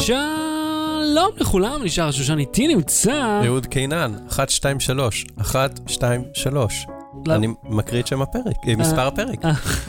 שלום 0.00 1.30
לכולם, 1.36 1.82
נשאר 1.84 2.10
שושן 2.10 2.38
איתי 2.38 2.68
נמצא. 2.68 3.40
אהוד 3.46 3.66
קינן, 3.66 4.14
1, 4.30 4.50
2, 4.50 4.80
3, 4.80 5.26
1, 5.40 5.80
2, 5.86 6.22
3. 6.34 6.86
לא. 7.26 7.34
אני 7.34 7.46
מקריא 7.64 8.00
את 8.00 8.06
שם 8.06 8.22
הפרק, 8.22 8.56
אה, 8.68 8.76
מספר 8.76 9.06
הפרק. 9.06 9.38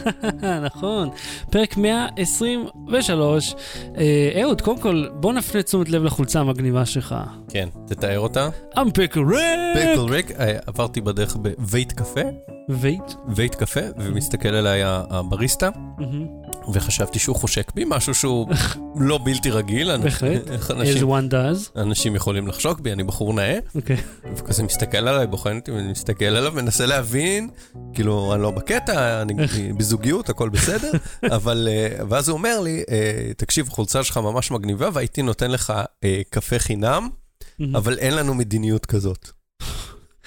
נכון, 0.68 1.10
פרק 1.50 1.78
123. 1.78 3.56
אה, 3.98 4.42
אהוד, 4.42 4.62
קודם 4.62 4.80
כל, 4.80 5.06
בוא 5.14 5.34
נפנה 5.34 5.64
תשומת 5.64 5.90
לב 5.90 6.04
לחולצה 6.04 6.40
המגניבה 6.40 6.86
שלך. 6.86 7.16
כן, 7.50 7.70
תתאר 7.88 8.20
אותה. 8.20 8.50
I'm 8.76 8.80
pickle 8.80 9.32
red! 9.32 9.74
פיקל 9.74 10.14
ריק, 10.14 10.32
אה, 10.32 10.58
עברתי 10.68 11.02
בדרך 11.02 11.36
בבית 11.42 11.92
קפה, 11.92 12.22
וייט. 12.70 13.14
בית 13.28 13.56
קפה, 13.56 13.82
ומסתכל 13.98 14.50
עליי 14.50 14.82
הבריסטה, 14.86 15.70
וחשבתי 16.74 17.20
שהוא 17.20 17.36
חושק 17.36 17.72
בי, 17.76 17.84
משהו 17.88 18.14
שהוא 18.14 18.48
לא 19.10 19.20
בלתי 19.24 19.52
רגיל. 19.52 19.98
בהחלט. 19.98 20.48
as 20.98 21.02
one 21.02 21.32
does. 21.32 21.80
אנשים 21.80 22.16
יכולים 22.16 22.48
לחשוק 22.48 22.80
בי, 22.80 22.92
אני 22.92 23.04
בחור 23.04 23.34
נאה, 23.34 23.60
אוקיי. 23.76 23.98
וכזה 24.36 24.64
מסתכל 24.64 24.98
עליי, 24.98 25.28
בוחן 25.28 25.58
אותי, 25.58 25.72
ואני 25.72 25.92
מסתכל 25.92 26.26
עליו, 26.26 26.52
מנסה 26.56 26.86
להבין, 26.86 27.50
כאילו, 27.94 28.34
אני 28.34 28.42
לא 28.42 28.52
בקטע, 28.52 29.22
אני 29.22 29.34
בזוגיות, 29.78 30.30
הכל 30.30 30.50
בסדר, 30.50 30.92
אבל, 31.36 31.68
אה, 31.72 32.04
ואז 32.10 32.30
הוא 32.30 32.38
אומר 32.38 32.60
לי, 32.60 32.84
אה, 32.90 33.32
תקשיב, 33.38 33.68
החולצה 33.68 34.04
שלך 34.04 34.18
ממש 34.18 34.52
מגניבה, 34.52 34.90
והייתי 34.94 35.22
נותן 35.22 35.52
לך 35.52 35.74
אה, 36.04 36.22
קפה 36.30 36.60
חינם, 36.60 37.10
אבל 37.76 37.98
אין 37.98 38.14
לנו 38.14 38.34
מדיניות 38.34 38.86
כזאת. 38.86 39.41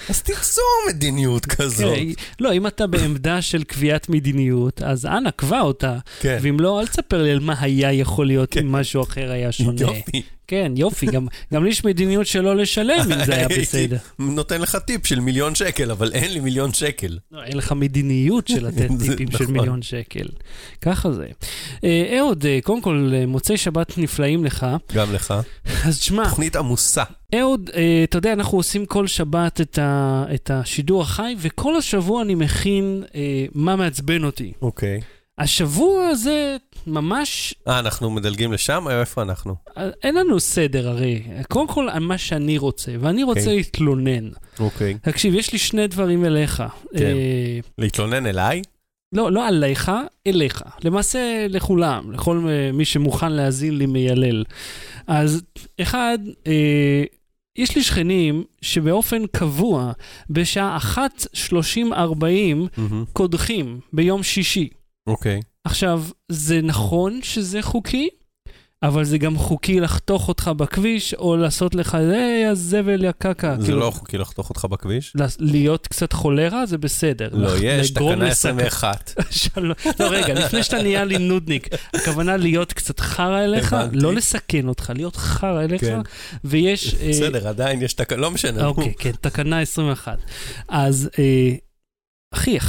אז 0.08 0.22
תיצור 0.22 0.64
מדיניות 0.88 1.46
כזאת. 1.46 1.86
אוקיי, 1.86 2.14
לא, 2.40 2.52
אם 2.52 2.66
אתה 2.66 2.86
בעמדה 2.86 3.42
של 3.42 3.64
קביעת 3.64 4.08
מדיניות, 4.08 4.82
אז 4.82 5.06
אנא, 5.06 5.30
קבע 5.30 5.60
אותה. 5.60 5.98
כן. 6.20 6.38
ואם 6.42 6.60
לא, 6.60 6.80
אל 6.80 6.86
תספר 6.86 7.22
לי 7.22 7.30
על 7.30 7.40
מה 7.40 7.54
היה 7.60 7.92
יכול 7.92 8.26
להיות 8.26 8.50
כן. 8.50 8.60
אם 8.60 8.72
משהו 8.72 9.02
אחר 9.02 9.30
היה 9.30 9.52
שונה. 9.52 9.80
יופי. 9.80 10.22
כן, 10.48 10.72
יופי, 10.76 11.06
גם- 11.06 11.26
גם 11.52 11.64
לי 11.64 11.70
יש 11.70 11.84
מדיניות 11.84 12.26
שלא 12.26 12.56
לשלם 12.56 13.00
אם 13.12 13.24
זה 13.24 13.34
היה 13.34 13.48
בסדר. 13.48 13.96
נותן 14.18 14.60
לך 14.60 14.76
טיפ 14.76 15.06
של 15.06 15.20
מיליון 15.20 15.54
שקל, 15.54 15.90
אבל 15.90 16.12
אין 16.12 16.32
לי 16.32 16.40
מיליון 16.40 16.72
שקל. 16.72 17.18
לא, 17.32 17.44
אין 17.44 17.56
לך 17.56 17.72
מדיניות 17.72 18.48
של 18.48 18.66
לתת 18.66 18.88
טיפים 19.06 19.30
של 19.30 19.42
נכון. 19.44 19.52
מיליון 19.56 19.82
שקל. 19.82 20.26
ככה 20.80 21.12
זה. 21.12 21.26
אה, 21.84 22.16
אהוד, 22.18 22.46
אה, 22.46 22.58
קודם 22.62 22.82
כל, 22.82 23.10
אה, 23.14 23.26
מוצאי 23.26 23.56
שבת 23.56 23.98
נפלאים 23.98 24.44
לך. 24.44 24.66
גם 24.94 25.12
לך. 25.14 25.34
אז 25.84 25.98
תשמע, 25.98 26.24
תוכנית 26.28 26.56
עמוסה. 26.56 27.02
אהוד, 27.34 27.70
אה, 27.74 28.00
אתה 28.04 28.18
יודע, 28.18 28.32
אנחנו 28.32 28.58
עושים 28.58 28.86
כל 28.86 29.06
שבת 29.06 29.60
את 29.60 29.78
ה- 29.78 30.24
את 30.34 30.50
השידור 30.50 31.02
החי, 31.02 31.34
וכל 31.38 31.76
השבוע 31.76 32.22
אני 32.22 32.34
מכין 32.34 33.02
אה, 33.14 33.20
מה 33.54 33.76
מעצבן 33.76 34.24
אותי. 34.24 34.52
אוקיי. 34.62 35.00
השבוע 35.38 36.06
הזה 36.06 36.56
ממש, 36.86 37.54
אה, 37.68 37.78
אנחנו 37.78 38.10
מדלגים 38.10 38.52
לשם? 38.52 38.84
או 38.86 38.90
איפה 39.00 39.22
אנחנו? 39.22 39.54
אה, 39.78 39.90
אין 40.02 40.14
לנו 40.14 40.40
סדר 40.40 40.88
הרי. 40.88 41.22
קודם 41.48 41.68
כל, 41.68 41.88
על 41.88 42.02
מה 42.02 42.18
שאני 42.18 42.58
רוצה, 42.58 42.92
ואני 43.00 43.22
רוצה 43.22 43.40
כן. 43.40 43.50
להתלונן. 43.50 44.28
אוקיי. 44.60 44.94
תקשיב, 45.02 45.34
יש 45.34 45.52
לי 45.52 45.58
שני 45.58 45.86
דברים 45.86 46.24
אליך. 46.24 46.62
כן. 46.96 47.04
אה, 47.04 47.58
להתלונן 47.78 48.26
אליי? 48.26 48.62
לא, 49.12 49.32
לא 49.32 49.48
עליך, 49.48 49.92
אליך. 50.26 50.62
למעשה, 50.84 51.46
לכולם, 51.48 52.12
לכל 52.12 52.46
אה, 52.48 52.72
מי 52.72 52.84
שמוכן 52.84 53.32
להאזין 53.32 53.78
לי 53.78 53.86
מיילל. 53.86 54.44
אז 55.06 55.42
אחד, 55.80 56.18
אה, 56.46 57.04
יש 57.56 57.76
לי 57.76 57.82
שכנים 57.82 58.44
שבאופן 58.62 59.26
קבוע, 59.26 59.92
בשעה 60.30 60.78
1.30-40, 60.78 62.68
מהמם. 62.76 63.04
קודחים 63.12 63.80
ביום 63.92 64.22
שישי. 64.22 64.68
אוקיי. 65.06 65.40
עכשיו, 65.64 66.02
זה 66.28 66.60
נכון 66.62 67.20
שזה 67.22 67.62
חוקי, 67.62 68.08
אבל 68.82 69.04
זה 69.04 69.18
גם 69.18 69.36
חוקי 69.38 69.80
לחתוך 69.80 70.28
אותך 70.28 70.50
בכביש, 70.56 71.14
או 71.14 71.36
לעשות 71.36 71.74
לך, 71.74 71.94
היי, 71.94 72.46
הזבל, 72.46 73.04
יא 73.04 73.10
קקה. 73.18 73.56
זה 73.58 73.64
כאילו, 73.66 73.80
לא 73.80 73.90
חוקי 73.90 74.18
לחתוך 74.18 74.48
אותך 74.50 74.64
בכביש? 74.64 75.12
להיות 75.38 75.86
קצת 75.86 76.12
חולרה 76.12 76.66
זה 76.66 76.78
בסדר. 76.78 77.28
לא, 77.32 77.54
לח- 77.54 77.60
יש, 77.62 77.90
תקנה 77.90 78.14
לסכ- 78.28 78.30
21. 78.32 79.14
שלום. 79.30 79.72
לא, 80.00 80.06
רגע, 80.10 80.34
לפני 80.34 80.62
שאתה 80.62 80.82
נהיה 80.82 81.04
לי 81.04 81.18
נודניק, 81.18 81.68
הכוונה 81.94 82.36
להיות 82.36 82.72
קצת 82.72 83.00
חרא 83.00 83.44
אליך, 83.44 83.72
הבנתי. 83.72 83.96
לא 83.96 84.14
לסכן 84.14 84.68
אותך, 84.68 84.92
להיות 84.96 85.16
חרא 85.16 85.62
אליך, 85.64 85.80
כן. 85.80 86.00
ויש... 86.44 86.94
אה, 86.94 87.08
בסדר, 87.08 87.48
עדיין 87.48 87.82
יש 87.82 87.94
תקנה, 87.94 88.18
לא 88.18 88.30
משנה. 88.30 88.66
אוקיי, 88.66 88.94
כן, 88.98 89.12
תקנה 89.20 89.60
21. 89.60 90.18
אז, 90.68 91.10
אה, 91.18 91.50
אחי, 92.34 92.58
1.40, 92.58 92.68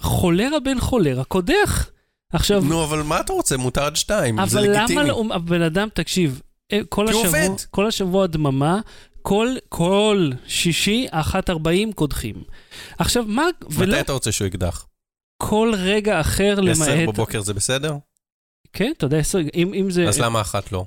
חולרה 0.00 0.60
בן 0.60 0.80
חולרה, 0.80 1.24
קודח. 1.24 1.90
עכשיו, 2.32 2.60
נו, 2.60 2.84
אבל 2.84 3.02
מה 3.02 3.20
אתה 3.20 3.32
רוצה? 3.32 3.56
מותר 3.56 3.84
עד 3.84 3.96
שתיים, 3.96 4.46
זה 4.46 4.58
אבל 4.58 4.68
למה 4.68 4.78
לגיטימי. 4.78 5.08
לא, 5.08 5.24
הבן 5.30 5.62
אדם, 5.62 5.88
תקשיב, 5.94 6.40
אה, 6.72 6.80
כל 6.88 7.06
כי 7.06 7.12
השבוע, 7.12 7.26
עובד. 7.26 7.60
כל 7.70 7.86
השבוע 7.86 8.26
דממה, 8.26 8.80
כל, 9.22 9.48
כל 9.68 10.30
שישי, 10.46 11.06
1.40 11.12 11.92
קודחים. 11.94 12.42
עכשיו, 12.98 13.24
מה, 13.26 13.44
ולא 13.70 13.92
מתי 13.92 14.00
אתה 14.00 14.12
רוצה 14.12 14.32
שהוא 14.32 14.46
יקדח? 14.46 14.86
כל 15.42 15.72
רגע 15.76 16.20
אחר 16.20 16.60
למעט... 16.60 16.80
עשר 16.80 17.04
בבוקר 17.08 17.40
זה 17.40 17.54
בסדר? 17.54 17.96
כן, 18.72 18.92
אתה 18.96 19.06
יודע, 19.06 19.18
עשר, 19.18 19.38
אם, 19.54 19.74
אם 19.74 19.90
זה... 19.90 20.08
אז 20.08 20.20
למה 20.20 20.40
אחת 20.40 20.72
לא? 20.72 20.84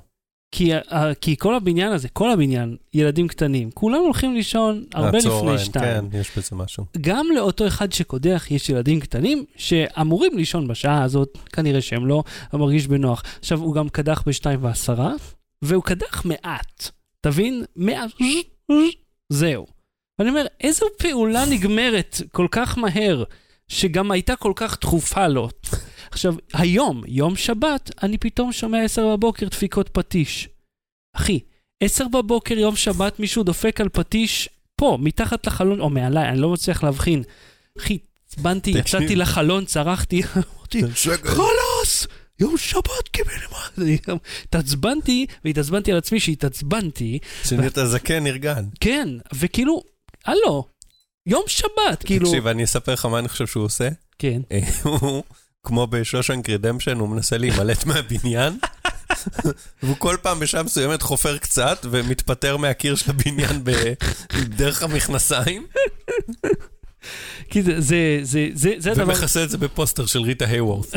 כי, 0.56 0.74
ה- 0.74 1.14
כי 1.20 1.36
כל 1.36 1.54
הבניין 1.54 1.92
הזה, 1.92 2.08
כל 2.08 2.30
הבניין, 2.30 2.76
ילדים 2.94 3.28
קטנים, 3.28 3.70
כולם 3.70 4.00
הולכים 4.00 4.34
לישון 4.34 4.84
הרבה 4.94 5.18
לפני 5.18 5.30
הצהריים, 5.30 5.58
שתיים. 5.58 6.10
כן, 6.10 6.18
יש 6.18 6.30
בזה 6.36 6.48
משהו. 6.56 6.84
גם 7.00 7.26
לאותו 7.34 7.66
אחד 7.66 7.92
שקודח 7.92 8.46
יש 8.50 8.68
ילדים 8.68 9.00
קטנים 9.00 9.44
שאמורים 9.56 10.38
לישון 10.38 10.68
בשעה 10.68 11.02
הזאת, 11.02 11.38
כנראה 11.52 11.80
שהם 11.80 12.06
לא, 12.06 12.22
מרגיש 12.52 12.86
בנוח. 12.86 13.22
עכשיו, 13.38 13.60
הוא 13.60 13.74
גם 13.74 13.88
קדח 13.88 14.22
בשתיים 14.26 14.64
ועשרה, 14.64 15.12
והוא 15.62 15.82
קדח 15.82 16.24
מעט. 16.24 16.90
תבין? 17.20 17.64
מעט. 17.76 18.10
זהו. 19.28 19.66
ואני 20.18 20.30
אומר, 20.30 20.46
איזו 20.60 20.86
פעולה 20.98 21.44
נגמרת 21.50 22.20
כל 22.32 22.46
כך 22.50 22.78
מהר, 22.78 23.24
שגם 23.68 24.10
הייתה 24.10 24.36
כל 24.36 24.52
כך 24.56 24.78
דחופה 24.80 25.28
לו. 25.28 25.48
עכשיו, 26.14 26.34
היום, 26.52 27.02
יום 27.06 27.36
שבת, 27.36 27.90
אני 28.02 28.18
פתאום 28.18 28.52
שומע 28.52 28.84
עשר 28.84 29.16
בבוקר 29.16 29.48
דפיקות 29.48 29.88
פטיש. 29.88 30.48
אחי, 31.16 31.40
עשר 31.80 32.08
בבוקר, 32.08 32.58
יום 32.58 32.76
שבת, 32.76 33.20
מישהו 33.20 33.42
דופק 33.42 33.80
על 33.80 33.88
פטיש 33.88 34.48
פה, 34.76 34.98
מתחת 35.00 35.46
לחלון, 35.46 35.80
או 35.80 35.90
מעליי, 35.90 36.28
אני 36.28 36.40
לא 36.40 36.52
מצליח 36.52 36.82
להבחין. 36.82 37.22
אחי, 37.78 37.98
עצבנתי. 38.28 38.70
יצאתי 38.70 39.16
לחלון, 39.16 39.64
צרחתי, 39.64 40.22
אמרתי, 40.36 40.82
חלאס! 41.24 42.06
יום 42.40 42.58
שבת 42.58 43.08
קיבל 43.10 43.32
התעצבנתי, 44.42 45.26
והתעצבנתי 45.44 45.92
על 45.92 45.98
עצמי 45.98 46.20
שהתעצבנתי, 46.20 47.18
שנהיית 47.44 47.78
זקן 47.84 48.24
נרגן. 48.24 48.64
כן, 48.80 49.08
וכאילו, 49.34 49.82
הלו, 50.24 50.64
יום 51.26 51.42
שבת, 51.46 52.04
כאילו... 52.04 52.26
תקשיב, 52.26 52.46
אני 52.46 52.64
אספר 52.64 52.92
לך 52.92 53.06
מה 53.06 53.18
אני 53.18 53.28
חושב 53.28 53.46
שהוא 53.46 53.64
עושה. 53.64 53.88
כן. 54.18 54.42
אה, 54.52 54.60
הוא, 54.82 55.22
כמו 55.64 55.86
בשושנק 55.86 56.50
רדמפשן, 56.50 56.98
הוא 56.98 57.08
מנסה 57.08 57.38
להימלט 57.38 57.84
מהבניין, 57.88 58.58
והוא 59.82 59.96
כל 59.98 60.16
פעם 60.22 60.40
בשעה 60.40 60.62
מסוימת 60.62 61.02
חופר 61.02 61.38
קצת 61.38 61.86
ומתפטר 61.90 62.56
מהקיר 62.56 62.94
של 62.94 63.10
הבניין 63.10 63.64
דרך 64.44 64.82
המכנסיים, 64.82 65.66
כי 67.50 67.62
זה, 67.62 67.80
זה, 67.80 68.20
זה, 68.22 68.48
זה, 68.54 68.74
זה 68.78 68.92
הדבר, 68.92 69.04
ומכסה 69.04 69.44
את 69.44 69.50
זה 69.50 69.58
בפוסטר 69.58 70.06
של 70.06 70.20
ריטה 70.20 70.46
היוורת. 70.46 70.94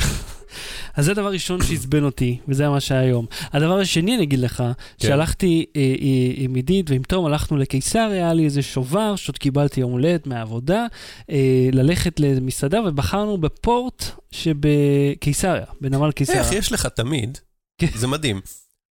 אז 0.95 1.05
זה 1.05 1.11
הדבר 1.11 1.31
ראשון 1.31 1.63
שעצבן 1.63 2.03
אותי, 2.03 2.37
וזה 2.47 2.69
מה 2.69 2.79
שהיה 2.79 3.01
היום. 3.01 3.25
הדבר 3.53 3.79
השני, 3.79 4.15
אני 4.15 4.23
אגיד 4.23 4.39
לך, 4.39 4.57
כן. 4.57 4.73
שהלכתי 5.07 5.65
אה, 5.75 5.81
אה, 5.81 6.33
עם 6.35 6.55
עידית 6.55 6.89
ועם 6.89 7.01
תום, 7.01 7.25
הלכנו 7.25 7.57
לקיסריה, 7.57 8.07
היה 8.09 8.33
לי 8.33 8.45
איזה 8.45 8.61
שובר, 8.61 9.15
שעוד 9.15 9.37
קיבלתי 9.37 9.79
יום 9.79 9.91
הולדת 9.91 10.27
מהעבודה, 10.27 10.85
אה, 11.31 11.69
ללכת 11.71 12.19
למסעדה, 12.19 12.81
ובחרנו 12.81 13.37
בפורט 13.37 14.05
שבקיסריה, 14.31 15.65
בנמל 15.81 16.11
קיסריה. 16.11 16.39
איך 16.39 16.51
יש 16.51 16.71
לך 16.71 16.85
תמיד, 16.85 17.37
כן. 17.81 17.87
זה 17.95 18.07
מדהים, 18.07 18.41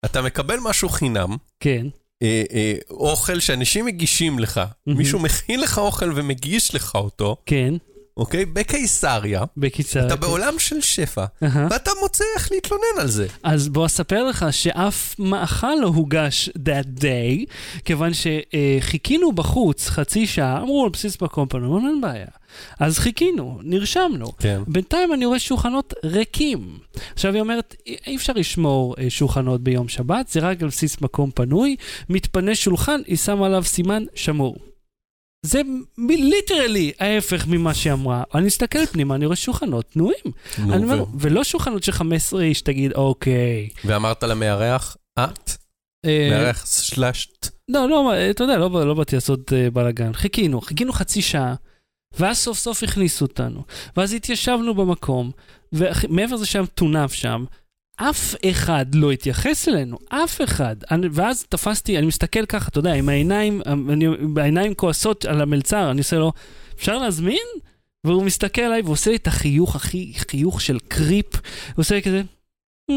אתה 0.04 0.22
מקבל 0.22 0.56
משהו 0.62 0.88
חינם, 0.88 1.36
כן, 1.60 1.86
אה, 2.22 2.42
אה, 2.52 2.74
אוכל 2.90 3.40
שאנשים 3.40 3.84
מגישים 3.84 4.38
לך, 4.38 4.60
מישהו 4.86 5.18
מכין 5.18 5.60
לך 5.60 5.78
אוכל 5.78 6.12
ומגיש 6.14 6.74
לך 6.74 6.94
אותו, 6.94 7.36
כן, 7.46 7.74
אוקיי? 8.16 8.44
בקיסריה, 8.44 9.44
בקיסריה. 9.56 10.06
אתה 10.06 10.14
כן. 10.14 10.20
בעולם 10.20 10.58
של 10.58 10.80
שפע. 10.80 11.24
ואתה 11.42 11.90
מוצא 12.02 12.24
איך 12.36 12.52
להתלונן 12.52 13.00
על 13.00 13.08
זה. 13.08 13.26
אז 13.42 13.68
בוא 13.68 13.86
אספר 13.86 14.24
לך 14.24 14.46
שאף 14.50 15.14
מאכל 15.18 15.74
לא 15.80 15.86
הוגש 15.86 16.48
that 16.48 17.00
day, 17.02 17.52
כיוון 17.84 18.10
שחיכינו 18.14 19.32
בחוץ 19.32 19.88
חצי 19.88 20.26
שעה, 20.26 20.62
אמרו 20.62 20.84
על 20.84 20.90
בסיס 20.90 21.22
מקום 21.22 21.48
פנו, 21.48 21.66
אמרנו 21.66 21.88
אין 21.88 22.00
בעיה. 22.00 22.26
אז 22.80 22.98
חיכינו, 22.98 23.58
נרשמנו. 23.62 24.32
כן. 24.38 24.62
בינתיים 24.66 25.12
אני 25.12 25.26
רואה 25.26 25.38
שולחנות 25.38 25.94
ריקים. 26.04 26.78
עכשיו 27.12 27.32
היא 27.32 27.40
אומרת, 27.40 27.74
אי 27.86 27.96
אי 28.06 28.16
אפשר 28.16 28.32
לשמור 28.32 28.94
אה, 28.98 29.10
שולחנות 29.10 29.60
ביום 29.60 29.88
שבת, 29.88 30.28
זה 30.28 30.40
רק 30.40 30.62
על 30.62 30.68
בסיס 30.68 31.00
מקום 31.00 31.30
פנוי, 31.34 31.76
מתפנה 32.08 32.54
שולחן, 32.54 33.00
היא 33.06 33.16
שמה 33.16 33.46
עליו 33.46 33.64
סימן 33.64 34.04
שמור. 34.14 34.71
זה 35.46 35.60
ליטרלי 36.08 36.92
ההפך 37.00 37.46
ממה 37.46 37.74
שהיא 37.74 37.92
אמרה. 37.92 38.22
אני 38.34 38.46
מסתכל 38.46 38.86
פנימה, 38.86 39.14
אני 39.14 39.26
רואה 39.26 39.36
שולחנות 39.36 39.84
תנועים. 39.84 40.24
נו, 40.58 40.74
אני 40.74 40.84
אומר, 40.84 41.02
ו- 41.02 41.06
ולא 41.18 41.44
שולחנות 41.44 41.82
של 41.82 41.92
15 41.92 42.42
איש, 42.42 42.60
תגיד, 42.60 42.92
אוקיי. 42.92 43.68
ואמרת 43.84 44.22
למארח, 44.22 44.96
את? 45.18 45.50
אה, 46.06 46.28
מארח 46.30 46.66
סלאש 46.66 47.26
ט. 47.40 47.48
לא, 47.68 47.88
לא, 47.88 48.12
אתה 48.30 48.44
יודע, 48.44 48.58
לא, 48.58 48.86
לא 48.86 48.94
באתי 48.94 49.16
לעשות 49.16 49.52
אה, 49.52 49.70
בלאגן. 49.70 50.12
חיכינו, 50.12 50.60
חיכינו 50.60 50.92
חצי 50.92 51.22
שעה, 51.22 51.54
ואז 52.18 52.38
סוף 52.38 52.58
סוף 52.58 52.82
הכניסו 52.82 53.24
אותנו. 53.24 53.62
ואז 53.96 54.12
התיישבנו 54.12 54.74
במקום, 54.74 55.30
ומעבר 55.72 56.34
לזה 56.34 56.46
שהיה 56.46 56.62
מטונף 56.62 57.12
שם, 57.12 57.44
אף 58.10 58.34
אחד 58.50 58.94
לא 58.94 59.12
התייחס 59.12 59.68
אלינו, 59.68 59.98
אף 60.08 60.40
אחד. 60.44 60.76
אני, 60.90 61.06
ואז 61.12 61.44
תפסתי, 61.48 61.98
אני 61.98 62.06
מסתכל 62.06 62.46
ככה, 62.46 62.68
אתה 62.68 62.78
יודע, 62.78 62.92
עם 62.92 63.08
העיניים, 63.08 63.62
אני, 63.66 64.06
העיניים 64.36 64.74
כועסות 64.74 65.24
על 65.24 65.40
המלצר, 65.40 65.90
אני 65.90 65.98
עושה 65.98 66.16
לו, 66.18 66.32
אפשר 66.74 66.98
להזמין? 66.98 67.46
והוא 68.06 68.24
מסתכל 68.24 68.62
עליי 68.62 68.82
ועושה 68.82 69.10
לי 69.10 69.16
את 69.16 69.26
החיוך 69.26 69.76
הכי 69.76 70.12
חיוך 70.16 70.60
של 70.60 70.78
קריפ, 70.88 71.34
הוא 71.34 71.42
עושה 71.76 71.94
לי 71.94 72.02
כזה, 72.02 72.22
"Hmm", 72.90 72.94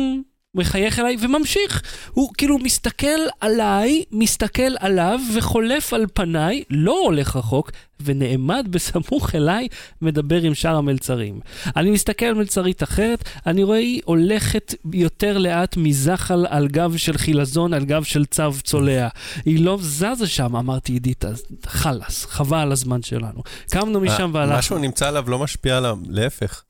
מחייך 0.56 1.00
אליי 1.00 1.16
וממשיך. 1.20 1.82
הוא 2.12 2.30
כאילו 2.38 2.58
מסתכל 2.58 3.20
עליי, 3.42 4.04
מסתכל 4.12 4.76
עליו 4.80 5.20
וחולף 5.36 5.94
על 5.94 6.06
פניי, 6.14 6.64
לא 6.70 7.00
הולך 7.04 7.36
רחוק, 7.36 7.72
ונעמד 8.00 8.68
בסמוך 8.70 9.36
אליי, 9.36 9.68
מדבר 10.02 10.42
עם 10.42 10.54
שאר 10.54 10.76
המלצרים. 10.76 11.40
אני 11.76 11.92
מסתכל 11.92 12.26
על 12.26 12.34
מלצרית 12.34 12.84
אחרת, 12.84 13.24
אני 13.46 13.64
רואה 13.64 13.78
היא 13.78 14.02
הולכת 14.06 14.76
יותר 14.94 15.38
לאט 15.38 15.78
מזחל 15.78 16.46
על 16.50 16.68
גב 16.68 16.98
של 16.98 17.18
חילזון, 17.18 17.74
על 17.74 17.86
גב 17.86 18.04
של 18.04 18.26
צו 18.26 18.52
צולע. 18.64 19.08
היא 19.46 19.66
לא 19.66 19.78
זזה 19.82 20.28
שם, 20.28 20.56
אמרתי 20.56 20.94
עידית, 20.94 21.26
חלאס, 21.66 22.26
חבל 22.26 22.58
על 22.58 22.72
הזמן 22.72 23.02
שלנו. 23.02 23.44
קמנו 23.72 24.02
משם 24.02 24.32
מה 24.34 24.40
והלכנו. 24.40 24.62
שהוא 24.62 24.80
נמצא 24.80 25.08
עליו 25.08 25.30
לא 25.30 25.40
משפיע 25.40 25.78
עליו, 25.78 25.98
להפך. 26.10 26.64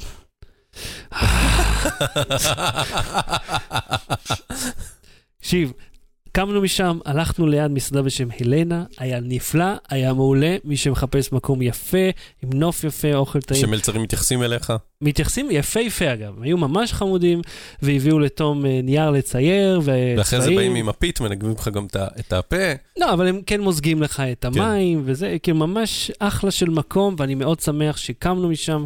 תקשיב, 5.39 5.72
קמנו 6.36 6.62
משם, 6.62 7.00
הלכנו 7.06 7.48
ליד 7.48 7.72
מסעדה 7.72 8.01
בשם 8.01 8.27
הלנה, 8.39 8.83
היה 8.98 9.19
נפלא, 9.19 9.66
היה 9.89 10.13
מעולה, 10.13 10.56
מי 10.63 10.77
שמחפש 10.77 11.31
מקום 11.31 11.62
יפה, 11.62 11.98
עם 12.44 12.50
נוף 12.54 12.83
יפה, 12.83 13.13
אוכל 13.13 13.42
טעים. 13.42 13.62
שמלצרים 13.62 14.01
מתייחסים 14.01 14.44
אליך. 14.44 14.74
מתייחסים 15.01 15.48
יפהפה 15.51 16.13
אגב, 16.13 16.33
הם 16.38 16.44
היו 16.44 16.57
ממש 16.57 16.94
חמודים, 16.94 17.42
והביאו 17.81 18.19
לתום 18.19 18.66
אה, 18.66 18.80
נייר 18.83 19.10
לצייר, 19.10 19.80
וצבעים. 19.80 20.18
ואחרי 20.18 20.42
זה 20.42 20.50
באים 20.50 20.75
עם 20.75 20.89
הפית, 20.89 21.21
מנגבים 21.21 21.51
לך 21.51 21.68
גם 21.68 21.86
את 22.19 22.33
הפה. 22.33 22.74
לא, 23.00 23.13
אבל 23.13 23.28
הם 23.28 23.42
כן 23.45 23.62
מוזגים 23.62 24.01
לך 24.01 24.24
את 24.31 24.45
כן. 24.45 24.62
המים, 24.62 25.01
וזה 25.06 25.38
כאילו 25.44 25.57
ממש 25.57 26.12
אחלה 26.19 26.51
של 26.51 26.69
מקום, 26.69 27.16
ואני 27.18 27.36
מאוד 27.36 27.60
שמח 27.60 27.98
שקמנו 27.98 28.50
משם. 28.50 28.83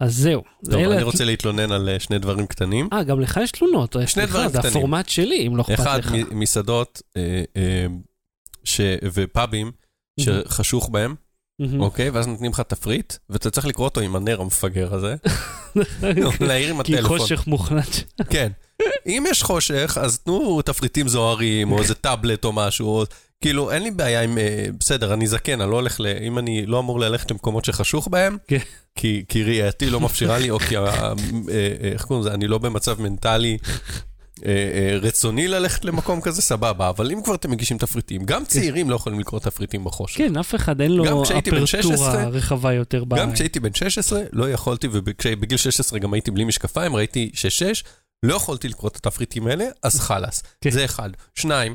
אז 0.00 0.16
זהו. 0.16 0.42
טוב, 0.70 0.74
אני 0.82 1.02
רוצה 1.02 1.24
להתלונן 1.24 1.72
על 1.72 1.88
אה, 1.88 2.00
שני 2.00 2.18
דברים 2.18 2.46
קטנים. 2.46 2.88
אה, 2.92 3.02
גם 3.02 3.20
לך 3.20 3.40
יש 3.42 3.50
תלונות. 3.50 3.96
שני 4.06 4.26
דברים 4.26 4.48
זה 4.48 4.58
קטנים. 4.58 4.72
הפורמט 4.76 5.08
שלי, 5.08 5.46
אם 5.46 5.56
לא 5.56 5.62
אכפת 5.62 5.80
אחד, 5.80 5.98
לך. 5.98 6.12
מ- 6.12 6.40
מסעדות 6.40 7.02
אה, 7.16 7.42
אה, 7.56 7.86
ש- 8.64 8.80
ופאבים 9.12 9.72
שחשוך 10.20 10.88
בהם. 10.88 11.14
אוקיי? 11.78 12.10
ואז 12.10 12.26
נותנים 12.26 12.50
לך 12.50 12.60
תפריט, 12.60 13.12
ואתה 13.30 13.50
צריך 13.50 13.66
לקרוא 13.66 13.84
אותו 13.88 14.00
עם 14.00 14.16
הנר 14.16 14.40
המפגר 14.40 14.94
הזה, 14.94 15.14
להעיר 16.40 16.70
עם 16.74 16.82
כי 16.82 16.94
הטלפון. 16.98 17.18
חושך 17.18 17.46
מוחלט. 17.46 17.86
כן. 18.30 18.52
אם 19.06 19.24
יש 19.30 19.42
חושך, 19.42 19.98
אז 20.00 20.18
תנו 20.18 20.62
תפריטים 20.62 21.08
זוהרים, 21.08 21.72
או 21.72 21.78
איזה 21.82 21.94
טאבלט 21.94 22.44
או 22.44 22.52
משהו, 22.52 22.88
או... 22.88 23.04
כאילו, 23.40 23.70
אין 23.70 23.82
לי 23.82 23.90
בעיה 23.90 24.22
עם... 24.22 24.38
אה, 24.38 24.66
בסדר, 24.80 25.14
אני 25.14 25.26
זקן, 25.26 25.60
אני 25.60 25.70
לא 25.70 25.76
הולך 25.76 26.00
ל... 26.00 26.06
אם 26.06 26.38
אני 26.38 26.66
לא 26.66 26.78
אמור 26.78 27.00
ללכת 27.00 27.30
למקומות 27.30 27.64
שחשוך 27.64 28.08
בהם, 28.08 28.36
כן. 28.48 28.58
כי, 28.94 29.24
כי 29.28 29.44
ראייתי 29.44 29.90
לא 29.90 30.00
מפשירה 30.00 30.38
לי, 30.38 30.50
או 30.50 30.58
כי... 30.58 30.76
אה, 30.76 30.84
אה, 30.84 31.12
איך 31.92 32.04
קוראים 32.04 32.26
לזה? 32.26 32.34
אני 32.34 32.46
לא 32.46 32.58
במצב 32.58 33.00
מנטלי 33.00 33.58
רצוני 35.02 35.48
ללכת 35.48 35.84
למקום 35.84 36.20
כזה, 36.20 36.42
סבבה. 36.42 36.88
אבל 36.88 37.12
אם 37.12 37.22
כבר 37.22 37.34
אתם 37.34 37.50
מגישים 37.50 37.78
תפריטים, 37.78 38.24
גם 38.24 38.44
צעירים 38.44 38.90
לא 38.90 38.96
יכולים 38.96 39.20
לקרוא 39.20 39.40
תפריטים 39.40 39.84
בחושך. 39.84 40.18
כן, 40.18 40.36
אף 40.36 40.54
אחד 40.54 40.80
אין 40.80 40.92
לו 40.92 41.04
גם 41.04 41.22
כשהייתי 41.24 41.50
בן 41.50 41.66
16, 41.66 41.94
אפרטורה 41.94 42.28
רחבה 42.28 42.72
יותר 42.72 43.04
בעין. 43.04 43.22
גם 43.22 43.32
כשהייתי 43.32 43.60
בן 43.60 43.74
16, 43.74 44.22
לא 44.32 44.50
יכולתי, 44.50 44.88
ובגיל 44.92 45.58
16 45.58 45.98
גם 45.98 46.12
הייתי 46.12 46.30
בלי 46.30 46.44
משקפיים, 46.44 46.96
ראיתי 46.96 47.30
6-6, 47.34 47.38
לא 48.22 48.34
יכולתי 48.34 48.68
לקרוא 48.68 48.90
את 48.90 48.96
התפריטים 48.96 49.46
האלה, 49.46 49.64
אז 49.82 50.00
חלאס. 50.06 50.42
כן. 50.60 50.70
זה 50.70 50.84
אחד. 50.84 51.10
שניים, 51.34 51.74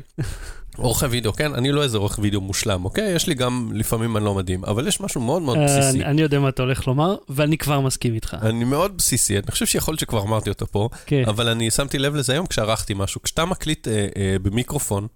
עורכי 0.76 1.06
וידאו, 1.06 1.32
כן? 1.32 1.54
אני 1.54 1.72
לא 1.72 1.82
איזה 1.82 1.98
עורך 1.98 2.18
וידאו 2.22 2.40
מושלם, 2.40 2.84
אוקיי? 2.84 3.12
יש 3.14 3.26
לי 3.26 3.34
גם, 3.34 3.70
לפעמים 3.74 4.16
אני 4.16 4.24
לא 4.24 4.34
מדהים, 4.34 4.64
אבל 4.64 4.88
יש 4.88 5.00
משהו 5.00 5.20
מאוד 5.20 5.42
מאוד 5.42 5.58
אה, 5.58 5.64
בסיסי. 5.64 6.04
אני- 6.04 6.20
יודע 6.22 6.38
מה 6.40 6.48
אתה 6.48 6.62
הולך 6.62 6.86
לומר, 6.86 7.16
ואני 7.28 7.58
כבר 7.58 7.80
מסכים 7.80 8.14
איתך. 8.14 8.36
אני 8.42 8.64
מאוד 8.64 8.96
בסיסי, 8.96 9.38
אני 9.38 9.50
חושב 9.50 9.66
שיכול 9.66 9.92
להיות 9.92 10.00
שכבר 10.00 10.22
אמרתי 10.22 10.50
אותו 10.50 10.66
פה, 10.66 10.88
כן. 11.06 11.22
אבל 11.26 11.48
אני 11.48 11.70
שמתי 11.70 11.98
לב 11.98 12.14
לזה 12.14 12.32
היום 12.32 12.46
כשערכתי 12.46 12.94
משהו. 12.96 13.22
כשאתה 13.22 13.44
מקליט 13.44 13.88
אה, 13.88 14.06
אה, 14.16 14.36
במיקרופון, 14.42 15.06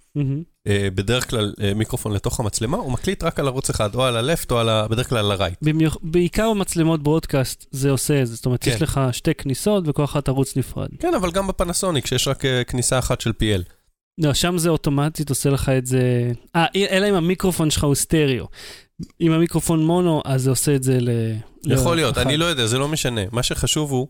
בדרך 0.94 1.30
כלל 1.30 1.54
מיקרופון 1.74 2.12
לתוך 2.12 2.40
המצלמה, 2.40 2.76
הוא 2.76 2.92
מקליט 2.92 3.22
רק 3.24 3.40
על 3.40 3.46
ערוץ 3.46 3.70
אחד, 3.70 3.94
או 3.94 4.04
על 4.04 4.16
ה-left 4.16 4.46
או 4.50 4.58
על 4.58 4.68
ה... 4.68 4.88
בדרך 4.88 5.08
כלל 5.08 5.18
על. 5.18 5.52
במיוח- 5.62 5.96
בעיקר 6.02 6.50
במצלמות 6.54 7.02
ברודקאסט 7.02 7.66
זה 7.70 7.90
עושה 7.90 8.22
את 8.22 8.26
זה, 8.26 8.34
זאת 8.34 8.46
אומרת, 8.46 8.64
כן. 8.64 8.70
יש 8.70 8.82
לך 8.82 9.00
שתי 9.12 9.34
כניסות 9.34 9.84
וכל 9.88 10.04
אחת 10.04 10.28
ערוץ 10.28 10.56
נפרד. 10.56 10.88
כן, 11.00 11.14
אבל 11.14 11.30
גם 11.30 11.46
בפנסוניק, 11.46 12.06
שיש 12.06 12.28
רק 12.28 12.42
כניסה 12.66 12.98
אחת 12.98 13.20
של 13.20 13.30
PL. 13.30 13.62
לא, 14.18 14.34
שם 14.34 14.58
זה 14.58 14.68
אוטומטית 14.68 15.30
עושה 15.30 15.50
לך 15.50 15.68
את 15.68 15.86
זה... 15.86 16.32
אה, 16.56 16.66
אלא 16.74 17.08
אם 17.08 17.14
המיקרופון 17.14 17.70
שלך 17.70 17.84
הוא 17.84 17.94
סטריאו. 17.94 18.46
אם 19.20 19.32
המיקרופון 19.32 19.84
מונו, 19.84 20.22
אז 20.24 20.42
זה 20.42 20.50
עושה 20.50 20.74
את 20.74 20.82
זה 20.82 20.98
ל... 21.00 21.10
יכול 21.66 21.96
להיות, 21.96 22.16
לאחד. 22.16 22.26
אני 22.26 22.36
לא 22.36 22.44
יודע, 22.44 22.66
זה 22.66 22.78
לא 22.78 22.88
משנה. 22.88 23.20
מה 23.32 23.42
שחשוב 23.42 23.90
הוא 23.90 24.08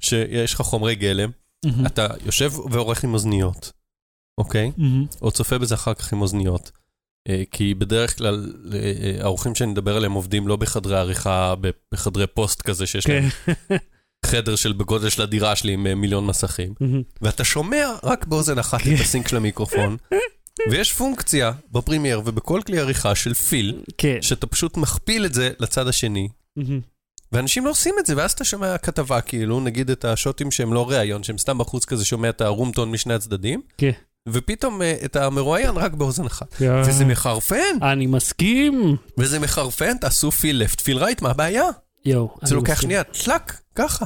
שיש 0.00 0.54
לך 0.54 0.60
חומרי 0.60 0.94
גלם, 0.94 1.30
מהמם. 1.64 1.86
אתה 1.86 2.06
יושב 2.26 2.52
ועורך 2.70 3.04
עם 3.04 3.14
אוזניות, 3.14 3.72
אוקיי? 4.38 4.72
מהמם. 4.76 5.06
או 5.22 5.30
צופה 5.30 5.58
בזה 5.58 5.74
אחר 5.74 5.94
כך 5.94 6.12
עם 6.12 6.20
אוזניות. 6.20 6.70
אה, 7.28 7.42
כי 7.50 7.74
בדרך 7.74 8.18
כלל 8.18 8.52
אה, 8.72 8.78
אה, 8.78 9.24
האורחים 9.24 9.54
שאני 9.54 9.70
מדבר 9.72 9.96
עליהם 9.96 10.12
עובדים 10.12 10.48
לא 10.48 10.56
בחדרי 10.56 10.98
עריכה, 10.98 11.54
בחדרי 11.92 12.26
פוסט 12.26 12.62
כזה, 12.62 12.86
שיש 12.86 13.08
להם 13.08 13.28
כן. 13.30 13.76
חדר 14.26 14.56
של 14.56 14.72
בגודל 14.72 15.08
של 15.08 15.22
הדירה 15.22 15.56
שלי 15.56 15.72
עם 15.72 15.86
אה, 15.86 15.94
מיליון 15.94 16.26
מסכים. 16.26 16.74
ואתה 17.22 17.44
שומע 17.44 17.90
רק 18.02 18.26
באוזן 18.26 18.58
אחת 18.58 18.82
כן. 18.82 18.94
את 18.94 19.00
ה 19.00 19.06
sync 19.06 19.28
של 19.28 19.36
המיקרופון, 19.36 19.96
ויש 20.70 20.92
פונקציה 20.92 21.52
בפרימייר 21.72 22.22
ובכל 22.24 22.60
כלי 22.66 22.78
עריכה 22.78 23.14
של 23.14 23.34
פיל, 23.34 23.82
כן. 23.98 24.18
שאתה 24.22 24.46
פשוט 24.46 24.76
מכפיל 24.76 25.24
את 25.24 25.34
זה 25.34 25.50
לצד 25.60 25.88
השני. 25.88 26.28
ואנשים 27.32 27.64
לא 27.64 27.70
עושים 27.70 27.94
את 27.98 28.06
זה, 28.06 28.16
ואז 28.16 28.32
אתה 28.32 28.44
שומע 28.44 28.78
כתבה, 28.78 29.20
כאילו, 29.20 29.60
נגיד 29.60 29.90
את 29.90 30.04
השוטים 30.04 30.50
שהם 30.50 30.72
לא 30.72 30.90
ראיון, 30.90 31.22
שהם 31.22 31.38
סתם 31.38 31.58
בחוץ 31.58 31.84
כזה, 31.84 32.04
שומע 32.04 32.28
את 32.28 32.40
ה 32.40 32.46
room 32.46 32.68
tone 32.68 32.90
משני 32.90 33.14
הצדדים, 33.14 33.60
כן. 33.78 33.90
ופתאום 34.28 34.82
אה, 34.82 34.94
את 35.04 35.16
המרואיין 35.16 35.70
רק 35.70 35.92
באוזן 35.92 36.26
אחת. 36.26 36.56
וזה 36.86 37.04
מחרפן, 37.04 37.76
אני 37.82 38.06
מסכים. 38.06 38.96
וזה 39.18 39.38
מחרפן, 39.38 39.96
תעשו 39.96 40.30
פיל 40.30 40.56
לפט, 40.62 40.80
פיל 40.80 40.98
רייט, 40.98 41.22
מה 41.22 41.30
הבעיה? 41.30 41.64
יואו. 42.04 42.36
זה 42.42 42.46
אני 42.46 42.56
לוקח 42.56 42.72
מסכים. 42.72 42.86
שנייה, 42.88 43.04
טלק, 43.04 43.52
ככה. 43.74 44.04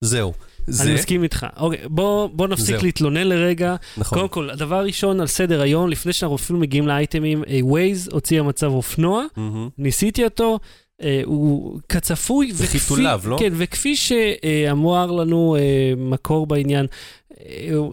זהו. 0.00 0.32
אני 0.68 0.76
זה, 0.76 0.94
מסכים 0.94 1.22
איתך. 1.22 1.46
אוקיי, 1.56 1.78
בוא, 1.88 2.28
בוא 2.32 2.48
נפסיק 2.48 2.66
זהו. 2.66 2.82
להתלונן 2.82 3.26
לרגע. 3.26 3.76
נכון. 3.96 4.18
קודם 4.18 4.28
כל, 4.28 4.50
הדבר 4.50 4.76
הראשון 4.76 5.20
על 5.20 5.26
סדר 5.26 5.60
היום, 5.60 5.88
לפני 5.88 6.12
שאנחנו 6.12 6.36
אפילו 6.36 6.58
מגיעים 6.58 6.86
לאייטמים, 6.86 7.44
אה, 7.44 7.60
Waze 7.62 8.12
הוציא 8.12 8.40
המצב 8.40 8.66
אופנוע, 8.66 9.24
מהמם. 9.36 9.68
ניסיתי 9.78 10.24
אותו, 10.24 10.58
אה, 11.02 11.20
הוא 11.24 11.80
כצפוי, 11.88 12.52
וכפי, 12.54 13.02
לא? 13.24 13.36
כן, 13.38 13.52
וכפי 13.56 13.96
שאמר 13.96 15.10
לנו 15.10 15.56
אה, 15.58 15.92
מקור 15.96 16.46
בעניין, 16.46 16.86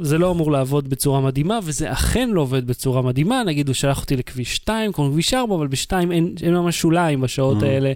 זה 0.02 0.18
לא 0.18 0.32
אמור 0.32 0.52
לעבוד 0.52 0.90
בצורה 0.90 1.22
מדהימה, 1.22 1.60
וזה 1.64 1.92
אכן 1.92 2.30
לא 2.30 2.42
עובד 2.42 2.68
בצורה 2.68 3.02
מדהימה, 3.02 3.44
נגיד 3.44 3.68
הוא 3.68 3.74
שלח 3.74 4.02
אותי 4.02 4.16
לכביש 4.16 4.56
2, 4.56 4.92
כמו 4.92 5.10
כביש 5.12 5.34
4, 5.34 5.56
אבל 5.56 5.68
ב-2 5.68 5.92
אין, 6.12 6.36
אין 6.44 6.54
ממש 6.54 6.80
שוליים 6.80 7.22
בשעות 7.22 7.62
Mm. 7.62 7.66
האלה, 7.66 7.92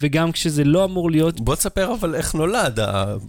וגם 0.00 0.32
כשזה 0.32 0.64
לא 0.64 0.84
אמור 0.84 1.10
להיות 1.10 1.40
בוא 1.40 1.54
תספר 1.54 1.94
אבל 2.00 2.14
איך 2.14 2.34
נולד 2.34 2.78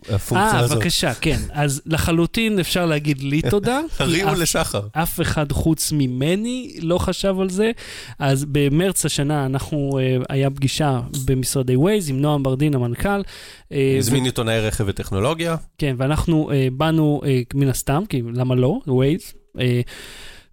הפונקציה 0.10 0.52
אה, 0.52 0.60
הזאת. 0.60 0.78
בבקשה, 0.78 1.14
כן. 1.14 1.40
אז 1.54 1.82
לחלוטין 1.86 2.60
אפשר 2.60 2.86
להגיד 2.86 3.22
לי 3.24 3.42
תודה. 3.52 3.82
הרימו 4.00 4.34
לשחר. 4.34 4.82
אף 4.92 5.22
אחד 5.22 5.52
חוץ 5.52 5.92
ממני 5.92 6.76
לא 6.82 6.98
חשב 6.98 7.36
על 7.40 7.50
זה. 7.50 7.72
אז 8.20 8.46
במרץ 8.52 9.06
השנה 9.06 9.46
אנחנו, 9.46 10.00
אה, 10.00 10.18
היה 10.30 10.50
פגישה 10.50 11.00
במשרדי 11.26 11.76
ווייז 11.76 12.10
עם 12.10 12.22
נועם 12.22 12.44
ברדין 12.44 12.76
המנכ"ל. 12.76 13.22
אה, 13.72 13.96
הזמין 13.98 14.26
עיתונאי 14.26 14.60
רכב 14.60 14.84
וטכנולוגיה. 14.88 15.56
כן, 15.78 15.96
ואנחנו 15.98 16.52
אה, 16.52 16.68
באנו 16.72 17.22
אה, 17.26 17.42
מן 17.54 17.68
הסתם, 17.68 18.04
כי 18.10 18.22
למה 18.34 18.56
לא, 18.56 18.80
ווייז. 18.88 19.34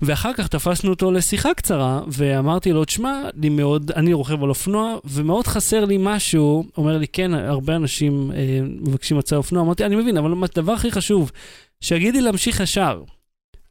ואחר 0.03 0.33
כך 0.33 0.49
תפסנו 0.49 0.91
אותו 0.91 1.13
לשיחה 1.13 1.55
קצרה, 1.55 2.01
ואמרתי 2.09 2.73
לו, 2.73 2.85
תשמע, 2.85 3.23
לי 3.35 3.49
מאוד, 3.49 3.91
אני 3.91 4.13
רוכב 4.13 4.43
על 4.43 4.49
אופנוע, 4.49 4.97
ומאוד 5.05 5.47
חסר 5.47 5.85
לי 5.85 5.97
משהו. 6.01 6.65
אומר 6.77 6.99
לי, 6.99 7.07
כן, 7.09 7.35
הרבה 7.35 7.77
אנשים 7.77 8.33
אה, 8.35 8.61
מבקשים 8.65 9.19
הצעה 9.19 9.39
אופנוע. 9.39 9.63
אמרתי, 9.63 9.85
אני 9.85 9.97
מבין, 9.97 10.17
אבל 10.17 10.33
הדבר 10.45 10.73
הכי 10.73 10.91
חשוב, 10.91 11.33
שיגיד 11.81 12.15
לי 12.15 12.21
להמשיך 12.21 12.61
ישר. 12.61 13.03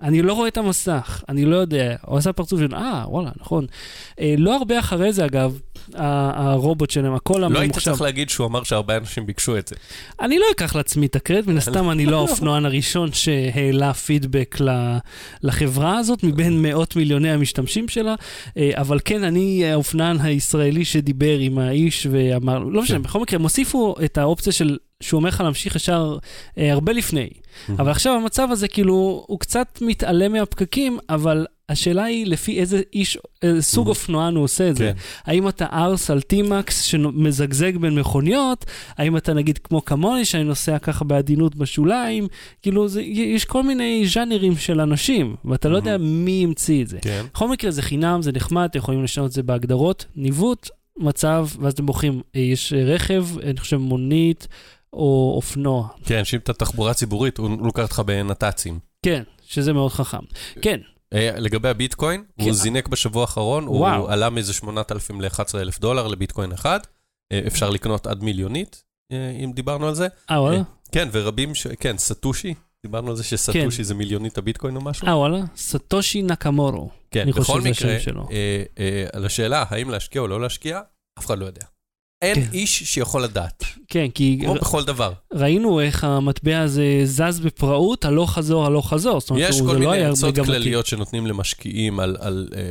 אני 0.01 0.22
לא 0.22 0.34
רואה 0.34 0.48
את 0.48 0.58
המסך, 0.58 1.24
אני 1.29 1.46
לא 1.46 1.55
יודע. 1.55 1.96
הוא 2.05 2.17
עשה 2.17 2.34
פרצוף 2.34 2.60
של, 2.60 2.75
אה, 2.75 3.03
וואלה, 3.08 3.29
נכון. 3.41 3.65
אה, 4.20 4.36
לא 4.38 4.58
הרבה 4.58 4.79
אחרי 4.79 5.13
זה, 5.13 5.25
אגב, 5.25 5.60
הרובוט 5.93 6.89
שלהם, 6.89 7.13
הכל 7.13 7.34
לא 7.39 7.46
היית 7.46 7.55
הממוחשב. 7.55 7.91
צריך 7.91 8.01
להגיד 8.01 8.29
שהוא 8.29 8.48
אמר 8.48 8.63
שהרבה 8.63 8.98
אנשים 8.98 9.25
ביקשו 9.25 9.58
את 9.58 9.67
זה. 9.67 9.75
אני 10.22 10.39
לא 10.39 10.46
אקח 10.55 10.75
לעצמי 10.75 11.05
את 11.05 11.15
הקרדיט, 11.15 11.48
מן 11.48 11.58
הסתם 11.58 11.89
אני 11.89 12.05
לא 12.05 12.17
האופנוען 12.27 12.65
הראשון 12.65 13.10
שהעלה 13.13 13.93
פידבק 13.93 14.58
לחברה 15.43 15.98
הזאת, 15.98 16.24
מבין 16.24 16.62
מאות 16.62 16.96
מיליוני 16.96 17.31
המשתמשים 17.31 17.88
שלה, 17.88 18.15
אה, 18.58 18.72
אבל 18.74 19.00
כן, 19.05 19.24
אני 19.24 19.65
האופנוען 19.65 20.17
הישראלי 20.22 20.86
שדיבר 20.86 21.38
עם 21.38 21.58
האיש 21.58 22.08
ואמר, 22.12 22.60
לא 22.60 22.81
משנה, 22.81 22.98
כן. 22.98 23.03
בכל 23.03 23.20
מקרה, 23.20 23.36
הם 23.36 23.43
הוסיפו 23.43 23.96
את 24.05 24.17
האופציה 24.17 24.53
של... 24.53 24.77
שהוא 25.01 25.17
אומר 25.17 25.29
לך 25.29 25.41
להמשיך 25.41 25.75
ישר 25.75 26.17
אה, 26.58 26.72
הרבה 26.72 26.93
לפני. 26.93 27.29
אבל 27.79 27.91
עכשיו 27.91 28.13
המצב 28.13 28.48
הזה, 28.51 28.67
כאילו, 28.67 29.25
הוא 29.27 29.39
קצת 29.39 29.79
מתעלם 29.81 30.31
מהפקקים, 30.31 31.00
אבל 31.10 31.46
השאלה 31.72 32.03
היא 32.03 32.25
לפי 32.25 32.60
איזה 32.60 32.81
איש, 32.93 33.17
איזה 33.41 33.62
סוג. 33.62 33.88
אופנוען 33.88 34.36
הוא 34.36 34.43
עושה 34.43 34.70
את 34.70 34.75
זה. 34.75 34.91
כן. 34.96 35.31
האם 35.31 35.48
אתה 35.48 35.65
ארס 35.74 36.12
על 36.12 36.22
טימקס 36.22 36.81
שמזגזג 36.81 37.77
בין 37.77 37.96
מכוניות? 37.96 38.65
האם 38.98 39.17
אתה 39.17 39.34
נגיד 39.34 39.58
כמו 39.58 39.86
כמוני, 39.86 40.25
שאני 40.25 40.43
נוסע 40.43 40.79
ככה 40.79 41.05
בעדינות 41.05 41.55
בשוליים? 41.55 42.27
כאילו, 42.62 42.88
זה, 42.88 43.01
יש 43.01 43.46
כל 43.46 43.63
מיני 43.63 44.03
ז'אנרים 44.13 44.58
של 44.58 44.81
אנשים, 44.81 45.36
ואתה 45.46 45.70
לא 45.70 45.77
יודע 45.77 45.98
מי 45.98 46.43
המציא 46.43 46.84
את 46.84 46.88
זה. 46.88 46.98
כן. 47.01 47.25
בכל 47.34 47.50
מקרה, 47.50 47.72
זה 47.72 47.81
חינם, 47.81 48.22
זה 48.22 48.31
נחמד, 48.31 48.63
אתם 48.63 48.79
יכולים 48.79 49.03
לשנות 49.03 49.27
את 49.27 49.31
זה 49.31 49.43
בהגדרות. 49.43 50.05
ניווט, 50.15 50.70
מצב, 50.98 51.48
ואז 51.60 51.74
אתם 51.74 51.86
בוחרים, 51.86 52.22
אה, 52.36 52.41
יש 52.41 52.74
אה, 52.74 52.84
רכב, 52.84 53.25
אני 53.43 53.60
חושב 53.60 53.77
מונית 53.77 54.48
או 54.93 55.33
אופנוע. 55.36 55.88
כן, 56.05 56.25
שאם 56.25 56.39
אתה 56.39 56.53
תחבורה 56.53 56.93
ציבורית, 56.93 57.38
הוא 57.38 57.50
הוא 57.50 57.65
לוקח 57.65 57.83
אותך 57.83 58.00
בנת"צים. 58.05 58.79
כן, 59.05 59.24
שזה 59.48 59.74
מאוד 59.74 59.91
חכם. 59.91 60.24
כן, 60.62 60.79
אה, 61.13 61.31
לגבי 61.38 61.69
הביטקוין, 61.69 62.24
כן. 62.38 62.43
הוא 62.43 62.53
זינק 62.53 62.88
בשבוע 62.88 63.21
האחרון, 63.21 63.65
הוא 63.65 63.77
וואו. 63.77 64.10
עלה 64.10 64.29
מאיזה 64.29 64.53
8,000 64.53 65.21
ל-11,000 65.21 65.79
דולר 65.79 66.07
לביטקוין 66.07 66.51
אחד. 66.51 66.79
אה, 67.31 67.41
אפשר 67.48 67.69
לקנות 67.69 68.07
עד 68.07 68.24
מיליונית, 68.24 68.83
אה, 69.12 69.29
אם 69.43 69.51
דיברנו 69.51 69.88
על 69.88 69.95
זה. 69.95 70.07
אה 70.31 70.41
וואלה? 70.41 70.62
כן, 70.91 71.10
ורבים, 71.12 71.55
ש... 71.55 71.67
כן, 71.67 71.98
סטושי, 71.98 72.53
דיברנו 72.83 73.10
על 73.10 73.15
זה 73.15 73.24
שסטושי 73.24 73.77
כן. 73.77 73.83
זה 73.83 73.93
מיליונית 73.93 74.38
הביטקוין 74.38 74.75
או 74.75 74.81
משהו. 74.81 75.07
אה 75.07 75.17
וואלה? 75.17 75.39
סטושי 75.57 76.21
נקמורו. 76.21 76.89
כן, 77.12 77.31
בכל 77.31 77.62
מקרה. 77.62 77.98
אה, 78.31 78.63
אה, 78.79 79.05
על 79.13 79.25
השאלה 79.25 79.63
האם 79.69 79.89
להשקיע 79.89 80.21
או 80.21 80.27
לא 80.27 80.41
להשקיע, 80.41 80.81
אף 81.19 81.25
אחד 81.25 81.39
לא 81.39 81.45
יודע. 81.45 81.65
אין 82.22 82.36
כן. 82.36 82.48
איש 82.54 82.84
שיכול 82.84 83.24
לדעת, 83.24 83.63
כן, 83.88 84.08
כי 84.13 84.40
כמו 84.44 84.54
בכל 84.54 84.84
דבר. 84.84 85.13
ראינו 85.34 85.80
איך 85.80 86.04
המטבע 86.04 86.60
הזה 86.60 87.01
זז 87.04 87.40
בפראות, 87.40 88.06
הלוך 88.06 88.34
חזור, 88.34 88.66
הלוך 88.66 88.90
חזור. 88.90 89.20
זאת 89.20 89.30
אומרת, 89.30 89.50
יש 89.50 89.60
הוא- 89.60 89.68
כל 89.68 89.74
זה 89.74 89.80
לא 89.80 89.90
מיני 89.92 90.01
היה 90.01 90.10
עצות 90.10 90.34
מגמתי. 90.34 90.48
כלליות 90.51 90.86
שנותנים 90.86 91.28
למשקיעים 91.28 92.00
על, 92.00 92.18
על, 92.20 92.50
אה, 92.56 92.60
אה, 92.60 92.66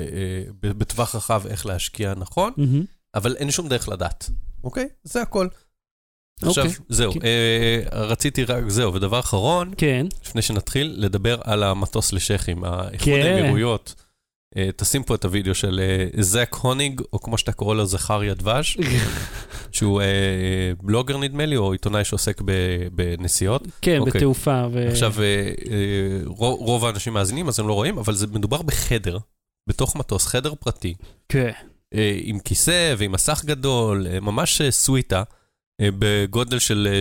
ב- 0.62 0.78
בטווח 0.78 1.14
רחב 1.14 1.42
איך 1.46 1.66
להשקיע 1.66 2.14
נכון, 2.16 2.52
מהמם. 2.56 2.84
אבל 3.14 3.36
אין 3.36 3.50
שום 3.50 3.68
דרך 3.68 3.88
לדעת, 3.88 4.30
אוקיי? 4.64 4.88
זה 5.04 5.22
הכל. 5.22 5.46
עכשיו, 6.42 6.64
אוקיי. 6.64 6.78
זהו, 6.88 7.12
כן. 7.12 7.20
אה, 7.24 7.82
רציתי 8.00 8.44
רק, 8.44 8.68
זהו, 8.68 8.94
ודבר 8.94 9.20
אחרון, 9.20 9.72
כן, 9.76 10.06
לפני 10.24 10.42
שנתחיל, 10.42 10.94
לדבר 10.98 11.36
על 11.44 11.62
המטוס 11.62 12.12
לשייחים, 12.12 12.64
האיחוד 12.64 12.98
כן. 13.04 13.32
האמירויות. 13.36 13.94
תשים 14.76 15.02
פה 15.02 15.14
את 15.14 15.24
הוידאו 15.24 15.54
של 15.54 15.80
אה, 15.82 16.22
זק 16.22 16.56
הוניג, 16.60 17.00
או 17.12 17.20
כמו 17.20 17.38
שאתה 17.38 17.52
קורא 17.52 17.74
לו, 17.74 17.86
זכריה 17.86 18.34
דבש, 18.34 18.78
שהוא 19.72 20.00
אה, 20.00 20.06
בלוגר 20.82 21.18
נדמה 21.18 21.46
לי, 21.46 21.56
או 21.56 21.72
עיתונאי 21.72 22.04
שעוסק 22.04 22.40
בנסיעות. 22.92 23.62
כן, 23.82 23.98
אוקיי. 23.98 24.12
בתעופה. 24.20 24.62
עכשיו, 24.90 25.14
אה, 25.18 25.24
אה, 25.70 26.20
רוב 26.26 26.84
האנשים 26.84 27.12
מאזינים, 27.12 27.48
אז 27.48 27.60
הם 27.60 27.68
לא 27.68 27.72
רואים, 27.72 27.98
אבל 27.98 28.14
זה 28.14 28.26
מדובר 28.26 28.62
בחדר, 28.62 29.18
בתוך 29.66 29.96
מטוס, 29.96 30.26
חדר 30.26 30.54
פרטי, 30.54 30.94
כן, 31.28 31.52
אה, 31.94 32.18
עם 32.22 32.38
כיסא 32.38 32.94
ועם 32.98 33.12
מסך 33.12 33.42
גדול, 33.44 34.06
אה, 34.06 34.20
ממש 34.20 34.60
אה, 34.60 34.70
סוויטה, 34.70 35.22
אה, 35.80 35.88
בגודל 35.98 36.58
של 36.58 36.88
אה, 36.90 37.00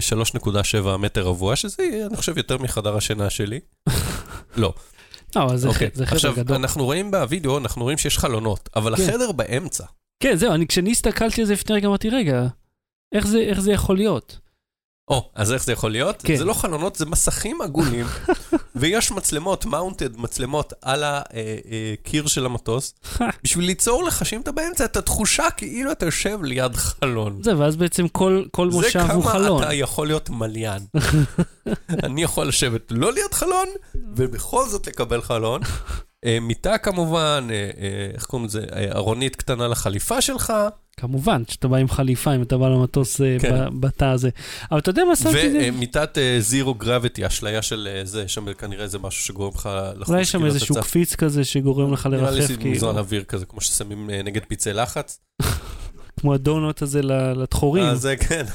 3.7 0.84 0.98
מטר 0.98 1.22
רבוע, 1.22 1.56
שזה, 1.56 2.06
אני 2.08 2.18
חושב, 2.18 2.38
יותר 2.38 2.58
מחדר 2.58 2.98
השינה 2.98 3.30
שלי. 3.30 3.60
לא, 4.58 4.74
לא, 5.36 5.58
זה 5.58 5.68
אוקיי. 5.68 5.90
זה 5.94 6.06
חדר 6.06 6.16
עכשיו, 6.16 6.34
גדול. 6.36 6.56
אנחנו 6.56 6.86
רואים 6.86 7.12
בווידאו, 7.12 7.58
אנחנו 7.58 7.84
רואים 7.84 7.98
שיש 7.98 8.18
חלונות, 8.18 8.70
אבל 8.76 8.96
כן. 8.96 9.04
החדר 9.04 9.32
באמצע. 9.32 9.84
כן, 10.24 10.36
זהו, 10.36 10.54
אני- 10.54 10.68
כשאני 10.68 10.92
הסתכלתי 10.92 11.42
על 11.42 11.48
זה 11.48 11.54
לפני 11.54 11.76
רגע, 11.76 11.88
אמרתי, 11.88 12.10
רגע, 12.10 12.48
איך 13.16 13.28
זה- 13.28 13.40
איך 13.40 13.60
זה 13.60 13.72
יכול 13.72 13.96
להיות? 13.98 14.40
או, 15.10 15.30
אז 15.36 15.54
איך 15.54 15.64
זה 15.64 15.72
יכול 15.72 15.92
להיות? 15.92 16.22
כן. 16.24 16.36
זה 16.36 16.46
לא 16.46 16.54
חלונות, 16.54 16.96
זה 16.96 17.06
מסכים 17.06 17.62
עגולים, 17.62 18.06
ויש 18.76 19.12
מצלמות, 19.12 19.66
מאונטד, 19.66 20.18
מצלמות 20.18 20.74
על 20.82 21.04
הקיר 21.04 22.28
של 22.28 22.46
המטוס, 22.46 22.94
בשביל 23.44 23.66
ליצור 23.66 24.04
לך, 24.04 24.26
שאם 24.26 24.42
אתה 24.42 24.52
באמצע, 24.52 24.86
את 24.86 24.98
התחושה 24.98 25.50
כאילו 25.58 25.92
אתה 25.92 26.06
יושב 26.06 26.44
ליד 26.44 26.76
חלון. 26.76 27.44
זה, 27.44 27.58
ואז 27.58 27.76
בעצם 27.76 28.08
כל 28.08 28.44
כל 28.52 28.72
זה 28.72 28.78
מושב 28.78 29.00
הוא 29.00 29.08
כמה 29.08 29.32
חלון. 29.32 29.64
אתה 29.64 29.74
יכול 29.74 30.08
להיות 30.08 30.30
מליין. 30.30 30.82
אני 32.06 32.24
יכול 32.24 32.48
לשבת 32.48 32.82
לא 32.90 33.14
ליד 33.14 33.34
חלון, 33.34 33.68
ובכל 34.16 34.70
זאת 34.70 34.88
לקבל 34.88 35.22
חלון. 35.22 35.62
אה, 36.26 36.38
מיטה 36.42 36.78
כמובן, 36.78 37.48
אה, 37.52 37.56
אה, 37.56 38.10
איך 38.14 38.26
קוראים 38.26 38.48
לזה, 38.48 38.66
ארונית 38.96 39.36
קטנה 39.36 39.68
לחליפה 39.68 40.22
שלך, 40.22 40.54
כמובן, 40.98 41.44
כשאתה 41.48 41.68
בא 41.68 41.78
עם 41.78 41.88
חליפה, 41.88 42.36
אם 42.36 42.42
אתה 42.42 42.58
בא 42.58 42.70
למטוס 42.70 43.22
כן. 43.40 43.52
ב- 43.52 43.80
בתא 43.80 44.06
הזה. 44.06 44.30
אבל 44.72 44.80
אתה 44.80 44.90
יודע 44.90 45.04
מה 45.06 45.16
שמתי 45.16 45.48
את 45.48 45.52
זה? 45.52 45.70
ומיטת 45.74 46.18
זירו 46.40 46.74
גרביטי, 46.74 47.28
אשליה 47.28 47.62
של 47.62 48.02
זה, 48.04 48.28
שם 48.28 48.54
כנראה 48.54 48.88
זה 48.88 49.00
משהו 49.00 49.24
שגורם 49.24 49.52
לך 49.56 49.70
לחוש 49.96 50.10
אולי 50.10 50.22
יש 50.22 50.32
שם 50.32 50.38
כאילו 50.38 50.54
איזשהו. 50.54 50.76
קפיץ 50.76 51.16
כזה 51.16 51.44
שגורם 51.44 51.94
לך 51.94 52.06
נראה 52.06 52.32
לי 52.32 52.38
לרחף, 52.40 52.48
זה 52.48 52.58
כאילו, 52.58 52.72
מזרן 52.72 52.98
אוויר 52.98 53.24
כזה, 53.24 53.46
כמו 53.46 53.62
ששמים 53.62 54.10
נגד 54.10 54.42
פצעי 54.48 54.74
לחץ. 54.74 55.20
כמו 56.20 56.34
הדונוט 56.34 56.82
הזה 56.82 57.02
לדחורים. 57.02 57.84
אה, 57.84 57.96
זה 57.96 58.18
כן. 58.18 58.46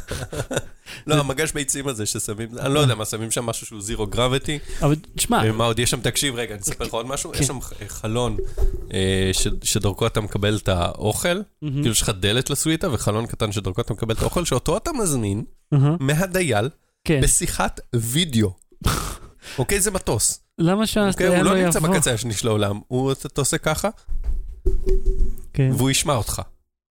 לא, 1.06 1.14
המגש 1.14 1.52
ביצים 1.52 1.88
הזה 1.88 2.06
ששמים, 2.06 2.49
אני 2.59 2.75
לא 2.75 2.80
יודע 2.80 2.94
מה, 2.94 3.04
שמים 3.04 3.30
שם 3.30 3.47
משהו 3.47 3.66
שהוא 3.66 3.83
זירו 3.83 4.06
גרביטי. 4.06 4.59
אבל 4.83 4.97
תשמע, 5.16 5.52
מה 5.52 5.64
עוד 5.64 5.78
יש 5.78 5.90
שם? 5.90 6.00
תקשיב 6.00 6.35
רגע, 6.35 6.54
אני 6.54 6.62
אספר 6.62 6.85
לך 6.85 6.92
עוד 6.92 7.06
משהו. 7.06 7.33
כן. 7.33 7.42
יש 7.42 7.47
שם 7.47 7.61
ח- 7.61 7.73
חלון 7.88 8.37
אה, 8.94 9.30
שדרכו 9.62 10.06
אתה 10.06 10.21
מקבל 10.21 10.56
את 10.56 10.68
האוכל, 10.68 11.40
כאילו 11.61 11.90
יש 11.90 12.02
לך 12.02 12.09
דלת 12.21 12.50
לסוויטה 12.50 12.92
וחלון 12.92 13.26
קטן 13.26 13.52
שדרכו 13.52 13.80
אתה 13.80 13.92
מקבל 13.92 14.14
את 14.14 14.23
האוכל, 14.23 14.44
שאותו 14.44 14.76
אתה 14.76 14.90
מזמין 14.92 15.44
מהדייל 16.00 16.68
כן. 17.04 17.21
בשיחת 17.21 17.80
וידאו. 17.94 18.52
אוקיי, 19.59 19.80
זה 19.80 19.90
מטוס. 19.90 20.40
למה 20.59 20.73
אוקיי, 20.73 20.87
שהסטייה 20.87 21.28
הוא 21.28 21.38
לא 21.38 21.54
לא 21.54 21.64
נמצא 21.64 21.78
יבוא? 21.78 21.88
בקצה 21.88 22.12
השני 22.14 22.35
של 22.35 22.49
העולם, 22.49 22.80
אתה 23.26 23.40
עושה 23.40 23.59
ככה, 23.59 23.88
כן. 25.52 25.71
והוא 25.76 25.90
ישמע 25.90 26.14
אותך. 26.14 26.42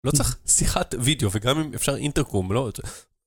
לא 0.03 0.11
צריך 0.11 0.37
שיחת 0.47 0.95
וידאו, 0.99 1.29
וגם 1.31 1.59
אם 1.59 1.73
אפשר 1.73 1.95
אינטרקום, 1.95 2.51
לא... 2.51 2.69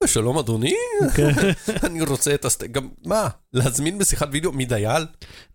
"אה, 0.04 0.08
שלום 0.08 0.38
אדוני, 0.38 0.74
כן. 1.14 1.30
אני 1.86 2.00
רוצה 2.00 2.34
את 2.34 2.44
הסט... 2.44 2.64
גם, 2.64 2.88
מה, 3.06 3.28
להזמין 3.52 3.98
בשיחת 3.98 4.28
וידאו 4.32 4.52
מדייל? 4.52 5.06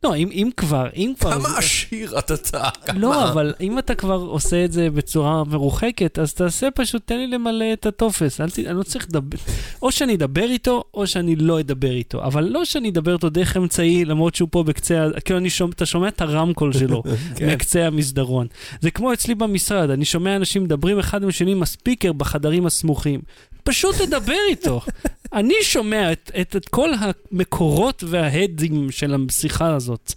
לא, 0.03 0.15
אם 0.15 0.29
אם 0.31 0.49
כבר, 0.57 0.87
אם 0.95 1.13
כבר... 1.19 1.31
כמה 1.31 1.57
עשיר 1.57 2.19
אתה 2.19 2.33
אתה, 2.33 2.69
כמה... 2.85 2.99
לא, 2.99 3.29
אבל 3.31 3.53
אם 3.61 3.79
אתה 3.79 3.95
כבר 3.95 4.15
עושה 4.15 4.65
את 4.65 4.71
זה 4.71 4.89
בצורה 4.89 5.43
מרוחקת, 5.43 6.19
אז 6.19 6.33
תעשה 6.33 6.71
פשוט, 6.71 7.01
תן 7.05 7.17
לי 7.17 7.27
למלא 7.27 7.73
את 7.73 7.85
הטופס. 7.85 8.41
אל 8.41 8.49
ת... 8.49 8.59
אני 8.59 8.77
לא 8.77 8.83
צריך 8.83 9.05
לדבר... 9.09 9.37
או 9.81 9.91
שאני 9.91 10.15
אדבר 10.15 10.43
איתו, 10.43 10.83
או 10.93 11.07
שאני 11.07 11.35
לא 11.35 11.59
אדבר 11.59 11.91
איתו. 11.91 12.23
אבל 12.23 12.43
לא 12.43 12.65
שאני 12.65 12.89
אדבר 12.89 13.13
איתו 13.13 13.29
דרך 13.29 13.57
אמצעי, 13.57 14.05
למרות 14.05 14.35
שהוא 14.35 14.49
פה 14.51 14.63
בקצה, 14.63 15.07
כאילו 15.25 15.39
אני 15.39 15.49
שומע, 15.49 15.71
אתה 15.71 15.85
שומע 15.85 16.07
את 16.07 16.21
הרמקול 16.21 16.73
שלו, 16.73 17.03
כן. 17.35 17.49
מקצה 17.49 17.87
המסדרון. 17.87 18.47
זה 18.81 18.91
כמו 18.91 19.13
אצלי 19.13 19.35
במשרד, 19.35 19.89
אני 19.89 20.05
שומע 20.05 20.35
אנשים 20.35 20.63
מדברים 20.63 20.99
אחד 20.99 21.23
עם 21.23 21.29
השני 21.29 21.51
עם 21.51 21.63
הספיקר 21.63 22.13
בחדרים 22.13 22.65
הסמוכים. 22.65 23.21
פשוט 23.69 23.95
תדבר 23.95 24.37
איתו. 24.49 24.81
אני 25.33 25.53
שומע 25.63 26.11
את, 26.11 26.31
את, 26.41 26.55
את 26.55 26.69
כל 26.69 26.89
המקורות 26.99 28.03
וההדים 28.07 28.91
של 28.91 29.15
השיחה 29.29 29.75
הזאת. 29.75 30.13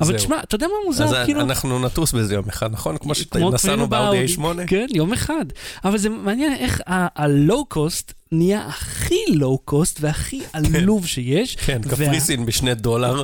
אבל. 0.00 0.16
תשמע, 0.16 0.40
אתה 0.42 0.54
יודע 0.54 0.66
מה 0.66 0.86
מוזר? 0.86 1.04
אז 1.04 1.14
כאילו... 1.24 1.40
אנחנו 1.40 1.78
נטוס 1.78 2.12
בזה 2.12 2.34
יום 2.34 2.48
אחד, 2.48 2.72
נכון? 2.72 2.98
כמו 2.98 3.14
שנסענו 3.14 3.88
באאודי 3.88 4.36
באאודי. 4.36 4.62
A8? 4.62 4.66
כן, 4.66 4.86
יום 4.90 5.12
אחד. 5.12 5.44
אבל 5.84 5.98
זה 5.98 6.08
מעניין 6.08 6.54
איך 6.54 6.80
הלואו 6.86 7.64
קוסט 7.64 8.12
נהיה 8.32 8.66
הכי 8.66 9.14
לואו 9.28 9.58
קוסט 9.58 9.98
והכי 10.00 10.40
עלוב 10.52 11.06
שיש. 11.06 11.56
כן, 11.56 11.82
קפריסין 11.82 12.46
בשני 12.46 12.74
דולר, 12.74 13.22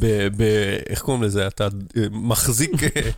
ב- 0.00 0.28
ב- 0.36 0.42
איך 0.88 1.00
קוראים 1.02 1.22
לזה? 1.22 1.46
אתה 1.46 1.64
אה, 1.64 1.68
מחזיק 2.10 2.70
אה, 2.82 3.10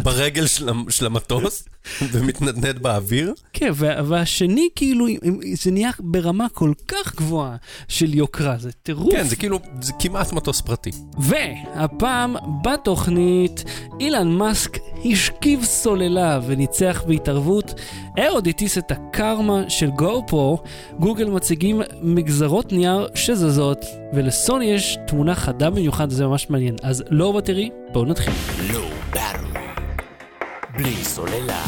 ברגל 0.04 0.46
של 0.46 0.68
המ- 0.68 0.90
של 0.90 1.06
המטוס 1.06 1.64
ומתנדנד 2.12 2.78
באוויר. 2.78 3.34
כן, 3.52 3.70
וה- 3.74 4.02
והשני 4.08 4.68
כאילו, 4.76 5.06
זה 5.54 5.70
נהיה 5.70 5.90
ברמה 6.00 6.46
כל 6.48 6.72
כך 6.88 7.14
גבוהה 7.16 7.56
של 7.88 8.14
יוקרה, 8.14 8.56
זה 8.58 8.72
טירוף. 8.72 9.12
כן, 9.12 9.28
זה 9.28 9.36
כאילו, 9.36 9.58
זה 9.80 9.92
כמעט 9.98 10.32
מטוס 10.32 10.60
פרטי. 10.60 10.90
והפעם 11.18 12.36
בתוכנית, 12.64 13.64
אילן 14.00 14.28
מאסק 14.28 14.78
השכיב 15.12 15.64
סוללה 15.64 16.40
וניצח 16.46 17.02
בהתערבות, 17.06 17.74
אהוד 18.24 18.48
הטיס 18.48 18.78
את 18.78 18.90
הקרמה 18.90 19.64
של 19.70 19.90
גו 19.90 20.24
פרו, 20.26 20.58
גוגל 20.96 21.30
מציגים 21.30 21.80
מגזרות 22.02 22.72
נייר 22.72 23.08
שזזות, 23.14 23.78
ולסוני 24.12 24.64
יש 24.64 24.98
תמונה 25.06 25.34
חדה 25.34 25.70
במיוחד, 25.70 26.10
זה 26.10 26.26
ממש 26.26 26.50
מעניין. 26.50 26.76
אז 26.82 27.04
לא 27.10 27.32
בטרי, 27.32 27.70
בואו 27.92 28.04
נתחיל. 28.04 28.32
לא 28.72 28.90
באטרי. 29.10 29.60
בלי 30.76 31.04
סוללה. 31.04 31.64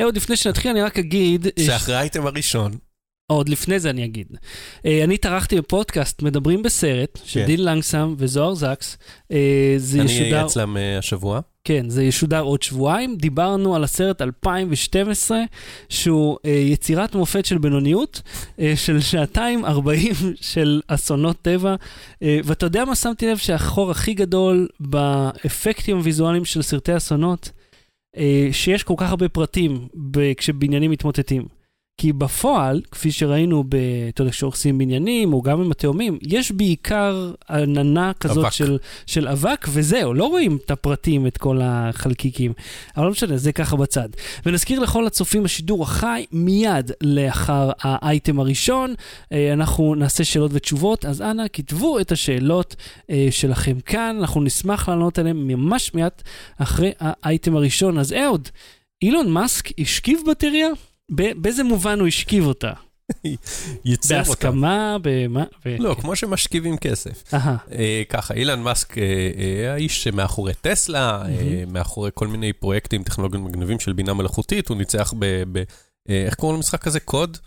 אהוד, 0.00 0.16
לפני 0.16 0.36
שנתחיל 0.36 0.70
אני 0.70 0.82
רק 0.82 0.98
אגיד... 0.98 1.46
שאחרי 1.60 1.94
האייטם 1.94 2.26
הראשון, 2.26 2.72
עוד 3.32 3.48
לפני 3.48 3.78
זה 3.80 3.90
אני 3.90 4.04
אגיד. 4.04 4.26
אה, 4.86 5.04
אני 5.04 5.18
טרחתי 5.18 5.56
בפודקאסט 5.56 6.22
מדברים 6.22 6.62
בסרט, 6.62 7.18
של 7.24 7.40
כן. 7.40 7.46
דין 7.46 7.64
לנגסם 7.64 8.14
וזוהר 8.18 8.54
זקס. 8.54 8.98
אה, 9.32 9.74
זה 9.76 10.00
אני 10.00 10.12
ישודר... 10.12 10.32
אהיה 10.32 10.46
אצלם 10.46 10.76
השבוע. 10.98 11.40
כן, 11.64 11.88
זה 11.88 12.04
ישודר 12.04 12.40
עוד 12.40 12.62
שבועיים. 12.62 13.16
דיברנו 13.16 13.76
על 13.76 13.84
הסרט 13.84 14.22
2012, 14.22 15.38
שהוא 15.88 16.38
אה, 16.44 16.50
יצירת 16.50 17.14
מופת 17.14 17.44
של 17.44 17.58
בינוניות, 17.58 18.22
אה, 18.60 18.72
של 18.76 19.00
שעתיים 19.00 19.64
40 19.64 20.12
של 20.52 20.80
אסונות 20.86 21.36
טבע. 21.42 21.74
אה, 22.22 22.38
ואתה 22.44 22.66
יודע 22.66 22.84
מה 22.84 22.94
שמתי 22.94 23.26
לב 23.26 23.36
שהחור 23.36 23.90
הכי 23.90 24.14
גדול 24.14 24.68
באפקטים 24.80 25.96
הוויזואליים 25.96 26.44
של 26.44 26.62
סרטי 26.62 26.96
אסונות? 26.96 27.50
אה, 28.16 28.48
שיש 28.52 28.82
כל 28.82 28.94
כך 28.96 29.10
הרבה 29.10 29.28
פרטים 29.28 29.88
ב- 30.10 30.32
כשבניינים 30.34 30.90
מתמוטטים. 30.90 31.57
כי 31.98 32.12
בפועל, 32.12 32.82
כפי 32.90 33.12
שראינו, 33.12 33.64
ב- 33.68 33.76
אתה 34.08 34.22
יודע, 34.22 34.32
כשהורסים 34.32 34.78
בניינים, 34.78 35.32
או 35.32 35.42
גם 35.42 35.60
עם 35.60 35.70
התאומים, 35.70 36.18
יש 36.22 36.52
בעיקר 36.52 37.32
עננה 37.50 38.12
כזאת 38.20 38.44
אבק. 38.44 38.52
של, 38.52 38.78
של 39.06 39.28
אבק, 39.28 39.66
וזהו, 39.68 40.14
לא 40.14 40.24
רואים 40.24 40.58
את 40.64 40.70
הפרטים, 40.70 41.26
את 41.26 41.38
כל 41.38 41.60
החלקיקים. 41.62 42.52
אבל 42.96 43.04
לא 43.04 43.10
משנה, 43.10 43.36
זה 43.36 43.52
ככה 43.52 43.76
בצד. 43.76 44.08
ונזכיר 44.46 44.80
לכל 44.80 45.06
הצופים 45.06 45.42
בשידור 45.42 45.82
החי, 45.82 46.26
מיד 46.32 46.92
לאחר 47.02 47.70
האייטם 47.80 48.40
הראשון, 48.40 48.94
אה, 49.32 49.52
אנחנו 49.52 49.94
נעשה 49.94 50.24
שאלות 50.24 50.50
ותשובות, 50.54 51.04
אז 51.04 51.22
אנא, 51.22 51.44
כתבו 51.52 52.00
את 52.00 52.12
השאלות 52.12 52.76
אה, 53.10 53.28
שלכם 53.30 53.80
כאן, 53.80 54.16
אנחנו 54.20 54.40
נשמח 54.40 54.88
לענות 54.88 55.18
עליהן 55.18 55.36
ממש 55.36 55.94
מיד 55.94 56.12
אחרי 56.58 56.92
האייטם 57.00 57.56
הראשון. 57.56 57.98
אז 57.98 58.12
אהוד, 58.12 58.48
אילון 59.02 59.30
מאסק 59.30 59.80
השכיב 59.80 60.20
בטריה? 60.30 60.68
באיזה 61.10 61.62
מובן 61.64 62.00
הוא 62.00 62.08
השכיב 62.08 62.46
אותה? 62.46 62.72
ייצר 63.84 64.18
אותם. 64.18 64.28
בהסכמה? 64.28 64.96
במה? 65.02 65.44
ב- 65.64 65.76
לא, 65.78 65.96
כמו 66.00 66.16
שמשכיבים 66.16 66.76
כסף. 66.76 67.34
אה, 67.72 68.02
ככה, 68.08 68.34
אילן 68.34 68.62
מאסק, 68.62 68.98
אה, 68.98 69.04
אה, 69.38 69.72
האיש 69.72 70.04
שמאחורי 70.04 70.52
טסלה, 70.60 71.22
אה, 71.28 71.64
מאחורי 71.66 72.10
כל 72.14 72.26
מיני 72.26 72.52
פרויקטים 72.52 73.02
טכנולוגיים 73.02 73.44
מגניבים 73.44 73.80
של 73.80 73.92
בינה 73.92 74.14
מלאכותית, 74.14 74.68
הוא 74.68 74.76
ניצח 74.76 75.14
ב... 75.18 75.42
ב 75.52 75.62
אה, 76.10 76.24
איך 76.26 76.34
קוראים 76.34 76.56
למשחק 76.56 76.86
הזה? 76.86 77.00
קוד? 77.00 77.38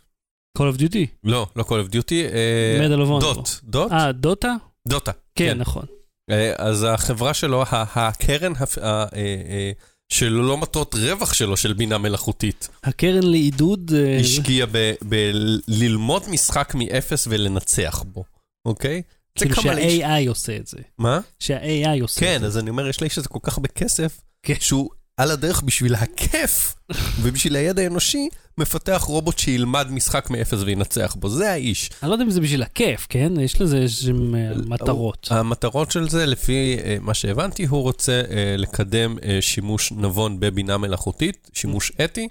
Call 0.57 0.61
of 0.61 0.79
Duty? 0.79 1.05
לא, 1.23 1.47
לא 1.55 1.63
Call 1.63 1.89
of 1.89 1.91
Duty. 1.93 2.13
אה, 2.33 2.87
Medal 2.87 2.99
of 2.99 3.07
Honor. 3.07 3.21
דוט. 3.21 3.49
דוט? 3.63 3.91
אה, 3.91 4.11
דוטה? 4.11 4.55
דוטה. 4.87 5.11
כן, 5.35 5.57
נכון. 5.57 5.85
אה, 6.31 6.53
אז 6.57 6.83
החברה 6.83 7.33
שלו, 7.33 7.63
הקרן 7.71 8.53
אה, 8.55 9.05
אה, 9.15 9.71
שלו, 10.11 10.47
לא 10.47 10.57
מטרות 10.57 10.95
רווח 10.95 11.33
שלו, 11.33 11.57
של 11.57 11.73
בינה 11.73 11.97
מלאכותית, 11.97 12.69
הקרן 12.83 13.23
לעידוד... 13.23 13.91
אה, 13.95 14.17
השקיע 14.19 14.65
בללמוד 15.01 16.29
משחק 16.29 16.73
מאפס 16.75 17.27
ולנצח 17.29 18.03
בו, 18.07 18.23
אוקיי? 18.65 19.01
כאילו. 19.35 19.55
שה-AI 19.55 20.29
עושה 20.29 20.57
את 20.57 20.67
זה. 20.67 20.77
מה? 20.97 21.19
שה-AI 21.39 22.01
עושה 22.01 22.21
את 22.21 22.25
כן, 22.25 22.37
זה. 22.41 22.45
אז 22.47 22.57
אני 22.57 22.69
אומר, 22.69 22.87
יש 22.87 23.01
לאיש 23.01 23.17
הזה 23.17 23.29
כל 23.29 23.39
כך 23.43 23.57
הרבה 23.57 23.67
כסף, 23.67 24.21
כן. 24.43 24.53
שהוא 24.59 24.89
על 25.17 25.31
הדרך 25.31 25.61
בשביל 25.61 25.95
הכיף 25.95 26.75
ובשביל 27.21 27.55
הידע 27.55 27.81
האנושי, 27.81 28.29
מפתח 28.57 29.01
רובוט 29.07 29.39
שילמד 29.39 29.91
משחק 29.91 30.29
מאפס 30.29 30.59
וינצח 30.65 31.15
בו. 31.19 31.29
זה 31.29 31.51
האיש. 31.51 31.89
אני 32.03 32.09
לא 32.09 32.15
יודע 32.15 32.25
אם 32.25 32.29
זה 32.29 32.41
בשביל 32.41 32.63
הכיף, 32.63 33.07
כן? 33.09 33.39
יש 33.39 33.61
לזה 33.61 33.77
איזשהם 33.77 34.35
אה, 34.35 34.51
מטרות. 34.65 35.27
המטרות 35.31 35.91
של 35.91 36.09
זה, 36.09 36.25
לפי 36.25 36.77
אה, 36.83 36.97
מה 37.01 37.13
שהבנתי, 37.13 37.65
הוא 37.65 37.81
רוצה 37.81 38.21
אה, 38.31 38.55
לקדם 38.57 39.17
שימוש 39.41 39.91
נבון 39.91 40.39
בבינה 40.39 40.77
מלאכותית, 40.77 41.49
שימוש 41.53 41.91
אתי. 42.03 42.27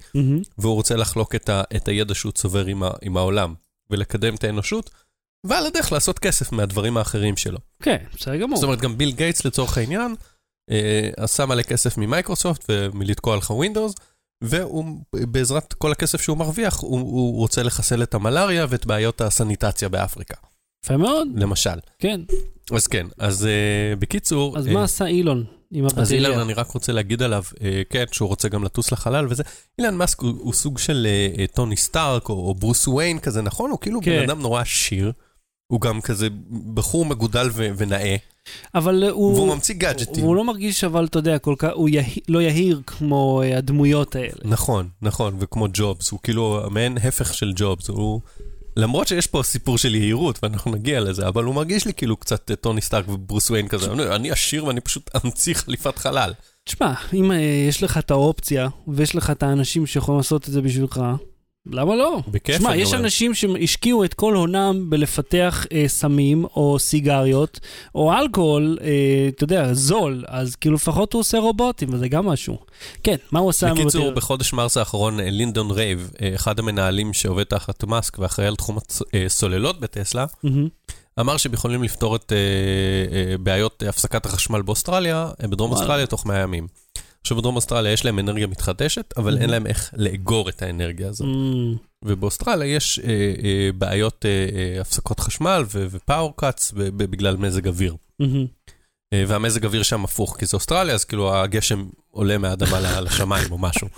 והוא 0.59 0.75
רוצה 0.75 0.97
לחלוק 0.97 1.35
את, 1.35 1.89
הידע 1.89 2.15
שהוא 2.15 2.33
צובר 2.33 2.67
עם, 3.03 3.17
העולם, 3.17 3.55
ולקדם 3.91 4.35
את 4.35 4.45
האנושות, 4.45 4.91
ועל 5.47 5.67
הדרך 5.67 5.93
לעשות 5.93 6.19
כסף 6.19 6.53
מהדברים 6.53 6.97
האחרים 6.97 7.37
שלו. 7.37 7.59
כן, 7.83 7.97
בסדר 8.17 8.37
גמור. 8.37 8.57
זאת 8.57 8.65
אומרת, 8.65 8.81
גם 8.81 8.99
ביל 8.99 9.12
גייטס 9.12 9.45
לצורך 9.45 9.79
העניין, 9.79 10.15
אה, 10.71 11.11
עשה 11.17 11.47
מלא 11.47 11.62
כסף 11.62 11.99
ממייקרוסופט 11.99 12.65
ומלתקוע 12.69 13.37
לך 13.37 13.50
ווינדוס, 13.50 13.95
והוא, 14.43 14.85
בעזרת 15.13 15.73
כל 15.73 15.93
הכסף 15.93 16.21
שהוא 16.21 16.37
מרוויח, 16.37 16.81
הוא, 16.81 17.00
הוא 17.00 17.37
רוצה 17.37 17.63
לחסל 17.63 18.03
את 18.03 18.15
המלאריה 18.15 18.67
ואת 18.69 18.87
בעיות 18.87 19.21
הסניטציה 19.21 19.89
באפריקה, 19.89 20.37
יפה 20.85 20.97
מאוד, 20.97 21.29
למשל. 21.37 21.79
כן. 21.99 22.21
אז 22.73 22.87
כן, 22.87 23.07
אז 23.19 23.47
אה, 23.47 23.97
בקיצור... 23.99 24.59
אז 24.59 24.69
אה, 24.69 24.73
מה 24.73 24.85
עשה 24.85 25.07
אילון 25.07 25.45
עם 25.71 25.87
אז 25.87 25.93
הבטריה? 25.93 26.29
אילן, 26.29 26.41
אני 26.41 26.55
רק 26.55 26.71
רוצה 26.71 26.93
להגיד 26.93 27.23
עליו, 27.23 27.43
אה, 27.63 27.83
כן, 27.91 28.05
שהוא 28.13 28.29
רוצה 28.29 28.49
גם 28.49 28.65
לטוס 28.65 28.93
לחלל 28.93 29.26
וזה. 29.31 29.43
אילן 29.79 29.95
מאסק 29.95 30.21
הוא, 30.21 30.31
הוא 30.39 30.53
סוג 30.53 30.79
של 30.79 31.07
אה, 31.39 31.47
טוני 31.47 31.76
סטארק 31.76 32.29
או, 32.29 32.35
או 32.35 32.55
ברוס 32.55 32.89
וויין 32.89 33.19
כזה, 33.19 33.43
נכון? 33.43 33.71
הוא 33.71 33.79
כאילו 33.79 34.00
כן. 34.03 34.11
בן 34.11 34.23
אדם 34.23 34.41
נורא 34.41 34.61
עשיר. 34.61 35.13
הוא 35.71 35.80
גם 35.80 36.00
כזה 36.00 36.28
בחור 36.75 37.04
מגודל 37.06 37.49
ו- 37.52 37.69
ונאה, 37.76 38.17
אבל 38.75 39.04
הוא... 39.11 39.35
והוא 39.35 39.54
ממציא 39.54 39.75
גאדג'טים. 39.75 40.25
והוא 40.25 40.37
לא 40.37 40.45
מרגיש, 40.45 40.85
אבל 40.85 41.04
אתה 41.04 41.19
יודע, 41.19 41.39
כל 41.39 41.54
כך, 41.59 41.69
הוא 41.75 41.89
יה... 41.89 42.02
לא 42.28 42.43
יהיר 42.43 42.80
כמו 42.87 43.43
אה, 43.43 43.59
הדמויות 43.59 44.17
האלה. 44.17 44.33
נכון, 44.45 44.89
נכון, 45.02 45.37
וכמו 45.41 45.67
ג'ובס, 45.73 46.11
הוא 46.11 46.21
כאילו 46.23 46.63
מעין 46.71 46.99
הפך 46.99 47.35
של 47.35 47.52
ג'ובס, 47.56 47.89
הוא... 47.89 48.21
למרות 48.76 49.09
שיש 49.09 49.26
פה 49.26 49.43
סיפור 49.43 49.78
של 49.78 49.95
יהירות, 49.95 50.39
ואנחנו 50.43 50.71
נגיע 50.71 51.00
לזה, 51.00 51.28
אבל 51.28 51.45
הוא 51.45 51.54
מרגיש 51.54 51.87
לי 51.87 51.95
כאילו 51.95 52.17
קצת 52.17 52.50
אה, 52.50 52.56
טוני 52.56 52.80
סטארק 52.80 53.09
וברוס 53.09 53.50
וויין 53.50 53.69
כזה, 53.69 53.93
אני- 53.93 54.06
אני 54.17 54.30
עשיר 54.30 54.65
ואני 54.65 54.80
פשוט 54.80 55.11
אמציא 55.25 55.54
חליפת 55.54 55.99
חלל. 55.99 56.33
תשמע, 56.65 56.95
אם 57.15 57.33
אה, 57.33 57.37
יש 57.69 57.83
לך 57.83 57.99
את 57.99 58.11
האופציה, 58.11 58.69
ויש 58.89 59.15
לך 59.15 59.30
את 59.30 59.43
האנשים 59.43 59.87
שיכולים 59.87 60.17
לעשות 60.19 60.49
את 60.49 60.52
זה 60.52 60.61
בשבילך, 60.63 61.00
למה 61.67 61.97
לא? 61.97 62.21
בכיף, 62.29 62.67
אני 62.67 62.77
יש 62.77 62.89
אומר. 62.89 62.99
אנשים 63.05 63.35
שהשקיעו 63.35 64.05
את 64.05 64.15
כל 64.15 64.35
הונם 64.35 64.87
בלפתח 64.89 65.67
אה, 65.73 65.85
סמים, 65.89 66.45
או 66.45 66.79
סיגריות, 66.79 67.61
או 67.95 68.13
אלכוהול, 68.13 68.79
אה, 68.83 68.89
אתה 69.29 69.45
יודע, 69.45 69.75
זול, 69.75 70.25
אז 70.29 70.57
כאילו 70.57 70.75
לפחות 70.75 71.13
הוא 71.13 71.21
עושה 71.21 71.39
רובוטים, 71.39 71.95
וזה 71.95 72.09
גם 72.09 72.27
משהו. 72.27 72.59
כן, 73.03 73.17
מה 73.33 73.41
הוא 73.41 73.51
עשה? 73.51 73.67
בקיצור, 73.73 73.87
הבטריה? 73.87 74.11
בחודש 74.11 74.53
מרס 74.53 74.77
האחרון, 74.77 75.21
אה, 75.21 75.31
לינדון 75.31 75.71
רייב, 75.71 76.11
אה, 76.23 76.35
אחד 76.35 76.59
המנהלים 76.59 77.13
שעובד 77.13 77.45
תחת 77.45 77.85
מאסק 77.85 78.19
ואחראי 78.19 78.47
על 78.49 78.57
תחום 78.57 78.79
הצ- 78.79 79.03
אה, 79.15 79.73
בטסלה, 79.81 80.27
מהמם. 80.45 80.69
אמר 81.21 81.37
שהם 81.37 81.53
יכולים 81.53 81.83
לפתור 81.83 82.17
את 82.17 82.33
אה, 82.33 82.37
אה, 83.17 83.39
בעיות 83.39 83.83
הפסקת 83.89 84.27
החשמל 84.27 84.63
באוסטרליה, 84.63 85.31
בדרום 85.43 85.71
וואלה. 85.71 85.83
אוסטרליה, 85.85 86.07
תוך 86.07 86.27
100 86.27 86.39
ימים. 86.39 86.67
עכשיו, 87.23 87.37
בדרום 87.37 87.56
אוסטרליה 87.56 87.93
יש 87.93 88.04
להם 88.04 88.19
אנרגיה 88.19 88.47
מתחדשת, 88.47 89.15
אבל 89.17 89.37
Mhm. 89.39 89.41
אין 89.41 89.50
להם 89.50 89.67
איך 89.67 89.91
לאגור 89.97 90.49
את 90.49 90.63
האנרגיה 90.63 91.09
הזאת. 91.09 91.26
Mm, 91.28 91.78
ובאוסטרליה 92.04 92.75
יש 92.76 92.99
אה, 92.99 93.04
אה, 93.45 93.71
בעיות 93.78 94.26
אה, 94.26 94.30
אה, 94.56 94.80
הפסקות 94.80 95.21
חשמל 95.21 95.65
ו 95.71 95.81
power 95.81 96.33
cuts 96.37 96.73
בגלל 96.76 97.37
מזג 97.37 97.67
אוויר. 97.69 97.97
מהמם. 98.21 98.47
אה, 99.13 99.25
והמזג 99.28 99.65
אוויר 99.65 99.83
שם 99.83 100.04
הפוך, 100.04 100.37
כי 100.39 100.47
זה 100.47 100.56
אוסטרליה, 100.56 100.95
אז 100.95 101.04
כאילו 101.04 101.35
הגשם 101.35 101.87
עולה 102.11 102.39
מהאדמה 102.39 102.80
לשמיים 103.00 103.52
או 103.52 103.59
משהו. 103.59 103.89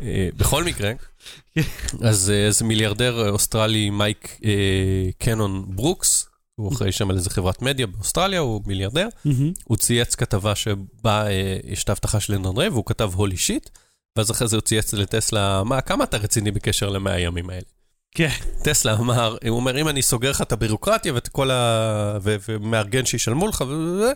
אה, 0.00 0.28
בכל 0.36 0.64
מקרה, 0.64 0.92
אז 2.02 2.30
אה, 2.30 2.46
איזה 2.46 2.64
מיליארדר 2.64 3.28
אוסטרלי, 3.30 3.90
מייק 3.90 4.38
אה, 4.44 4.50
קנון 5.18 5.64
ברוקס, 5.68 6.28
הוא 6.60 6.72
אחראי 6.72 6.92
שם 6.92 7.10
על 7.10 7.16
איזה 7.16 7.30
חברת 7.30 7.62
מדיה 7.62 7.86
באוסטרליה, 7.86 8.40
הוא 8.40 8.62
מיליארדר. 8.66 9.08
הוא 9.64 9.76
צייץ 9.76 10.14
כתבה 10.14 10.54
שבה 10.54 11.26
אה, 11.26 11.56
יש 11.64 11.84
את 11.84 11.88
ההבטחה 11.88 12.20
של 12.20 12.34
לנדון 12.34 12.56
ריי, 12.56 12.68
והוא 12.68 12.84
כתב 12.86 13.10
הולי 13.14 13.36
שיט, 13.36 13.70
ואז 14.18 14.30
אחרי 14.30 14.48
זה 14.48 14.56
הוא 14.56 14.62
צייץ 14.62 14.94
לטסלה, 14.94 15.62
מה, 15.64 15.80
כמה 15.80 16.04
אתה 16.04 16.16
רציני 16.16 16.50
בקשר 16.50 16.88
למאה 16.88 17.14
הימים 17.14 17.50
האלה? 17.50 17.62
כן. 18.14 18.28
טסלה 18.64 18.94
אמר, 18.94 19.36
הוא 19.48 19.56
אומר, 19.56 19.80
אם 19.80 19.88
אני 19.88 20.02
סוגר 20.02 20.30
לך 20.30 20.42
את 20.42 20.52
הבירוקרטיה 20.52 21.14
ואת 21.14 21.28
כל 21.28 21.50
ה... 21.50 22.18
ומארגן 22.22 23.06
שישלמו 23.06 23.46
לך, 23.48 23.60
ו- 23.60 23.64
ו- 23.66 24.00
ו- 24.00 24.12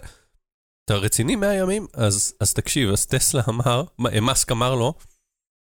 אתה 0.84 0.94
רציני 0.94 1.36
100 1.36 1.54
ימים? 1.54 1.86
אז, 1.94 2.34
אז 2.40 2.52
תקשיב, 2.54 2.90
אז 2.90 3.06
טסלה 3.06 3.42
אמר, 3.48 3.84
מ- 3.98 4.24
מאסק 4.24 4.52
אמר 4.52 4.74
לו, 4.74 4.94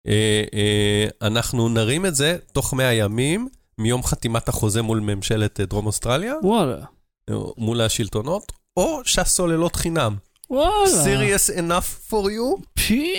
אה, 0.06 0.44
אה, 0.54 1.26
אנחנו 1.26 1.68
נרים 1.68 2.06
את 2.06 2.14
זה 2.14 2.36
תוך 2.52 2.74
100 2.74 2.92
ימים 2.92 3.48
מיום 3.78 4.02
חתימת 4.02 4.48
החוזה 4.48 4.82
מול 4.82 5.00
ממשלת 5.00 5.60
אה, 5.60 5.66
דרום 5.66 5.86
אוסטרליה, 5.86 6.34
וואלה. 6.42 6.84
או 7.30 7.54
מול 7.58 7.80
השלטונות, 7.80 8.52
או 8.76 9.00
שהסוללות 9.04 9.76
חינם. 9.76 10.16
וואלה. 10.50 11.04
serious 11.04 11.56
enough 11.58 12.10
for 12.10 12.26
you? 12.28 12.62
פי... 12.74 13.14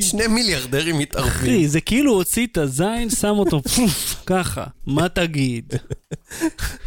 שני 0.00 0.26
מיליארדרים 0.26 0.98
מתערבים. 0.98 1.30
אחי, 1.30 1.68
זה 1.68 1.80
כאילו 1.80 2.12
הוציא 2.12 2.46
את 2.46 2.58
הזין, 2.58 3.10
שם 3.10 3.34
אותו 3.38 3.62
פוף, 3.62 4.22
ככה. 4.26 4.64
מה 4.86 5.08
תגיד? 5.08 5.74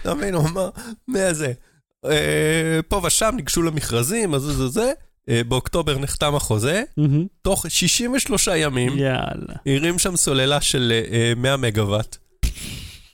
אתה 0.01 0.13
מבין, 0.13 0.33
הוא 0.33 0.47
אמר, 0.49 0.69
מה 1.07 1.33
זה? 1.33 1.53
אה, 2.05 2.79
פה 2.87 3.01
ושם 3.03 3.33
ניגשו 3.35 3.61
למכרזים, 3.61 4.33
אז 4.33 4.41
זה 4.41 4.67
זה 4.67 4.91
אה, 5.29 5.41
באוקטובר 5.47 5.97
נחתם 5.97 6.35
החוזה. 6.35 6.83
תוך 7.41 7.65
63 7.69 8.49
ימים 8.55 8.97
יאללה. 8.97 9.55
הרים 9.65 9.99
שם 9.99 10.15
סוללה 10.15 10.61
של 10.61 10.93
אה, 11.11 11.33
100 11.37 11.57
מגוואט, 11.57 12.17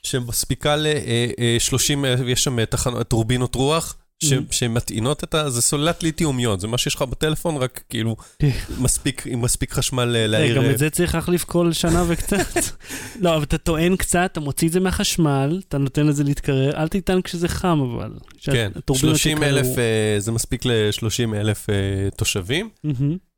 שמספיקה 0.03 0.75
ל-30, 0.75 1.97
יש 2.27 2.43
שם 2.43 2.59
אה, 2.59 2.65
תחנות, 2.65 3.07
טורבינות 3.07 3.55
רוח, 3.55 3.95
ש- 4.23 4.33
Mhm. 4.33 4.35
שמטעינות 4.51 5.23
את 5.23 5.33
ה... 5.33 5.49
זה 5.49 5.61
סוללת 5.61 6.03
ליתיומיות, 6.03 6.59
זה 6.61 6.67
מה 6.67 6.77
שיש 6.77 6.95
לך 6.95 7.01
בטלפון, 7.01 7.57
רק 7.57 7.83
כאילו 7.89 8.15
מספיק, 8.83 9.27
עם 9.27 9.41
מספיק 9.41 9.73
חשמל 9.73 10.15
אה, 10.15 10.27
להעיר... 10.27 10.55
גם 10.55 10.63
אה, 10.65 10.71
את 10.71 10.77
זה 10.77 10.89
צריך 10.89 11.15
להחליף 11.15 11.43
כל 11.43 11.73
שנה 11.73 12.03
וקצת. 12.07 12.59
לא, 13.21 13.35
אבל 13.35 13.43
אתה 13.43 13.57
טוען 13.57 13.95
קצת, 13.95 14.29
אתה 14.31 14.39
מוציא 14.39 14.67
את 14.67 14.73
זה 14.73 14.79
מהחשמל, 14.79 15.61
אתה 15.67 15.77
נותן 15.77 16.05
לזה 16.07 16.23
להתקרר, 16.23 16.77
אל 16.77 16.87
תטען 16.87 17.21
כשזה 17.21 17.47
חם 17.47 17.79
אבל. 17.81 18.11
כן, 18.41 18.71
שהטורבינות 18.73 19.17
30 19.17 19.43
אלף. 19.43 19.67
אה, 19.77 20.15
זה 20.19 20.31
מספיק 20.31 20.65
ל-30 20.65 21.35
אלף 21.35 21.69
אה, 21.69 21.75
תושבים. 22.17 22.69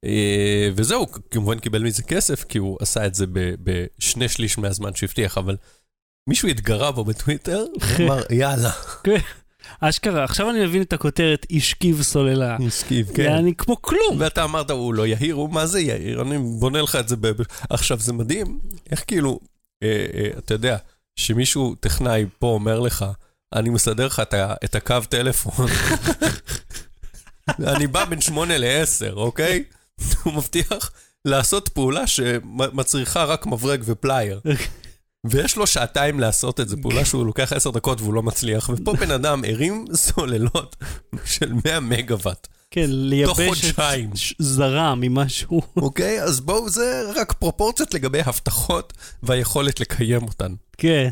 אה, 0.06 0.69
וזהו, 0.76 1.06
כמובן 1.32 1.60
קיבל 1.60 1.84
מזה 1.84 2.04
כסף, 2.04 2.43
כי 2.43 2.58
הוא 2.58 2.78
עשה 2.82 3.06
את 3.06 3.15
זה 3.15 3.26
בשני 3.63 4.30
שליש 4.30 4.58
מהזמן 4.58 4.95
שהבטיח, 4.95 5.38
אבל 5.38 5.56
מישהו 6.28 6.50
התגרה 6.50 6.92
בו 6.92 7.04
בטוויטר, 7.04 7.66
הוא 7.74 8.06
אמר, 8.06 8.22
יאללה, 8.40 8.72
אשכרה, 9.80 10.24
עכשיו 10.24 10.50
אני 10.50 10.66
מבין 10.66 10.82
את 10.82 10.94
הכותרת, 10.94 11.46
השכיב 11.52 12.02
סוללה. 12.02 12.58
זה 13.08 13.14
כן. 13.14 13.32
אני 13.32 13.56
כמו 13.56 13.82
כלום. 13.82 14.18
ואתה 14.20 14.44
אמרת, 14.44 14.70
הוא 14.70 14.94
לא 14.94 15.08
יהיר, 15.08 15.36
הוא 15.36 15.50
מה 15.50 15.66
זה 15.66 15.80
יהיר? 15.80 16.22
אני 16.22 16.38
בונה 16.60 16.82
לך 16.82 16.96
את 16.96 17.10
זה 17.10 17.16
ב... 17.16 17.32
עכשיו, 17.70 18.00
זה 18.00 18.14
מדהים, 18.14 18.60
איך 18.92 19.04
כאילו, 19.08 19.40
אה, 19.84 20.06
אה, 20.14 20.30
אתה 20.38 20.54
יודע, 20.54 20.78
שמישהו, 21.16 21.76
טכנאי 21.80 22.26
פה 22.40 22.48
אומר 22.48 22.80
לך, 22.80 23.06
אני 23.54 23.70
מסדר 23.70 24.06
לך 24.06 24.22
את, 24.64 24.76
הקו 24.76 25.00
טלפון. 25.10 25.68
אני 27.76 27.88
בא 27.88 28.06
בין 28.06 28.22
שמונה 28.22 28.58
לעשר, 28.58 29.14
אוקיי? 29.16 29.64
הוא 30.24 30.34
מבטיח 30.34 30.92
לעשות 31.26 31.70
פעולה 31.70 32.08
שמצריכה 32.08 33.24
רק 33.24 33.46
מברג 33.46 33.82
ופלייר. 33.86 34.40
ויש 35.26 35.58
לו 35.58 35.68
שעתיים 35.68 36.20
לעשות 36.20 36.60
את 36.60 36.70
זה, 36.70 36.78
פעולה 36.82 37.06
שהוא 37.06 37.26
לוקח 37.26 37.54
עשר 37.54 37.72
דקות 37.72 38.02
והוא 38.02 38.14
לא 38.14 38.24
מצליח, 38.24 38.70
ופה 38.74 38.94
בן 38.94 39.12
אדם 39.12 39.42
הרים 39.48 39.86
סוללות 39.94 40.76
של 41.26 41.54
100 41.66 41.80
מגוואט. 41.80 42.48
כן, 42.72 42.86
לייבש. 42.88 43.66
את 43.66 44.36
זרע 44.40 44.94
ממשהו. 44.98 45.62
אוקיי? 45.78 46.24
אז 46.24 46.40
בואו, 46.40 46.70
זה 46.70 47.12
רק 47.16 47.34
פרופורציות 47.34 47.94
לגבי 47.94 48.22
הבטחות 48.26 48.94
והיכולת 49.24 49.80
לקיים 49.80 50.24
אותן. 50.24 50.54
כן. 50.78 51.10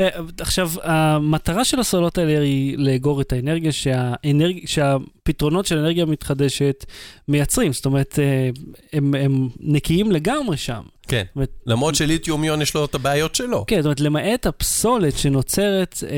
אה, 0.00 0.08
עכשיו, 0.40 0.70
המטרה 0.82 1.64
של 1.64 1.80
הסוללות 1.80 2.18
האלה 2.18 2.40
היא 2.40 2.78
לאגור 2.78 3.20
את 3.20 3.32
האנרגיה 3.32 3.72
שהאנרג... 3.72 4.66
שהפתרונות 4.66 5.66
של 5.66 5.78
אנרגיה 5.78 6.04
מתחדשת 6.06 6.84
מייצרים. 7.28 7.72
זאת 7.72 7.86
אומרת, 7.86 8.18
אה, 8.18 8.50
הם, 8.92 9.14
הם 9.14 9.48
נקיים 9.60 10.12
לגמרי 10.12 10.56
שם. 10.56 10.82
כן. 11.08 11.24
אומרת- 11.36 11.50
למרות 11.66 11.94
שליתיום 11.94 12.44
יון 12.44 12.62
יש 12.62 12.74
לו 12.74 12.84
את 12.84 12.94
הבעיות 12.94 13.34
שלו. 13.34 13.64
כן, 13.66 13.76
זאת 13.76 13.84
אומרת, 13.84 14.00
למעט 14.00 14.46
הפסולת 14.46 15.18
שנוצרת 15.18 15.98
אה, 16.10 16.16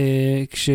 כש, 0.50 0.70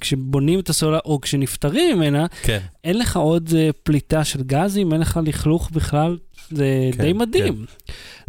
כשבונים 0.00 0.60
את 0.60 0.68
הסוללה 0.68 0.98
או 1.04 1.20
כשנפטרים 1.20 1.96
ממנה, 1.96 2.26
כן. 2.42 2.58
אין 2.84 2.98
לך 2.98 3.16
עוד 3.16 3.50
אה, 3.56 3.70
פליטה 3.82 4.24
של 4.24 4.42
גזים, 4.42 4.92
אין 4.92 5.00
לך 5.00 5.20
לכלוך 5.24 5.70
בכלל, 5.70 6.16
זה 6.50 6.90
כן, 6.92 7.02
די 7.02 7.12
מדהים. 7.12 7.64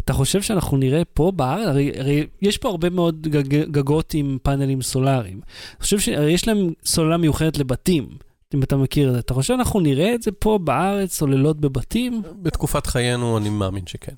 אתה 0.04 0.12
חושב 0.12 0.42
שאנחנו 0.42 0.76
נראה 0.76 1.02
פה 1.04 1.32
בארץ, 1.36 1.66
הרי, 1.66 1.92
הרי 1.98 2.26
יש 2.42 2.58
פה 2.58 2.68
הרבה 2.68 2.90
מאוד 2.90 3.22
גג, 3.22 3.62
גגות 3.70 4.14
עם 4.14 4.38
פאנלים 4.42 4.82
סולאריים. 4.82 5.40
אני 5.76 5.82
חושב 5.82 5.98
שיש 5.98 6.48
להם 6.48 6.72
סוללה 6.84 7.16
מיוחדת 7.16 7.58
לבתים, 7.58 8.08
אם 8.54 8.62
אתה 8.62 8.76
מכיר 8.76 9.08
את 9.08 9.14
זה. 9.14 9.18
אתה 9.18 9.34
חושב 9.34 9.54
שאנחנו 9.54 9.80
נראה 9.80 10.14
את 10.14 10.22
זה 10.22 10.32
פה 10.32 10.58
בארץ, 10.64 11.14
סוללות 11.14 11.60
בבתים? 11.60 12.22
בתקופת 12.42 12.86
חיינו 12.86 13.38
אני 13.38 13.48
מאמין 13.48 13.86
שכן. 13.86 14.14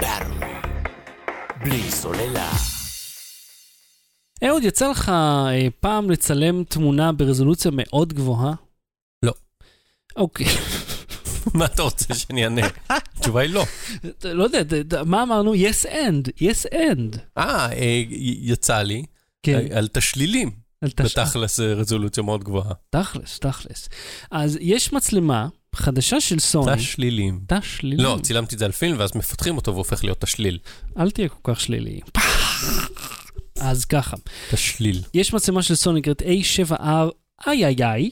Battery. 0.00 0.68
בלי 1.60 1.90
סוללה. 1.90 2.50
אהוד, 4.44 4.64
יצא 4.64 4.90
לך 4.90 5.08
אה, 5.08 5.68
פעם 5.80 6.10
לצלם 6.10 6.64
תמונה 6.64 7.12
ברזולוציה 7.12 7.70
מאוד 7.74 8.12
גבוהה? 8.12 8.54
לא. 9.22 9.32
אוקיי. 10.16 10.46
מה 11.54 11.64
אתה 11.64 11.82
רוצה 11.82 12.14
שאני 12.14 12.44
אענה? 12.44 12.62
התשובה 12.90 13.40
היא 13.40 13.50
לא. 13.50 13.64
לא 14.24 14.44
יודע, 14.54 15.04
מה 15.04 15.22
אמרנו? 15.22 15.54
yes 15.54 15.86
and, 15.86 16.42
yes 16.42 16.72
and. 16.74 17.18
אה, 17.38 17.72
אה, 17.72 18.02
יצא 18.40 18.78
לי. 18.82 19.04
כן, 19.42 19.66
על 19.74 19.88
תשלילים. 19.88 20.50
על 20.82 20.90
תש- 20.90 21.18
בתכלס 21.18 21.56
זה 21.56 21.72
רזולוציה 21.72 22.22
מאוד 22.22 22.44
גבוהה. 22.44 22.72
תכלס, 22.90 23.38
תכלס. 23.38 23.88
אז 24.30 24.58
יש 24.60 24.92
מצלמה 24.92 25.48
חדשה 25.74 26.20
של 26.20 26.38
סוני. 26.38 26.76
תשלילים. 26.76 27.40
תשלילים. 27.46 28.00
לא, 28.04 28.18
צילמתי 28.22 28.54
את 28.54 28.58
זה 28.58 28.64
על 28.64 28.72
פילם 28.72 28.96
ואז 28.98 29.10
מפתחים 29.16 29.56
אותו 29.56 29.74
והופך 29.74 30.04
להיות 30.04 30.20
תשליל. 30.20 30.58
אל 30.98 31.10
תהיה 31.10 31.28
כל 31.28 31.54
כך 31.54 31.60
שלילי. 31.60 32.00
אז 33.60 33.84
ככה, 33.84 34.16
תשליל. 34.50 35.02
יש 35.14 35.32
מצלמה 35.34 35.62
של 35.62 35.74
סוני 35.74 35.98
נקראת 36.00 36.22
A7R 36.22 36.82
III, 37.46 38.10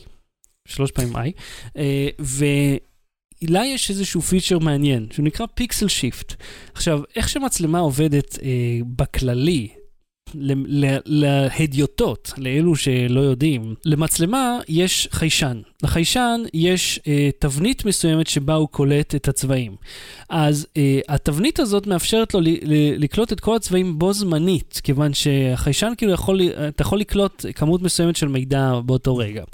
שלוש 0.68 0.90
פעמים 0.90 1.16
I, 1.16 1.32
ולה 3.42 3.66
יש 3.66 3.90
איזשהו 3.90 4.20
פיצ'ר 4.20 4.58
מעניין, 4.58 5.06
שהוא 5.12 5.24
נקרא 5.24 5.46
pixel 5.54 5.88
shift. 5.88 6.34
עכשיו, 6.74 7.00
איך 7.16 7.28
שמצלמה 7.28 7.78
עובדת 7.78 8.38
אה, 8.42 8.78
בכללי, 8.86 9.68
להדיוטות, 11.06 12.32
לאלו 12.38 12.76
שלא 12.76 13.20
יודעים, 13.20 13.74
למצלמה 13.84 14.58
יש 14.68 15.08
חיישן. 15.12 15.60
לחיישן 15.82 16.40
יש 16.54 17.00
אה, 17.08 17.30
תבנית 17.38 17.84
מסוימת 17.84 18.26
שבה 18.26 18.54
הוא 18.54 18.68
קולט 18.68 19.14
את 19.14 19.28
הצבעים. 19.28 19.76
אז 20.28 20.66
אה, 20.76 21.00
התבנית 21.08 21.60
הזאת 21.60 21.86
מאפשרת 21.86 22.34
לו 22.34 22.40
ל- 22.40 22.48
ל- 22.48 23.04
לקלוט 23.04 23.32
את 23.32 23.40
כל 23.40 23.56
הצבעים 23.56 23.98
בו 23.98 24.12
זמנית, 24.12 24.80
כיוון 24.84 25.14
שהחיישן 25.14 25.92
כאילו 25.96 26.12
יכול, 26.12 26.40
אתה 26.68 26.82
יכול 26.82 27.00
לקלוט 27.00 27.46
כמות 27.54 27.82
מסוימת 27.82 28.16
של 28.16 28.28
מידע 28.28 28.80
באותו 28.84 29.16
רגע. 29.16 29.44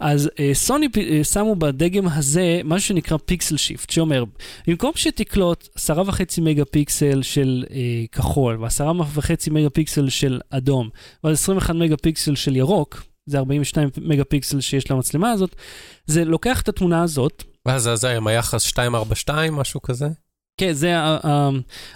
אז 0.00 0.30
אה, 0.40 0.50
סוני 0.54 0.88
אה, 0.96 1.24
שמו 1.24 1.56
בדגם 1.56 2.08
הזה 2.08 2.60
משהו 2.64 2.88
שנקרא 2.88 3.16
pixel 3.16 3.56
shift, 3.56 3.90
שאומר, 3.90 4.24
במקום 4.66 4.92
שתקלוט 4.94 5.68
10.5 5.76 6.40
מגה 6.42 6.64
פיקסל 6.64 7.22
של 7.22 7.64
אה, 7.70 8.04
כחול 8.12 8.56
ו-10.5 8.60 9.30
מגה 9.50 9.70
פיקסל 9.70 10.08
של 10.08 10.40
אדום, 10.50 10.88
ואז 11.24 11.34
21 11.34 11.74
מגה 11.74 11.96
פיקסל 11.96 12.34
של 12.34 12.56
ירוק, 12.56 13.02
זה 13.28 13.38
42 13.38 13.88
מגה 14.00 14.24
פיקסל 14.24 14.60
שיש 14.60 14.90
למצלמה 14.90 15.30
הזאת, 15.30 15.56
זה 16.06 16.24
לוקח 16.24 16.60
את 16.60 16.68
התמונה 16.68 17.02
הזאת, 17.02 17.44
ואז 17.66 17.82
זה 17.82 17.96
זה 17.96 18.16
עם 18.16 18.26
היחס 18.26 18.66
242, 18.66 19.54
משהו 19.54 19.82
כזה? 19.82 20.08
כן, 20.58 20.72
זה 20.72 20.94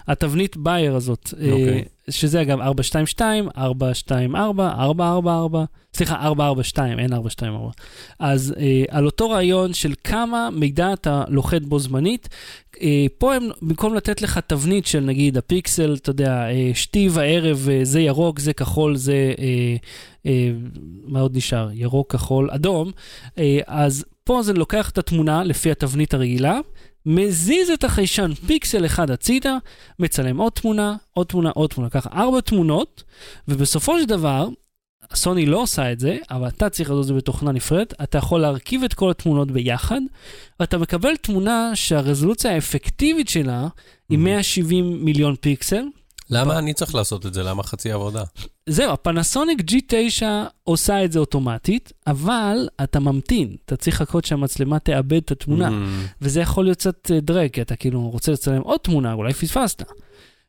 התבנית 0.08 0.56
בייר 0.56 0.96
הזאת, 0.96 1.34
אה, 1.40 1.52
אוקיי. 1.52 1.84
שזה 2.10 2.40
אגב 2.40 2.60
422, 2.60 3.48
424, 3.56 4.68
444, 4.68 5.64
סליחה, 5.94 6.14
442, 6.14 6.98
אין 6.98 7.12
424. 7.12 7.70
אז 8.18 8.54
אה, 8.58 8.84
על 8.88 9.06
אותו 9.06 9.30
רעיון 9.30 9.74
של 9.74 9.92
כמה 10.04 10.48
מידע 10.52 10.92
אתה 10.92 11.24
לוחת 11.28 11.62
בו 11.62 11.78
זמנית, 11.78 12.28
אה, 12.82 13.06
פה 13.18 13.34
הם, 13.34 13.42
במקום 13.62 13.94
לתת 13.94 14.22
לך 14.22 14.38
תבנית 14.38 14.86
של 14.86 15.00
נגיד 15.00 15.36
הפיקסל, 15.36 15.94
אתה 15.94 16.10
יודע, 16.10 16.46
שתי 16.74 17.08
וערב, 17.12 17.68
זה 17.82 18.00
ירוק, 18.00 18.38
זה 18.38 18.52
כחול, 18.52 18.96
זה, 18.96 19.34
מה 21.04 21.20
עוד 21.20 21.36
נשאר? 21.36 21.68
ירוק, 21.72 22.12
כחול, 22.12 22.50
אדום, 22.50 22.90
אז 23.66 24.04
פה 24.24 24.42
זה 24.42 24.52
לוקח 24.52 24.90
את 24.90 24.98
התמונה 24.98 25.44
לפי 25.44 25.70
התבנית 25.70 26.14
הרגילה. 26.14 26.58
מזיז 27.06 27.70
את 27.70 27.84
החיישן 27.84 28.34
פיקסל 28.34 28.86
אחד 28.86 29.10
הצידה, 29.10 29.56
מצלם 29.98 30.38
עוד 30.38 30.52
תמונה, 30.52 30.96
עוד 31.14 31.26
תמונה, 31.26 31.50
עוד 31.50 31.70
תמונה, 31.70 31.90
ככה 31.90 32.10
ארבע 32.12 32.40
תמונות, 32.40 33.02
ובסופו 33.48 33.98
של 33.98 34.04
דבר, 34.04 34.48
סוני 35.14 35.46
לא 35.46 35.62
עושה 35.62 35.92
את 35.92 36.00
זה, 36.00 36.18
אבל 36.30 36.48
אתה 36.48 36.70
צריך 36.70 36.90
לעשות 36.90 37.02
את 37.02 37.06
זה 37.06 37.14
בתוכנה 37.14 37.52
נפרדת, 37.52 37.94
אתה 38.02 38.18
יכול 38.18 38.40
להרכיב 38.40 38.84
את 38.84 38.94
כל 38.94 39.10
התמונות 39.10 39.50
ביחד, 39.50 40.00
ואתה 40.60 40.78
מקבל 40.78 41.16
תמונה 41.16 41.70
שהרזולוציה 41.74 42.54
האפקטיבית 42.54 43.28
שלה 43.28 43.68
היא 44.08 44.18
170 44.18 45.04
מיליון 45.04 45.34
פיקסל. 45.40 45.84
למה 46.32 46.58
אני 46.58 46.74
צריך 46.74 46.94
לעשות 46.94 47.26
את 47.26 47.34
זה? 47.34 47.42
למה 47.42 47.62
חצי 47.62 47.92
עבודה? 47.92 48.22
זהו, 48.66 48.92
הפנסוניק 48.92 49.60
G9 49.70 50.22
עושה 50.64 51.04
את 51.04 51.12
זה 51.12 51.18
אוטומטית, 51.18 51.92
אבל 52.06 52.68
אתה 52.84 53.00
ממתין, 53.00 53.56
אתה 53.64 53.76
צריך 53.76 54.00
לחכות 54.00 54.24
שהמצלמה 54.24 54.78
תאבד 54.78 55.16
את 55.16 55.30
התמונה. 55.30 55.68
Mm, 55.68 55.72
וזה 56.22 56.40
יכול 56.40 56.64
להיות 56.64 56.78
קצת 56.78 57.10
אה, 57.10 57.20
דרג, 57.20 57.50
כי 57.50 57.62
אתה 57.62 57.76
כאילו 57.76 58.10
רוצה 58.10 58.32
לצלם 58.32 58.60
עוד 58.60 58.80
תמונה, 58.80 59.12
אולי 59.12 59.32
פספסת. 59.32 59.82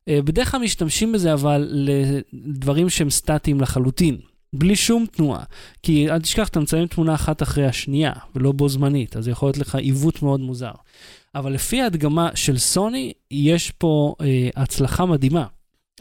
אה, 0.08 0.20
בדרך 0.22 0.52
כלל 0.52 0.62
משתמשים 0.62 1.12
בזה 1.12 1.34
אבל 1.34 1.88
לדברים 2.34 2.90
שהם 2.90 3.10
סטטיים 3.10 3.62
לחלוטין, 3.62 4.18
בלי 4.54 4.76
שום 4.76 5.06
תנועה. 5.12 5.44
כי 5.84 6.10
אל 6.10 6.22
תשכח, 6.22 6.48
אתה 6.48 6.60
מצלם 6.60 6.88
תמונה 6.88 7.16
אחת 7.16 7.44
אחרי 7.44 7.66
השנייה, 7.66 8.14
ולא 8.36 8.52
בו 8.52 8.70
זמנית, 8.70 9.18
אז 9.18 9.28
יכול 9.28 9.48
להיות 9.48 9.58
לך 9.58 9.76
עיוות 9.76 10.22
מאוד 10.22 10.40
מוזר. 10.40 10.72
אבל 11.36 11.54
לפי 11.54 11.82
ההדגמה 11.82 12.30
של 12.36 12.58
סוני, 12.58 13.14
יש 13.32 13.72
פה 13.72 14.16
אה, 14.22 14.50
הצלחה 14.56 15.06
מדהימה. 15.06 15.46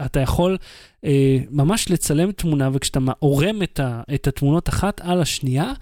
אתה 0.05 0.21
יכול 0.21 0.57
אה, 1.05 1.39
ממש 1.51 1.91
לצלם 1.91 2.33
תמונה, 2.33 2.71
וכשאתה 2.73 3.01
עורם 3.19 3.63
את, 3.63 3.81
ה, 3.81 4.03
את 4.15 4.27
התמונות 4.27 4.69
אחת 4.69 5.01
על 5.01 5.21
השנייה, 5.21 5.73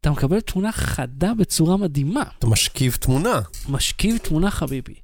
אתה 0.00 0.10
מקבל 0.10 0.40
תמונה 0.40 0.72
חדה 0.72 1.34
בצורה 1.34 1.76
מדהימה. 1.76 2.22
אתה 2.38 2.46
משכיב 2.46 2.96
תמונה. 3.00 3.40
משכיב 3.68 4.16
תמונה 4.16 4.50
חביבי. 4.50 4.94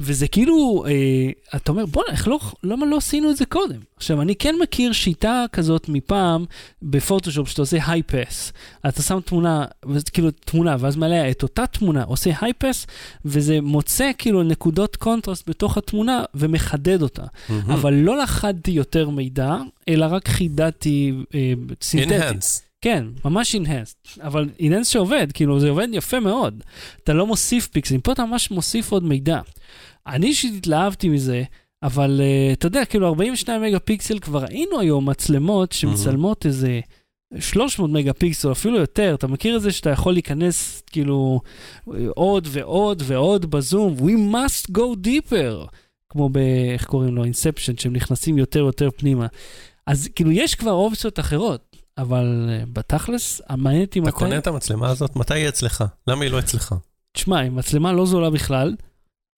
וזה 0.00 0.28
כאילו, 0.28 0.84
אה, 0.86 1.30
אתה 1.56 1.72
אומר, 1.72 1.86
בוא'נה, 1.86 2.12
איך 2.12 2.28
לא, 2.28 2.38
למה 2.62 2.86
לא 2.86 2.96
עשינו 2.96 3.30
את 3.30 3.36
זה 3.36 3.46
קודם? 3.46 3.80
עכשיו, 3.96 4.22
אני 4.22 4.36
כן 4.36 4.54
מכיר 4.62 4.92
שיטה 4.92 5.44
כזאת 5.52 5.88
מפעם 5.88 6.44
בפוטושופ, 6.82 7.48
שאתה 7.48 7.62
עושה 7.62 7.78
high 7.86 8.15
pass. 8.15 8.52
אתה 8.88 9.02
שם 9.02 9.18
תמונה, 9.24 9.64
כאילו 10.12 10.30
תמונה, 10.30 10.76
ואז 10.80 10.96
מעליה 10.96 11.30
את 11.30 11.42
אותה 11.42 11.66
תמונה, 11.66 12.02
עושה 12.02 12.30
high 12.40 12.60
pass, 12.60 12.86
וזה 13.24 13.60
מוצא 13.60 14.10
כאילו 14.18 14.42
נקודות 14.42 14.96
קונטרסט 14.96 15.48
בתוך 15.48 15.78
התמונה 15.78 16.24
ומחדד 16.34 17.02
אותה. 17.02 17.24
מהמם. 17.48 17.70
אבל 17.70 17.94
לא 17.94 18.18
לכדתי 18.18 18.70
יותר 18.70 19.10
מידע, 19.10 19.56
אלא 19.88 20.06
רק 20.10 20.28
חידדתי 20.28 21.12
אה, 21.34 21.52
סינתטי. 21.82 22.14
Enhance. 22.14 22.69
כן, 22.80 23.06
ממש 23.24 23.54
enhanced, 23.54 24.08
אבל 24.22 24.48
enhanced 24.58 24.92
שעובד, 24.92 25.32
כאילו 25.32 25.60
זה 25.60 25.70
עובד 25.70 25.88
יפה 25.92 26.20
מאוד. 26.20 26.62
אתה 27.04 27.12
לא 27.12 27.26
מוסיף 27.26 27.66
פיקסלים, 27.66 28.00
פה 28.00 28.12
אתה 28.12 28.24
ממש 28.24 28.50
מוסיף 28.50 28.92
עוד 28.92 29.04
מידע. 29.04 29.40
אני 30.06 30.26
אישית 30.26 30.54
התלהבתי 30.56 31.08
מזה, 31.08 31.42
אבל 31.82 32.20
uh, 32.20 32.52
אתה 32.52 32.66
יודע, 32.66 32.84
כאילו 32.84 33.08
42 33.08 33.62
מגה 33.62 33.78
פיקסל, 33.78 34.18
כבר 34.18 34.38
ראינו 34.42 34.80
היום 34.80 35.08
מצלמות 35.08 35.72
שמצלמות 35.72 36.46
איזה 36.46 36.80
300 37.38 37.90
מגה 37.90 38.12
פיקסל, 38.12 38.52
אפילו 38.52 38.78
יותר. 38.78 39.14
אתה 39.14 39.26
מכיר 39.26 39.56
את 39.56 39.62
זה 39.62 39.72
שאתה 39.72 39.90
יכול 39.90 40.12
להיכנס 40.12 40.82
כאילו 40.86 41.40
עוד 42.14 42.48
ועוד 42.50 43.02
ועוד 43.06 43.50
בזום? 43.50 43.96
We 43.98 44.34
must 44.34 44.70
go 44.70 45.06
deeper. 45.06 45.68
כמו 46.08 46.28
ב... 46.28 46.38
איך 46.72 46.84
קוראים 46.84 47.16
לו? 47.16 47.24
אינספשן, 47.24 47.76
שהם 47.76 47.92
נכנסים 47.92 48.38
יותר 48.38 48.64
ויותר 48.64 48.90
פנימה. 48.96 49.26
אז 49.86 50.08
כאילו 50.14 50.30
יש 50.30 50.54
כבר 50.54 50.72
אופציות 50.72 51.20
אחרות. 51.20 51.69
אבל 52.00 52.48
אה, 52.48 52.64
בתכלס, 52.72 53.40
המעניין 53.48 53.84
אותי 53.84 53.98
אתה 53.98 54.08
מתי... 54.08 54.18
קונה 54.18 54.38
את 54.38 54.46
המצלמה 54.46 54.88
הזאת? 54.88 55.16
מתי 55.16 55.34
היא 55.34 55.48
אצלך? 55.48 55.84
למה 56.06 56.24
היא 56.24 56.30
לא 56.30 56.38
אצלך? 56.38 56.74
תשמע, 57.12 57.38
היא 57.38 57.50
מצלמה 57.50 57.92
לא 57.92 58.06
זולה 58.06 58.30
בכלל. 58.30 58.76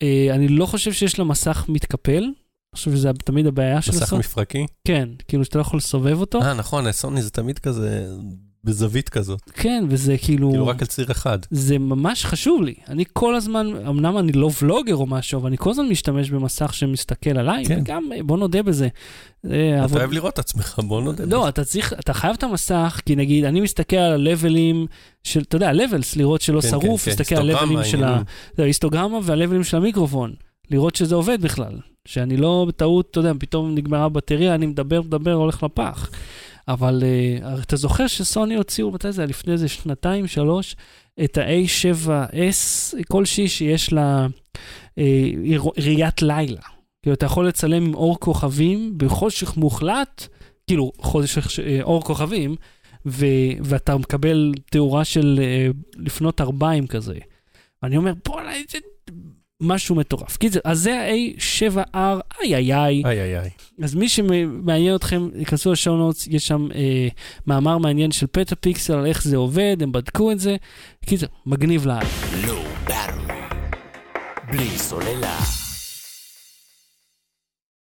אה, 0.03 0.29
אני 0.35 0.49
לא 0.49 0.67
חושב 0.67 0.93
שיש 0.93 1.19
לה 1.19 1.25
מסך 1.25 1.65
מתקפל. 1.69 2.23
אני 2.23 2.77
חושב 2.77 2.91
שזה 2.91 3.11
תמיד 3.25 3.47
הבעיה 3.47 3.83
של 3.83 3.93
מסך 3.93 4.03
הסוני. 4.03 4.21
מפרקי? 4.21 4.67
כן, 4.89 5.09
כאילו 5.29 5.45
שאתה 5.45 5.59
לא 5.59 5.63
יכול 5.63 5.77
לסובב 5.77 6.21
אותו. 6.21 6.43
אה, 6.43 6.55
נכון, 6.55 6.93
סוני 6.93 7.23
זה 7.23 7.31
תמיד 7.31 7.59
כזה 7.59 8.07
בזווית 8.65 9.09
כזאת. 9.09 9.41
כן, 9.55 9.85
וזה 9.89 10.17
כאילו... 10.23 10.51
כאילו 10.51 10.67
רק 10.67 10.81
על 10.83 10.87
ציר 10.89 11.11
אחד. 11.11 11.39
זה 11.51 11.79
ממש 11.79 12.25
חשוב 12.25 12.63
לי. 12.63 12.75
אני 12.89 13.05
כל 13.13 13.35
הזמן, 13.35 13.67
אמנם 13.89 14.19
אני 14.19 14.33
לא 14.33 14.51
ולוגר 14.63 14.97
או 14.97 15.07
משהו, 15.07 15.41
אבל 15.41 15.47
אני 15.49 15.57
כל 15.59 15.71
הזמן 15.71 15.89
משתמש 15.89 16.31
במסך 16.31 16.75
שמסתכל 16.75 17.39
עליי, 17.39 17.65
כן. 17.65 17.79
וגם, 17.81 18.11
בוא 18.27 18.37
נודה 18.39 18.63
בזה. 18.63 18.89
זה 19.43 19.73
אתה 19.77 19.85
עבוד- 19.85 19.99
אוהב 19.99 20.13
לראות 20.13 20.35
את 20.35 20.39
עצמך, 20.39 20.81
בוא 20.87 21.03
נודה. 21.03 21.25
לא, 21.25 21.49
אתה 21.49 21.65
צריך, 21.65 21.93
אתה 21.93 22.13
חייב 22.15 22.35
את 22.39 22.43
המסך, 22.43 23.01
כי 23.07 23.17
נגיד, 23.17 23.45
אני 23.45 23.61
מסתכל 23.61 23.97
על 23.97 24.13
הלבלים 24.13 24.87
של, 25.25 25.41
אתה 25.41 25.57
יודע, 25.57 25.69
הלבלס, 25.69 26.17
לראות 26.17 26.41
שלא 26.41 26.61
כן, 26.61 26.69
שרוף, 26.69 27.05
כן, 27.05 27.11
כן, 27.11 27.23
מסתכל 27.23 27.35
על 27.35 27.51
הלבלים 27.51 27.85
של 27.85 28.05
ה... 28.05 28.23
זה 28.57 28.63
ההיסטוגרמה 28.63 29.19
והלבלים 29.23 29.65
של 29.65 29.77
המיקרופון, 29.77 30.33
לראות 30.71 30.97
שזה 30.97 31.15
עובד 31.15 31.43
בכלל. 31.43 31.73
שאני 32.05 32.37
לא 32.37 32.65
בטעות, 32.69 33.09
אתה 33.11 33.21
יודע, 33.21 33.33
פתאום 33.39 33.75
נגמרה 33.75 34.05
הבטריה, 34.05 34.55
אני 34.55 34.67
מדבר, 34.67 35.03
מדבר, 35.03 35.33
הולך 35.33 35.63
לפח. 35.63 36.11
אבל 36.69 37.03
uh, 37.03 37.63
אתה 37.63 37.77
זוכר 37.77 38.07
שסוני 38.07 38.57
הוציאו, 38.57 38.91
מתי 38.91 39.13
זה 39.13 39.23
היה? 39.23 39.29
לפני 39.29 39.53
איזה 39.53 39.69
שנתיים, 39.69 40.27
שלוש, 40.27 40.77
את 41.25 41.39
ה-A7S 41.39 42.95
כלשהי 43.09 43.49
שיש 43.49 43.93
לה 43.93 44.27
אה, 44.99 45.31
ראיית 45.79 46.23
לילה. 46.23 46.61
כאילו, 47.03 47.15
אתה 47.15 47.27
יכול 47.27 47.49
לצלם 47.49 47.85
עם 47.87 47.95
אור 47.95 48.21
כוכבים 48.21 48.95
בחושך 48.97 49.57
מוחלט, 49.57 50.27
כאילו, 50.67 50.93
חושך, 50.99 51.61
אה, 51.61 51.83
אור 51.83 52.03
כוכבים, 52.03 52.57
ו, 53.07 53.27
ואתה 53.65 53.97
מקבל 53.97 54.53
תאורה 54.71 55.05
של 55.05 55.41
אה, 55.43 55.69
לפנות 55.97 56.41
ארבעים 56.41 56.87
כזה. 56.87 57.19
ואני 57.83 57.97
אומר, 57.97 58.13
בוא'נה, 58.25 58.55
איזה 58.55 58.79
משהו 59.63 59.95
מטורף. 59.95 60.37
קיצר, 60.37 60.61
אז 60.65 60.79
זה 60.79 61.01
ה-A7R, 61.01 61.97
איי 62.41 62.55
איי 62.55 62.75
איי. 62.75 63.03
איי 63.05 63.23
איי 63.23 63.39
איי. 63.39 63.51
אז 63.83 63.95
מי 63.95 64.09
שמעניין 64.09 64.95
אתכם, 64.95 65.29
ייכנסו 65.35 65.73
לשואו 65.73 65.97
נוטס, 65.97 66.27
יש 66.27 66.49
שם 66.49 66.69
אה, 66.75 67.09
מאמר 67.47 67.79
מעניין 67.79 68.13
של 68.13 68.27
פטה 68.27 68.57
פיקסל 68.57 68.93
על 68.93 69.07
איך 69.07 69.25
זה 69.25 69.37
עובד, 69.37 69.77
הם 69.81 69.93
בדקו 69.93 70.33
את 70.33 70.41
זה. 70.41 70.57
קיצר, 71.05 71.27
מגניב 71.47 71.87
Battery. 72.87 73.33
בלי 74.51 74.79
סוללה. 74.79 75.39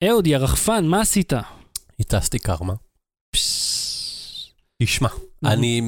אהוד, 0.04 0.28
יא 0.28 0.38
רחפן, 0.38 0.86
מה 0.86 1.02
עשית? 1.02 1.34
הטסתי 2.00 2.40
קרמה. 2.40 2.74
תשמע. 4.84 5.10
אני 5.46 5.82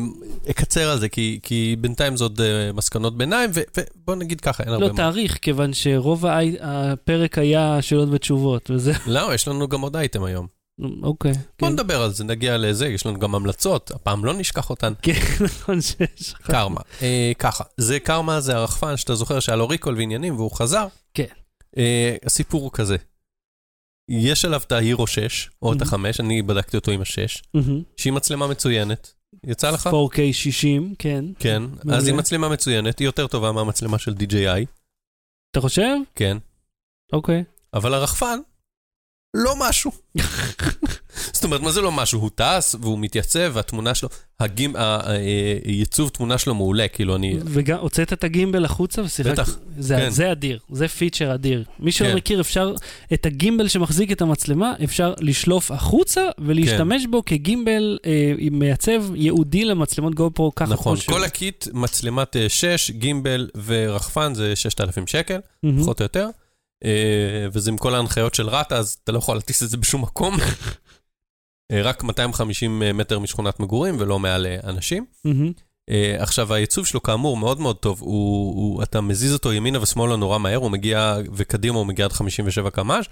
אקצר 0.49 0.89
על 0.89 0.99
זה, 0.99 1.09
כי, 1.09 1.39
כי 1.43 1.75
בינתיים 1.79 2.17
זה 2.17 2.23
עוד 2.23 2.41
אה, 2.41 2.71
מסקנות 2.73 3.17
ביניים, 3.17 3.49
ובוא 3.53 4.15
נגיד 4.15 4.41
ככה, 4.41 4.63
אין 4.63 4.73
הרבה 4.73 4.85
לא 4.85 4.91
מה. 4.91 4.97
תאריך, 4.97 5.37
כיוון 5.41 5.73
שרוב 5.73 6.25
הא- 6.25 6.41
הפרק 6.61 7.37
היה 7.37 7.81
שאלות 7.81 8.09
ותשובות, 8.11 8.71
וזה, 8.71 8.91
לא, 9.07 9.33
יש 9.33 9.47
לנו 9.47 9.67
גם 9.67 9.81
עוד 9.81 9.95
אייטם 9.95 10.23
היום. 10.23 10.47
אוקיי. 11.03 11.31
בוא 11.59 11.67
כן. 11.67 11.73
נדבר 11.73 12.01
על 12.01 12.11
זה, 12.13 12.23
נגיע 12.23 12.57
לזה, 12.57 12.87
יש 12.87 13.05
לנו 13.05 13.19
גם 13.19 13.35
המלצות, 13.35 13.91
הפעם 13.91 14.25
לא 14.25 14.33
נשכח 14.33 14.69
אותן. 14.69 14.93
כן, 15.01 15.13
נכון 15.45 15.81
שיש 15.81 16.33
לך. 16.33 16.41
קרמה. 16.51 16.81
אה, 17.01 17.31
ככה, 17.39 17.63
זה 17.77 17.99
קרמה, 17.99 18.41
זה 18.41 18.55
הרחפן 18.55 18.97
שאתה 18.97 19.15
זוכר 19.15 19.39
שהיה 19.39 19.55
לו 19.55 19.67
ריקול 19.67 19.95
ועניינים 19.97 20.35
והוא 20.35 20.51
חזר. 20.51 20.87
כן. 21.13 21.25
אה, 21.77 22.15
הסיפור 22.25 22.61
הוא 22.61 22.71
כזה, 22.73 22.95
יש 24.09 24.45
עליו 24.45 24.61
את 24.67 24.71
ההירו 24.71 25.07
6, 25.07 25.49
או 25.61 25.73
את 25.73 25.81
Mhm. 25.81 25.85
ה-5, 25.85 25.95
אני 26.19 26.41
בדקתי 26.41 26.77
אותו 26.77 26.91
עם 26.91 27.01
ה-6, 27.01 27.41
מהמם. 27.53 27.81
שהיא 27.97 28.13
מצלמה 28.13 28.47
מצוינת. 28.47 29.13
יצא 29.43 29.71
לך? 29.71 29.87
4K 29.87 30.33
60, 30.33 30.95
כן. 30.99 31.25
כן. 31.39 31.63
אז 31.91 32.07
היא 32.07 32.15
מצלמה 32.15 32.49
מצוינת, 32.49 32.99
היא 32.99 33.05
יותר 33.05 33.27
טובה 33.27 33.51
מהמצלמה 33.51 33.99
של 33.99 34.11
DJI, 34.11 34.65
אתה 35.51 35.61
חושב? 35.61 35.95
כן. 36.15 36.37
אוקיי. 37.13 37.43
אבל 37.73 37.93
הרחפן, 37.93 38.39
לא 39.33 39.55
משהו. 39.59 39.91
זאת 41.33 41.43
אומרת, 41.43 41.61
מה 41.61 41.71
זה 41.71 41.81
לא 41.81 41.91
משהו? 41.91 42.19
הוא 42.19 42.29
טס 42.35 42.75
והוא 42.81 42.99
מתייצב, 42.99 43.51
והתמונה 43.53 43.95
שלו, 43.95 44.09
הגימ... 44.39 44.73
הייצוב 45.65 46.09
תמונה 46.09 46.37
שלו 46.37 46.55
מעולה, 46.55 46.87
כאילו 46.87 47.15
אני... 47.15 47.37
וגם 47.45 47.79
הוצאת 47.79 48.13
את 48.13 48.23
הגימבל 48.23 48.65
החוצה 48.65 49.01
ושיחקת. 49.01 49.31
בטח, 49.31 49.57
זה, 49.77 49.95
כן. 49.95 50.09
זה 50.09 50.31
אדיר, 50.31 50.59
זה 50.71 50.87
פיצ'ר 50.87 51.33
אדיר. 51.33 51.63
מי 51.79 51.91
שלא 51.91 52.07
כן. 52.07 52.15
מכיר, 52.15 52.41
אפשר, 52.41 52.73
את 53.13 53.25
הגימבל 53.25 53.67
שמחזיק 53.67 54.11
את 54.11 54.21
המצלמה, 54.21 54.73
אפשר 54.83 55.13
לשלוף 55.19 55.71
החוצה 55.71 56.21
ולהשתמש 56.39 57.05
בו 57.05 57.25
כגימבל 57.25 57.99
אה, 58.05 58.33
מייצב 58.51 59.15
ייעודי 59.15 59.65
למצלמות 59.65 60.15
גו 60.15 60.31
פרו, 60.31 60.55
ככה 60.55 60.73
נכון. 60.73 60.97
כל 61.05 61.23
הקיט, 61.23 61.67
מצלמת 61.73 62.35
6, 62.47 62.91
גימבל 62.91 63.49
ורחפן 63.65 64.33
זה 64.33 64.55
6,000 64.55 65.07
שקל, 65.07 65.39
מהמם. 65.63 65.81
פחות 65.81 65.99
או 65.99 66.03
יותר. 66.03 66.29
אה, 66.85 67.47
וזה 67.53 67.71
עם 67.71 67.77
כל 67.77 67.95
ההנחיות 67.95 68.35
של 68.35 68.49
רת"א, 68.49 68.75
אז 68.75 68.97
אתה 69.03 69.11
לא 69.11 69.17
יכול 69.17 69.35
להטיס 69.35 69.63
את 69.63 69.69
זה 69.69 69.77
בשום 69.77 70.01
מקום. 70.01 70.37
אה, 71.71 71.81
רק 71.81 72.03
250 72.03 72.83
מטר 72.93 73.19
משכונת 73.19 73.59
מגורים 73.59 73.95
ולא 73.99 74.19
מעל 74.19 74.45
אה, 74.45 74.57
אנשים. 74.63 75.05
אה, 75.89 76.15
עכשיו, 76.19 76.53
הייצוב 76.53 76.85
שלו 76.85 77.03
כאמור 77.03 77.37
מאוד 77.37 77.59
מאוד 77.59 77.77
טוב, 77.77 78.01
הוא, 78.01 78.55
הוא, 78.55 78.83
אתה 78.83 79.01
מזיז 79.01 79.33
אותו 79.33 79.53
ימינה 79.53 79.81
ושמאלה 79.81 80.15
נורא 80.15 80.37
מהר, 80.37 80.57
הוא 80.57 80.71
מגיע, 80.71 81.17
וקדימה 81.33 81.77
הוא 81.77 81.85
מגיע 81.85 82.05
עד 82.05 82.13
57 82.13 82.69
קמ"ש. 82.69 83.05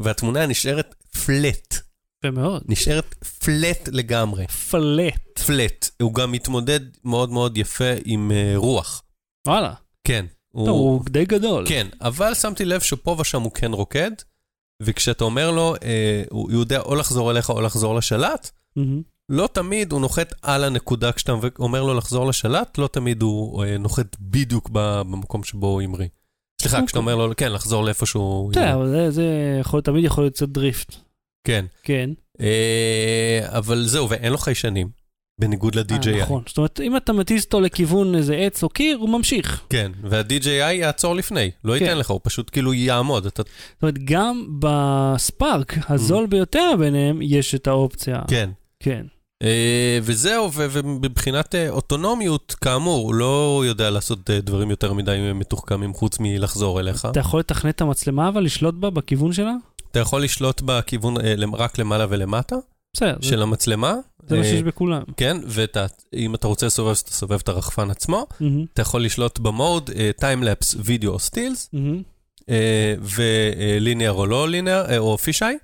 והתמונה 0.00 0.46
נשארת 0.46 0.94
פלט, 1.26 1.80
יפה 2.24 2.40
מאוד. 2.40 2.62
נשארת 2.68 3.14
פלט 3.44 3.88
לגמרי, 3.92 4.46
פלט. 4.46 5.38
פלט. 5.46 5.90
הוא 6.02 6.14
גם 6.14 6.32
מתמודד 6.32 6.80
מאוד 7.04 7.30
מאוד 7.30 7.58
יפה 7.58 7.92
עם 8.04 8.32
אה, 8.32 8.52
רוח. 8.56 9.02
וואלה. 9.46 9.72
כן. 10.04 10.26
טוב, 10.54 10.68
הוא 10.68 11.02
די 11.10 11.24
גדול. 11.24 11.64
כן, 11.68 11.86
אבל 12.00 12.34
שמתי 12.34 12.64
לב 12.64 12.80
שפה 12.80 13.16
ושם 13.20 13.42
הוא 13.42 13.52
כן 13.52 13.72
רוקד, 13.72 14.10
וכשאתה 14.82 15.24
אומר 15.24 15.50
לו, 15.50 15.74
אה, 15.82 16.22
הוא 16.30 16.42
הוא 16.52 16.60
יודע 16.60 16.80
או 16.80 16.94
לחזור 16.94 17.30
אליך 17.30 17.50
או 17.50 17.60
לחזור 17.60 17.94
לשלט, 17.94 18.50
מהמם. 18.76 19.02
לא 19.28 19.48
תמיד 19.52 19.92
הוא 19.92 20.00
נוחת 20.00 20.34
על 20.42 20.64
הנקודה 20.64 21.12
כשאתה 21.12 21.32
אומר 21.58 21.82
לו 21.82 21.94
לחזור 21.94 22.26
לשלט, 22.26 22.78
לא 22.78 22.86
תמיד 22.92 23.22
הוא 23.22 23.64
אה, 23.64 23.78
נוחת 23.78 24.16
בדיוק 24.20 24.70
במקום 24.72 25.44
שבו 25.44 25.66
הוא 25.66 25.82
המריא. 25.82 26.08
סליחה, 26.62 26.76
אוקיי. 26.76 26.86
כשאתה 26.86 26.98
אומר 26.98 27.16
לו, 27.16 27.32
כן, 27.36 27.52
לחזור 27.52 27.84
לאיפה 27.84 28.06
שהוא... 28.06 28.50
אתה 28.52 28.60
יודע. 28.60 28.74
אבל 28.74 28.88
זה- 28.88 29.10
זה 29.10 29.24
יכול, 29.60 29.80
תמיד 29.80 30.04
יכול 30.04 30.24
להיות 30.24 30.34
קצת 30.34 30.48
דריפט. 30.48 30.94
כן. 31.44 31.64
כן. 31.82 32.10
אה, 32.40 33.40
אבל 33.58 33.82
זהו, 33.86 34.10
ואין 34.10 34.32
לו 34.32 34.38
חיישנים, 34.38 34.88
בניגוד 35.40 35.76
אה, 35.78 35.82
ל-DJI. 35.82 36.22
נכון. 36.22 36.42
זאת 36.46 36.56
אומרת, 36.58 36.80
אם 36.80 36.96
אתה 36.96 37.12
מטיס 37.12 37.44
אותו 37.44 37.60
לכיוון 37.60 38.14
איזה 38.14 38.34
עץ 38.36 38.62
או 38.62 38.68
קיר, 38.68 38.96
הוא 39.00 39.08
ממשיך. 39.08 39.60
כן, 39.70 39.92
וה-DJI 40.02 40.46
יעצור 40.72 41.14
לפני, 41.14 41.50
לא 41.64 41.78
כן. 41.78 41.84
ייתן 41.84 41.98
לך, 41.98 42.10
הוא 42.10 42.20
פשוט 42.22 42.50
כאילו 42.52 42.74
יעמוד. 42.74 43.26
אתה... 43.26 43.42
זאת 43.42 43.82
אומרת, 43.82 43.98
גם 44.04 44.46
בספארק, 44.58 45.74
הזול 45.90 46.26
ביותר 46.26 46.70
ביניהם, 46.78 47.18
יש 47.22 47.54
את 47.54 47.66
האופציה. 47.66 48.22
כן. 48.28 48.50
כן. 48.80 49.02
אה, 49.42 49.98
וזהו, 50.02 50.50
ומבחינת 50.52 51.54
אה, 51.54 51.68
אוטונומיות, 51.70 52.56
כאמור, 52.60 53.04
הוא 53.06 53.14
לא 53.14 53.62
יודע 53.66 53.90
לעשות 53.90 54.30
אה, 54.30 54.40
דברים 54.40 54.70
יותר 54.70 54.92
מדי 54.92 55.30
מתוחכמים 55.34 55.94
חוץ 55.94 56.16
מלחזור 56.20 56.80
אליך. 56.80 57.06
אתה 57.10 57.20
יכול 57.20 57.40
לתכנת 57.40 57.74
את 57.74 57.80
המצלמה, 57.80 58.28
אבל 58.28 58.44
לשלוט 58.44 58.74
בה 58.74 58.90
בכיוון 58.90 59.32
שלה? 59.32 59.52
אתה 59.90 59.98
יכול 60.00 60.22
לשלוט 60.22 60.62
בכיוון 60.64 61.14
למ- 61.36 61.54
רק 61.54 61.78
למעלה 61.78 62.06
ולמטה, 62.08 62.56
בסדר, 62.96 63.16
זה- 63.22 63.28
של 63.28 63.42
המצלמה. 63.42 63.94
זה 64.26 64.36
מה 64.36 64.42
אה, 64.42 64.50
שיש 64.50 64.62
בכולם. 64.62 65.02
כן, 65.16 65.36
ואם 65.46 66.34
אתה 66.34 66.46
רוצה 66.48 66.66
לסובב, 66.66 66.90
אז 66.90 66.98
אתה 66.98 67.10
סובב 67.12 67.38
את 67.42 67.48
הרחפן 67.48 67.90
עצמו. 67.90 68.26
מהמם, 68.40 68.64
אתה 68.74 68.82
יכול 68.82 69.04
לשלוט 69.04 69.38
במוד 69.38 69.90
time-lapse, 70.16 70.74
וידאו 70.78 71.12
או 71.12 71.18
סטילס, 71.18 71.70
ו 72.98 73.14
linear 73.14 74.12
או 74.12 74.26
לא 74.26 74.48
linear, 74.48 74.98
או 74.98 75.18
fisheye. 75.18 75.54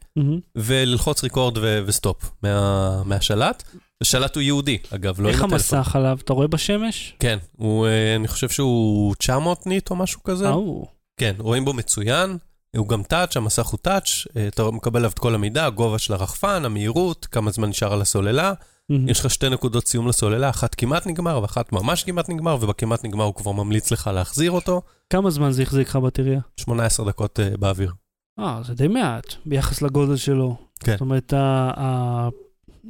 וללחוץ 0.57 1.23
record 1.25 1.59
ו 1.87 1.95
stop 1.95 2.31
מה- 2.43 3.03
מהשלט. 3.05 3.63
השלט 4.01 4.35
הוא 4.35 4.43
ייעודי, 4.43 4.79
אגב, 4.91 5.21
לא 5.21 5.29
איך 5.29 5.43
עם 5.43 5.55
הטלפון. 5.55 5.79
המסך 5.79 5.97
עליו? 5.97 6.19
אתה 6.25 6.33
רואה 6.33 6.47
בשמש? 6.47 7.15
כן, 7.19 7.39
הוא, 7.57 7.87
אה, 7.87 8.17
אני 8.17 8.29
חושב 8.29 8.49
שהוא 8.49 9.15
900 9.15 9.67
nit 9.67 9.91
או 9.91 9.97
משהו 9.97 10.23
כזה. 10.23 10.49
אהו. 10.49 10.87
כן, 11.21 11.35
רואים 11.39 11.65
בו 11.65 11.73
מצוין. 11.73 12.37
הוא 12.77 12.89
גם 12.89 13.03
touch, 13.03 13.37
המסך 13.37 13.67
הוא 13.67 13.79
touch, 13.83 14.05
אה, 14.37 14.49
אתה 14.49 14.71
מקבל 14.71 14.99
עליו 15.01 15.11
את 15.11 15.19
כל 15.19 15.35
המידע, 15.35 15.67
הגובה 15.67 15.99
של 15.99 16.13
הרחפן, 16.13 16.63
המהירות, 16.65 17.27
כמה 17.27 17.51
זמן 17.51 17.69
נשאר 17.69 17.93
על 17.93 18.01
הסוללה. 18.03 18.53
מהמם. 18.89 19.09
יש 19.09 19.21
לך 19.21 19.31
שתי 19.31 19.49
נקודות 19.49 19.87
סיום 19.87 20.09
לסוללה, 20.09 20.51
אחת 20.51 20.75
כמעט 20.75 21.07
נגמר 21.07 21.39
ואחת 21.43 21.73
ממש 21.73 22.05
כמעט 22.05 22.29
נגמר, 22.29 22.57
ובכמעט 22.61 23.05
נגמר 23.05 23.25
הוא 23.25 23.35
כבר 23.35 23.53
ממליץ 23.53 23.91
לך 23.91 24.11
להחזיר 24.15 24.51
אותו. 24.51 24.83
כמה 25.11 25.31
זמן 25.31 25.51
זה 25.51 25.63
החזיק 25.63 25.89
לך 25.89 25.97
בטריה? 25.97 26.41
18 26.61 27.07
דקות 27.07 27.41
אה, 27.41 27.51
באוויר. 27.59 27.93
אה, 28.39 28.61
זה 28.67 28.75
די 28.75 28.89
מעט 28.89 29.35
ביחס 29.47 29.83
לגודל 29.83 30.17
שלו. 30.17 30.57
כן. 30.81 30.93
זאת 30.93 31.01
אומרת, 31.01 31.33
ה- 31.33 31.71
ה- 31.77 32.29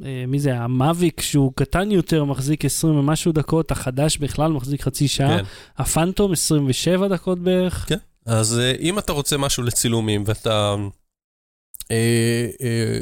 אה, 0.05 0.23
מי 0.27 0.39
זה? 0.39 0.57
המאביק 0.57 1.21
שהוא 1.21 1.51
קטן 1.55 1.91
יותר 1.91 2.23
מחזיק 2.23 2.65
20 2.65 2.95
ומשהו 2.95 3.31
דקות, 3.31 3.71
החדש 3.71 4.17
בכלל 4.17 4.51
מחזיק 4.51 4.81
חצי 4.81 5.07
שעה, 5.07 5.37
כן. 5.37 5.43
הפנטום 5.77 6.31
27 6.31 7.07
דקות 7.07 7.39
בערך. 7.39 7.85
כן. 7.89 7.97
אז 8.27 8.59
אה, 8.59 8.71
אם 8.79 8.99
אתה 8.99 9.11
רוצה 9.11 9.37
משהו 9.37 9.63
לצילומים 9.63 10.23
ואתה 10.25 10.75
אה, 11.91 12.47
אה, 12.61 12.99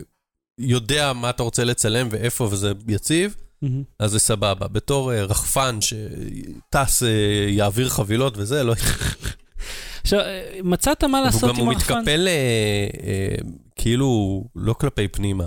יודע 0.57 1.13
מה 1.13 1.29
אתה 1.29 1.43
רוצה 1.43 1.63
לצלם 1.63 2.07
ואיפה 2.11 2.43
וזה 2.43 2.71
יציב, 2.87 3.35
מהמם. 3.61 3.83
אז 3.99 4.11
זה 4.11 4.19
סבבה. 4.19 4.67
בתור 4.67 5.13
אה, 5.13 5.23
רחפן 5.23 5.79
שטס, 5.81 7.03
אה, 7.03 7.09
יעביר 7.49 7.89
חבילות 7.89 8.37
וזה, 8.37 8.63
לא... 8.63 8.73
עכשיו, 10.01 10.19
אה, 10.19 10.59
מצאת 10.63 11.03
מה 11.03 11.21
לעשות 11.21 11.43
גם 11.43 11.49
עם 11.49 11.55
הוא 11.55 11.73
הרחפן? 11.73 11.97
מתקפל 11.97 12.27
אה, 12.27 12.87
אה, 13.03 13.35
כאילו 13.75 14.43
לא 14.55 14.73
כלפי 14.73 15.07
פנימה. 15.07 15.45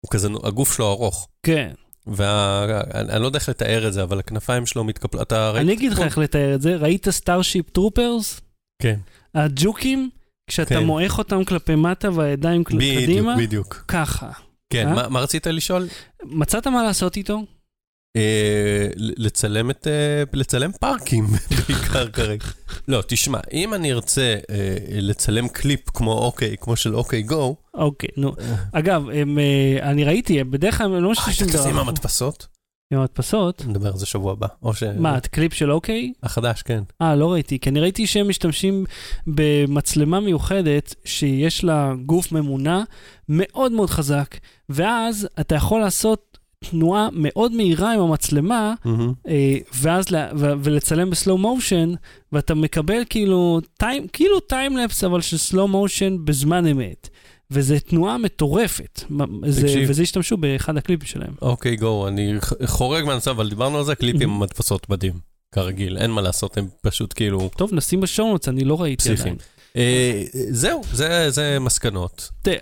הוא 0.00 0.10
כזה, 0.10 0.28
הגוף 0.44 0.74
שלו 0.76 0.90
ארוך. 0.90 1.28
כן. 1.42 1.70
ואני 2.06 3.10
אני 3.12 3.22
לא 3.22 3.26
יודע 3.26 3.38
איך 3.38 3.48
לתאר 3.48 3.88
את 3.88 3.92
זה, 3.92 4.02
אבל 4.02 4.18
הכנפיים 4.18 4.66
שלו 4.66 4.84
מתקפלות. 4.84 5.22
אתה 5.22 5.50
ראית? 5.50 5.64
אני 5.64 5.72
אגיד 5.72 5.92
לך 5.92 6.00
איך 6.00 6.18
לתאר 6.18 6.54
את 6.54 6.62
זה. 6.62 6.76
ראית 6.76 7.08
Starship 7.08 7.70
Troopers? 7.70 8.40
כן. 8.82 8.98
הג'וקים? 9.34 10.10
כשאתה 10.50 10.74
כן. 10.74 10.84
מועך 10.84 11.18
אותם 11.18 11.44
כלפי 11.44 11.74
מטה 11.74 12.08
והידיים 12.12 12.64
כל- 12.64 12.76
בדיוק, 12.76 13.02
קדימה? 13.04 13.36
בדיוק. 13.36 13.84
ככה. 13.88 14.30
כן, 14.72 14.88
אה? 14.88 14.94
מה- 14.94 15.08
מה 15.08 15.20
רצית 15.20 15.46
לשאול? 15.46 15.86
מצאת 16.24 16.66
מה 16.66 16.82
לעשות 16.82 17.16
איתו? 17.16 17.42
אה, 18.16 18.86
לצלם 18.96 19.70
את... 19.70 19.86
אה, 19.86 20.22
לצלם 20.32 20.72
פארקים 20.72 21.26
בעיקר 21.68 22.08
כרגע. 22.10 22.44
לא, 22.88 23.02
תשמע, 23.06 23.38
אם 23.52 23.74
אני 23.74 23.92
ארצה 23.92 24.36
אה, 24.50 24.76
לצלם 24.90 25.48
קליפ 25.48 25.90
כמו 25.94 26.12
אוקיי, 26.12 26.56
כמו 26.60 26.76
של 26.76 26.94
אוקיי 26.94 27.22
גו, 27.22 27.56
אוקיי, 27.74 28.08
נו. 28.16 28.34
אגב, 28.72 29.04
הם, 29.14 29.38
אה, 29.38 29.90
אני 29.90 30.04
ראיתי, 30.04 30.44
בדרך 30.44 30.78
כלל 30.78 30.86
הם 30.86 31.02
לא 31.02 31.06
אה, 31.06 31.12
משתמשים 31.12 31.48
אתה 31.48 31.58
כזה 31.58 31.68
עם. 31.68 31.78
המדפסות? 31.78 32.46
עם 32.90 32.98
המדפסות? 32.98 33.64
נדבר 33.66 33.92
על 33.92 33.98
זה 33.98 34.06
שבוע 34.06 34.32
הבא. 34.32 34.46
או 34.62 34.74
ש... 34.74 34.82
מה, 34.82 35.18
את 35.18 35.26
קליפ 35.26 35.54
של 35.54 35.72
אוקיי? 35.72 36.12
החדש, 36.22 36.62
כן. 36.62 36.82
אה, 37.02 37.16
לא 37.16 37.32
ראיתי, 37.32 37.58
כי 37.58 37.70
אני 37.70 37.80
ראיתי 37.80 38.06
שהם 38.06 38.28
משתמשים 38.28 38.84
במצלמה 39.26 40.20
מיוחדת 40.20 40.94
שיש 41.04 41.64
לה 41.64 41.94
גוף 42.06 42.32
ממונע 42.32 42.82
מאוד 43.28 43.72
מאוד 43.72 43.90
חזק, 43.90 44.36
ואז 44.68 45.28
אתה 45.40 45.54
יכול 45.54 45.80
לעשות 45.80 46.38
תנועה 46.70 47.08
מאוד 47.12 47.52
מהירה 47.52 47.94
עם 47.94 48.00
המצלמה. 48.00 48.74
אה, 49.28 49.56
ואז 49.74 50.10
לה, 50.10 50.28
ו, 50.36 50.52
ולצלם 50.62 51.10
בסלואו 51.10 51.38
מושן, 51.38 51.94
ואתה 52.32 52.54
מקבל 52.54 53.02
כאילו 53.10 53.60
טיים, 53.78 54.06
כאילו 54.12 54.40
טיימלפס, 54.40 55.04
אבל 55.04 55.20
של 55.20 55.36
סלואו 55.36 55.68
מושן 55.68 56.16
בזמן 56.24 56.66
אמת. 56.66 57.08
וזו 57.50 57.74
תנועה 57.86 58.18
מטורפת, 58.18 59.04
זה. 59.46 59.84
וזה 59.88 60.02
השתמשו 60.02 60.36
באחד 60.36 60.76
הקליפים 60.76 61.06
שלהם. 61.08 61.32
אוקיי 61.42 61.76
גו, 61.76 62.08
אני 62.08 62.34
חורג 62.64 63.04
מהנושא, 63.04 63.30
אבל 63.30 63.48
דיברנו 63.48 63.78
על 63.78 63.84
זה, 63.84 63.94
קליפים 63.94 64.28
מהמם. 64.28 64.40
מדפסות 64.42 64.90
מדהים. 64.90 65.12
כרגיל, 65.54 65.98
אין 65.98 66.10
מה 66.10 66.20
לעשות, 66.20 66.58
הם 66.58 66.68
פשוט 66.82 67.12
כאילו 67.16 67.50
טוב, 67.56 67.70
נשים 67.74 68.00
בשורנוטס, 68.00 68.48
אני 68.48 68.64
לא 68.64 68.82
ראיתי 68.82 68.96
פסיכיים. 68.96 69.34
עדיין. 69.34 69.38
אה, 69.76 70.22
זהו, 70.50 70.80
זה- 70.92 71.30
זה 71.30 71.58
מסקנות. 71.60 72.30
תראה, 72.42 72.56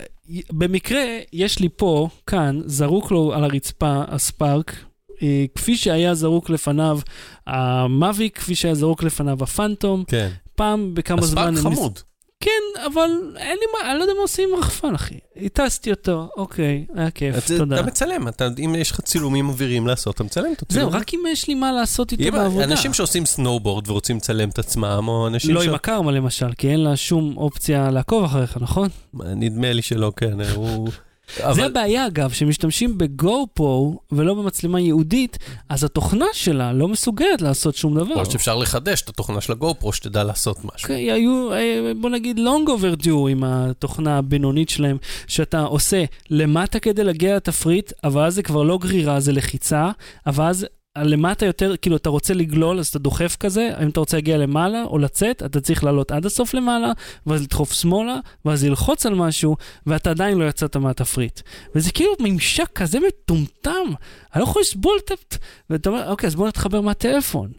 במקרה, 0.51 1.01
יש 1.33 1.59
לי 1.59 1.69
פה, 1.75 2.07
כאן, 2.27 2.61
זרוק 2.65 3.11
לו 3.11 3.33
על 3.33 3.43
הרצפה 3.43 4.01
הספארק, 4.07 4.75
אה, 5.23 5.45
כפי 5.55 5.77
שהיה 5.77 6.15
זרוק 6.15 6.49
לפניו 6.49 6.99
המאביק, 7.47 8.37
כפי 8.37 8.55
שהיה 8.55 8.75
זרוק 8.75 9.03
לפניו 9.03 9.43
הפנטום, 9.43 10.03
כן. 10.07 10.29
פעם 10.55 10.93
בכמה 10.93 11.21
זמן... 11.21 11.53
הספארק 11.53 11.73
חמוד. 11.75 11.99
כן, 12.43 12.49
אבל 12.85 13.09
אין 13.37 13.57
לי 13.59 13.65
מה, 13.73 13.91
אני 13.91 13.97
לא 13.99 14.03
יודע 14.03 14.13
מה 14.13 14.21
עושים 14.21 14.49
עם 14.49 14.55
הרחפן, 14.55 14.95
אחי. 14.95 15.15
הטסתי 15.35 15.91
אותו, 15.91 16.29
אוקיי, 16.37 16.85
היה 16.95 17.11
כיף, 17.11 17.37
אתה- 17.37 17.57
תודה. 17.57 17.79
אתה 17.79 17.85
מצלם, 17.87 18.27
אתה- 18.27 18.47
אם 18.65 18.75
יש 18.77 18.91
לך 18.91 19.01
צילומים 19.01 19.49
אוויריים 19.49 19.87
לעשות, 19.87 20.15
אתה 20.15 20.23
מצלם 20.23 20.51
את 20.51 20.63
זהו, 20.69 20.81
הצילום. 20.81 21.01
רק 21.01 21.13
אם 21.13 21.19
יש 21.31 21.47
לי 21.47 21.53
מה 21.53 21.71
לעשות 21.71 22.11
איתו 22.11 22.31
בעבודה. 22.31 22.63
אנשים 22.63 22.93
שעושים 22.93 23.25
סנובורד 23.25 23.89
ורוצים 23.89 24.17
לצלם 24.17 24.49
את 24.49 24.59
עצמם, 24.59 25.03
או 25.07 25.27
אנשים 25.27 25.55
לא 25.55 25.63
ש... 25.63 25.67
עם 25.67 25.73
ה 25.73 25.79
Karma 25.79 26.11
למשל, 26.11 26.53
כי 26.57 26.69
אין 26.69 26.79
לה 26.83 26.95
שום 26.95 27.37
אופציה 27.37 27.91
לעקוב 27.91 28.23
אחריך, 28.23 28.57
נכון? 28.61 28.89
נדמה 29.13 29.73
לי 29.73 29.81
שלא, 29.81 30.11
כן, 30.15 30.41
הוא... 30.55 30.89
זה 31.37 31.49
אבל 31.49 31.63
הבעיה 31.63 32.07
אגב, 32.07 32.31
שמשתמשים 32.31 32.97
ב 32.97 33.47
GoPro 33.53 33.99
ולא 34.11 34.33
במצלמה 34.33 34.79
ייעודית, 34.79 35.37
אז 35.69 35.83
התוכנה 35.83 36.25
שלה 36.33 36.73
לא 36.73 36.87
מסוגלת 36.87 37.41
לעשות 37.41 37.75
שום 37.75 37.95
דבר. 37.95 38.15
להיות 38.15 38.31
שאפשר 38.31 38.55
לחדש 38.55 39.01
את 39.01 39.09
התוכנה 39.09 39.41
של 39.41 39.51
ה 39.51 39.57
GoPro, 39.57 39.93
שתדע 39.93 40.23
לעשות 40.23 40.57
משהו. 40.57 40.83
אוקיי, 40.83 41.11
היו, 41.11 41.53
אה, 41.53 41.91
בוא 42.01 42.09
נגיד, 42.09 42.37
long 42.37 42.69
overdue 42.69 43.29
עם 43.29 43.43
התוכנה 43.43 44.17
הבינונית 44.17 44.69
שלהם, 44.69 44.97
שאתה 45.27 45.61
עושה 45.61 46.03
למטה 46.29 46.79
כדי 46.79 47.03
להגיע 47.03 47.35
לתפריט, 47.35 47.93
אבל 48.03 48.25
אז 48.25 48.35
זה 48.35 48.43
כבר 48.43 48.63
לא 48.63 48.77
גרירה, 48.77 49.19
זה 49.19 49.31
לחיצה, 49.31 49.89
אבל 50.27 50.45
אז 50.45 50.65
למטה 51.03 51.45
יותר, 51.45 51.75
כאילו, 51.81 51.95
אתה 51.95 52.09
רוצה 52.09 52.33
לגלול, 52.33 52.79
אז 52.79 52.87
אתה 52.87 52.99
דוחף 52.99 53.35
כזה, 53.39 53.69
אם 53.83 53.89
אתה 53.89 53.99
רוצה 53.99 54.17
להגיע 54.17 54.37
למעלה 54.37 54.83
או 54.83 54.97
לצאת, 54.97 55.43
אתה 55.43 55.61
צריך 55.61 55.83
לעלות 55.83 56.11
עד 56.11 56.25
הסוף 56.25 56.53
למעלה, 56.53 56.91
ואז 57.25 57.41
לדחוף 57.43 57.73
שמאלה, 57.73 58.19
ואז 58.45 58.65
ללחוץ 58.65 59.05
על 59.05 59.15
משהו, 59.15 59.55
ואתה 59.85 60.09
עדיין 60.09 60.37
לא 60.37 60.45
יצאת 60.45 60.77
מהתפריט. 60.77 61.41
וזה 61.75 61.91
כאילו 61.91 62.11
ממשק 62.19 62.69
כזה 62.75 62.99
מטומטם, 63.07 63.87
אני 64.33 64.41
לא 64.41 64.43
יכול 64.43 64.61
לסבול 64.61 64.97
את 65.05 65.11
ה... 65.11 65.35
ואתה 65.69 65.89
אומר, 65.89 66.09
אוקיי, 66.09 66.27
אז 66.27 66.35
בוא 66.35 66.47
נתחבר 66.47 66.81
מהטלפון. 66.81 67.51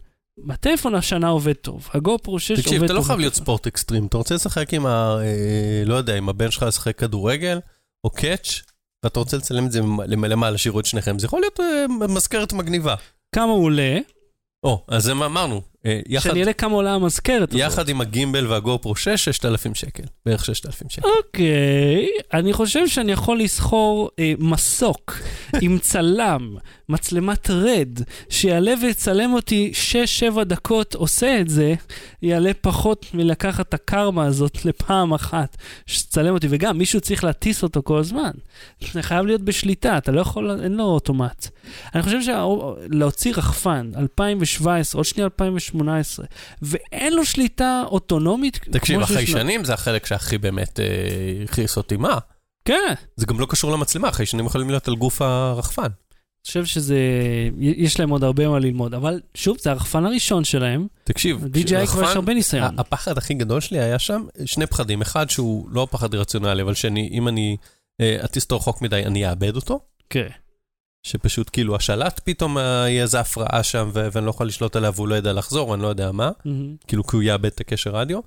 בטלפון 0.45 0.95
השנה 0.95 1.27
עובד 1.27 1.53
טוב, 1.53 1.89
הגו 1.93 2.17
פרו 2.23 2.39
6 2.39 2.51
עובד 2.51 2.61
טוב. 2.61 2.65
תקשיב, 2.65 2.83
אתה 2.83 2.93
לא 2.93 3.01
חייב 3.01 3.19
להיות. 3.19 3.33
ספורט 3.33 3.67
אקסטרים, 3.67 4.05
אתה 4.05 4.17
רוצה 4.17 4.35
לשחק 4.35 4.73
עם 4.73 4.85
ה... 4.85 5.17
אה, 5.21 5.83
לא 5.85 5.95
יודע, 5.95 6.15
עם 6.15 6.29
הבן 6.29 6.51
שלך 6.51 6.63
לשחק 6.63 6.97
כדורגל, 6.97 7.59
או 8.03 8.09
קאץ', 8.09 8.61
ואתה 9.03 9.19
רוצה 9.19 9.37
לצלם 9.37 9.65
את 9.65 9.71
זה 9.71 9.81
למעלה, 10.07 10.57
שיראו 10.57 10.79
את 10.79 10.85
שניכם, 10.85 11.19
זה 11.19 11.25
יכול 11.25 11.41
להיות 11.41 11.59
אה, 11.59 12.07
מזכרת 12.07 12.53
מגניבה. 12.53 12.95
כמה 13.35 13.51
הוא 13.51 13.63
עולה, 13.65 13.97
או, 14.63 14.83
אז 14.87 15.03
זה 15.03 15.13
מה 15.13 15.25
אמרנו. 15.25 15.61
אה, 15.85 15.99
יחד- 16.07 16.29
שאני 16.29 16.43
אראה 16.43 16.53
כמה 16.53 16.73
עולה 16.75 16.93
המזכרת 16.93 17.49
הזאת. 17.49 17.61
יחד 17.61 17.89
עם 17.89 18.01
הגימבל 18.01 18.47
והגו-פרו 18.47 18.95
6, 18.95 19.09
6,000 19.25 19.75
שקל. 19.75 20.03
בערך 20.25 20.45
6,000 20.45 20.89
שקל. 20.89 21.07
אוקיי, 21.17 22.07
אני 22.33 22.53
חושב 22.53 22.87
שאני 22.87 23.11
יכול 23.11 23.39
לסחור 23.39 24.09
אה, 24.19 24.33
מסוק 24.39 25.17
עם 25.61 25.77
צלם, 25.79 26.55
מצלמת 26.89 27.49
רד, 27.49 27.99
שיעלה 28.29 28.73
ויצלם 28.81 29.33
אותי 29.33 29.71
6-7 30.39 30.43
דקות 30.43 30.95
עושה 30.95 31.39
את 31.41 31.49
זה, 31.49 31.73
יעלה 32.21 32.51
פחות 32.61 33.05
מלקחת 33.13 33.67
את 33.69 33.73
הקרמה 33.73 34.25
הזאת 34.25 34.57
לפעם 34.65 35.13
אחת, 35.13 35.57
שתצלם 35.85 36.33
אותי, 36.33 36.47
וגם 36.49 36.77
מישהו 36.77 37.01
צריך 37.01 37.23
להטיס 37.23 37.63
אותו 37.63 37.81
כל 37.83 37.97
הזמן. 37.97 38.31
זה 38.93 39.01
חייב 39.01 39.25
להיות 39.25 39.41
בשליטה, 39.41 39.97
אתה 39.97 40.11
לא 40.11 40.21
יכול, 40.21 40.59
אין 40.63 40.75
לו 40.77 40.83
אוטומט. 40.83 41.47
אני 41.95 42.03
חושב 42.03 42.19
שלהוציא 42.21 43.33
רחפן, 43.37 43.91
2017, 43.97 44.99
עוד 44.99 45.05
שנייה 45.05 45.25
2018, 45.25 46.25
ואין 46.61 47.13
לו 47.13 47.25
שליטה 47.25 47.83
אוטונומית, 47.85 48.59
תקשיב, 48.71 49.01
החיישנים 49.01 49.65
זה 49.65 49.73
החלק 49.73 50.05
שהכי 50.05 50.37
באמת 50.37 50.79
אה, 50.79 50.85
הכעיס 51.43 51.77
אותי. 51.77 51.97
מה? 51.97 52.17
כן. 52.65 52.93
זה 53.15 53.25
גם 53.25 53.39
לא 53.39 53.45
קשור 53.45 53.71
למצלמה, 53.71 54.07
החיישנים 54.07 54.45
יכולים 54.45 54.69
להיות 54.69 54.87
על 54.87 54.95
גוף 54.95 55.21
הרחפן. 55.21 55.81
אני 55.81 56.47
חושב 56.47 56.65
שזה, 56.65 56.97
יש 57.59 57.99
להם 57.99 58.09
עוד 58.09 58.23
הרבה 58.23 58.47
מה 58.47 58.59
ללמוד, 58.59 58.93
אבל 58.93 59.19
שוב, 59.35 59.57
זה 59.59 59.71
הרחפן 59.71 60.05
הראשון 60.05 60.43
שלהם, 60.43 60.87
תקשיב, 61.03 61.45
די.ג'יי 61.45 61.87
כבר 61.87 62.03
יש 62.03 62.15
הרבה 62.15 62.33
ניסיון. 62.33 62.79
הפחד 62.79 63.17
הכי 63.17 63.33
גדול 63.33 63.61
שלי 63.61 63.79
היה 63.79 63.99
שם, 63.99 64.25
שני 64.45 64.65
פחדים. 64.65 65.01
אחד 65.01 65.29
שהוא 65.29 65.69
לא 65.71 65.87
פחד 65.91 66.15
רציונלי, 66.15 66.61
אבל 66.61 66.73
שאני, 66.73 67.09
אם 67.11 67.27
אני 67.27 67.57
אה, 68.01 68.17
אטיס 68.25 68.43
אותו 68.43 68.57
רחוק 68.57 68.81
מדי, 68.81 69.03
אני 69.05 69.29
אאבד 69.29 69.55
אותו. 69.55 69.79
כן. 70.09 70.27
שפשוט 71.03 71.49
כאילו 71.53 71.75
השלט 71.75 72.21
פתאום 72.23 72.57
אה, 72.57 72.63
יהיה 72.63 73.03
איזה 73.03 73.19
הפרעה 73.19 73.63
שם, 73.63 73.89
ואני 73.93 74.25
לא 74.25 74.29
יכול 74.29 74.47
לשלוט 74.47 74.75
עליה 74.75 74.91
והוא 74.95 75.07
לא 75.07 75.15
ידע 75.15 75.33
לחזור, 75.33 75.73
אני 75.73 75.81
לא 75.81 75.87
יודע 75.87 76.11
מה. 76.11 76.31
מהמם. 76.45 76.75
כאילו 76.87 77.03
כי 77.07 77.15
הוא 77.15 77.23
יאבד 77.23 77.45
את 77.45 77.59
הקשר 77.59 77.91
רדיו. 77.91 78.19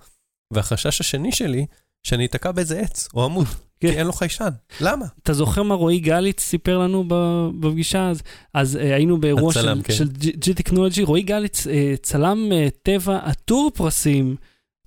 והחשש 0.52 1.00
השני 1.00 1.32
שלי, 1.32 1.66
שאני 2.02 2.26
אתקע 2.26 2.52
באיזה 2.52 2.80
עץ 2.80 3.08
או 3.14 3.24
עמוד. 3.24 3.46
כי 3.80 3.92
כן. 3.92 3.98
אין 3.98 4.06
לו 4.06 4.12
חיישן. 4.12 4.48
למה? 4.80 5.06
אתה 5.22 5.32
זוכר 5.32 5.62
מה 5.62 5.74
רועי 5.74 5.98
גליץ 5.98 6.40
סיפר 6.40 6.78
לנו 6.78 7.04
בפגישה? 7.08 8.10
אז, 8.10 8.22
אז 8.54 8.76
אה, 8.76 8.94
היינו 8.94 9.20
באירוע 9.20 9.52
של, 9.52 9.60
הצלם, 9.60 9.82
כן. 9.82 9.94
של 9.94 10.08
G 10.44 10.54
טכנולוגי, 10.54 11.02
רועי 11.02 11.22
גליץ 11.22 11.66
אה, 11.66 11.94
צלם 12.02 12.52
אה, 12.52 12.68
טבע 12.82 13.18
עטור 13.24 13.70
פרסים. 13.74 14.36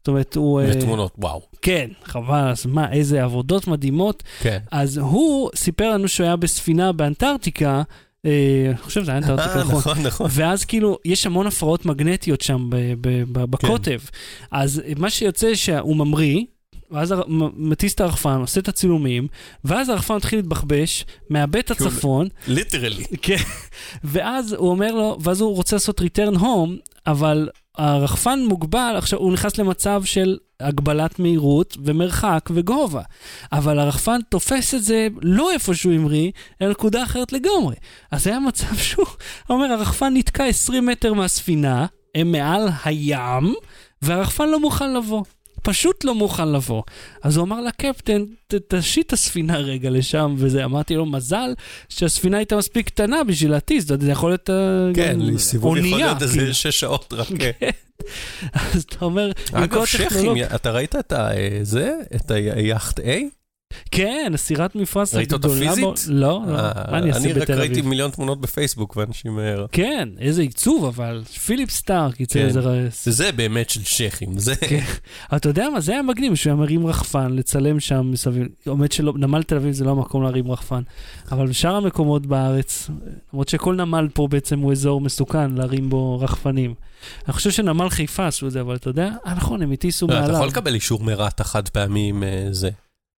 זאת 0.07 0.11
אומרת, 0.11 0.35
הוא... 0.35 0.61
אה, 0.61 0.65
ותמונות, 0.71 1.11
וואו. 1.17 1.41
כן, 1.61 1.87
חבל, 2.03 2.49
אז 2.49 2.65
מה, 2.65 2.91
איזה 2.91 3.23
עבודות 3.23 3.67
מדהימות. 3.67 4.23
כן. 4.39 4.57
אז 4.71 4.97
הוא 4.97 5.49
סיפר 5.55 5.89
לנו 5.93 6.07
שהוא 6.07 6.25
היה 6.25 6.35
בספינה 6.35 6.91
באנטארקטיקה, 6.91 7.81
אה, 8.25 8.65
אני 8.69 8.77
חושב 8.77 9.01
שזה 9.03 9.11
היה 9.11 9.17
אנטארקטיקה, 9.17 9.55
אה, 9.59 9.63
נכון. 9.63 9.77
נכון, 9.77 9.97
נכון. 10.03 10.27
ואז 10.33 10.65
כאילו, 10.65 10.97
יש 11.05 11.25
המון 11.25 11.47
הפרעות 11.47 11.85
מגנטיות 11.85 12.41
שם 12.41 12.67
ב- 12.69 12.93
ב- 13.01 13.23
ב- 13.31 13.43
בקוטב. 13.51 13.99
אז 14.51 14.81
מה 14.97 15.09
שיוצא 15.09 15.55
שהוא 15.55 15.95
ממריא, 15.95 16.41
ואז 16.91 17.13
מטיס 17.57 17.93
את 17.93 18.01
הרחפן, 18.01 18.37
עושה 18.39 18.59
את 18.59 18.67
הצילומים, 18.67 19.27
ואז 19.65 19.89
הרחפן 19.89 20.15
מתחיל 20.15 20.39
להתבחבש, 20.39 21.05
מאבד 21.29 21.55
את 21.57 21.71
כאילו- 21.71 21.89
הצפון, 21.89 22.27
ליטרלי. 22.47 23.03
כן, 23.21 23.35
ואז 24.03 24.53
הוא 24.53 24.69
אומר 24.69 24.95
לו, 24.95 25.17
ואז 25.21 25.41
הוא 25.41 25.55
רוצה 25.55 25.75
לעשות 25.75 26.01
return 26.01 26.35
home, 26.37 26.91
אבל 27.07 27.49
הרחפן 27.77 28.39
מוגבל, 28.47 28.95
עכשיו 28.97 29.19
הוא 29.19 29.33
נכנס 29.33 29.57
למצב 29.57 30.03
של 30.05 30.37
הגבלת 30.59 31.19
מהירות 31.19 31.77
ומרחק 31.85 32.49
וגובה. 32.53 33.01
אבל 33.51 33.79
הרחפן 33.79 34.19
תופס 34.29 34.73
את 34.73 34.83
זה 34.83 35.07
לא 35.21 35.51
איפה 35.51 35.75
שהוא 35.75 35.93
המריא, 35.93 36.31
אלא 36.61 36.71
נקודה 36.71 37.03
אחרת 37.03 37.33
לגמרי. 37.33 37.75
אז 38.11 38.27
היה 38.27 38.39
מצב 38.39 38.75
שהוא, 38.75 39.05
הוא 39.47 39.55
אומר, 39.55 39.71
הרחפן 39.71 40.13
נתקע 40.13 40.45
20 40.45 40.85
מטר 40.85 41.13
מהספינה, 41.13 41.85
הם 42.15 42.31
מעל 42.31 42.69
הים, 42.85 43.53
והרחפן 44.01 44.49
לא 44.49 44.59
מוכן 44.59 44.93
לבוא. 44.93 45.23
פשוט 45.67 46.03
לא 46.03 46.15
מוכן 46.15 46.47
לבוא. 46.51 46.83
אז 47.23 47.37
הוא 47.37 47.45
אמר 47.45 47.61
לקפטן, 47.61 48.23
"ת- 48.47 48.73
תשיט 48.75 49.07
את 49.07 49.13
הספינה 49.13 49.57
רגע 49.57 49.89
לשם 49.89 50.35
וזה. 50.37 50.65
אמרתי 50.65 50.95
לו, 50.95 51.05
מזל 51.05 51.53
שהספינה 51.89 52.37
הייתה 52.37 52.57
מספיק 52.57 52.87
קטנה 52.87 53.23
בשביל 53.23 53.51
להטיס, 53.51 53.85
זה 53.87 54.11
יכול 54.11 54.31
להיות 54.31 54.49
אה, 54.49 54.55
כן, 54.93 55.37
סיבוב 55.37 55.77
יכול 55.77 55.89
להיות 55.99 56.17
כאילו. 56.17 56.31
איזה 56.41 56.53
שש 56.53 56.79
שעות 56.79 57.13
רק. 57.13 57.27
כן. 57.39 57.69
אז 58.53 58.83
אתה 58.83 59.05
אומר, 59.05 59.31
אגב, 59.53 59.85
שכים, 59.85 60.31
אתה 60.55 60.71
ראית 60.71 60.95
את. 60.95 61.13
אה, 61.13 61.59
זה? 61.61 61.93
את 62.15 62.31
היאכט 62.31 62.99
A? 62.99 63.03
כן, 63.91 64.31
הסירת 64.33 64.75
מפרש 64.75 65.13
ראית 65.13 65.33
אותה 65.33 65.49
פיזית? 65.49 65.85
לא, 66.07 66.41
לא, 66.47 66.55
אה, 66.59 66.71
מה 66.91 66.97
אני 66.97 67.09
אעשה 67.09 67.19
אני 67.19 67.33
רק 67.33 67.41
בתל 67.41 67.53
ראיתי 67.59 67.73
אביב? 67.73 67.87
מיליון 67.87 68.11
תמונות 68.11 68.41
בפייסבוק 68.41 68.97
ואנשים... 68.97 69.39
אה, 69.39 69.55
כן, 69.71 70.09
איזה 70.19 70.41
עיצוב, 70.41 70.85
אבל 70.85 71.23
פיליפ 71.45 71.71
סטארק 71.71 72.19
יצא 72.19 72.39
כן. 72.39 72.45
איזה... 72.45 72.59
רס- 72.59 73.09
זה 73.09 73.31
באמת 73.31 73.69
של 73.69 73.83
שכים, 73.83 74.39
זה... 74.39 74.55
כן. 74.55 74.83
אתה 75.35 75.49
יודע 75.49 75.69
מה, 75.73 75.79
זה 75.79 75.91
היה 75.91 76.01
מגניב, 76.01 76.35
שהוא 76.35 76.51
היה 76.51 76.59
מרים 76.59 76.87
רחפן, 76.87 77.31
לצלם 77.33 77.79
שם 77.79 78.11
מסביב. 78.11 78.47
האמת 78.65 78.91
שלא, 78.91 79.13
נמל 79.17 79.43
תל 79.43 79.55
אביב 79.55 79.73
זה 79.73 79.85
לא 79.85 79.91
המקום 79.91 80.23
להרים 80.23 80.51
רחפן. 80.51 80.81
אבל 81.31 81.47
בשאר 81.47 81.75
המקומות 81.75 82.25
בארץ, 82.25 82.89
למרות 83.33 83.49
שכל 83.49 83.75
נמל 83.75 84.07
פה 84.13 84.27
בעצם 84.27 84.59
הוא 84.59 84.71
אזור 84.71 85.01
מסוכן 85.01 85.51
להרים 85.51 85.89
בו 85.89 86.19
רחפנים. 86.19 86.73
אני 87.25 87.33
חושב 87.33 87.51
שנמל 87.51 87.89
חיפה 87.89 88.27
עשו 88.27 88.47
את 88.47 88.51
זה, 88.51 88.61
אבל 88.61 88.75
אתה 88.75 88.89
יודע, 88.89 89.09
אה 89.25 89.33
נכון, 89.33 89.61
הם 89.61 89.71
הטיסו 89.71 90.07
לא, 90.07 90.13
אתה 90.13 90.21
מעליו. 90.21 90.35
יכול 90.35 90.47
לקבל 90.47 90.73
אישור 90.73 91.03
מרת"א 91.03 91.43
חד 91.43 91.69
פעמי 91.69 92.09
עם 92.09 92.23
זה. 92.51 92.69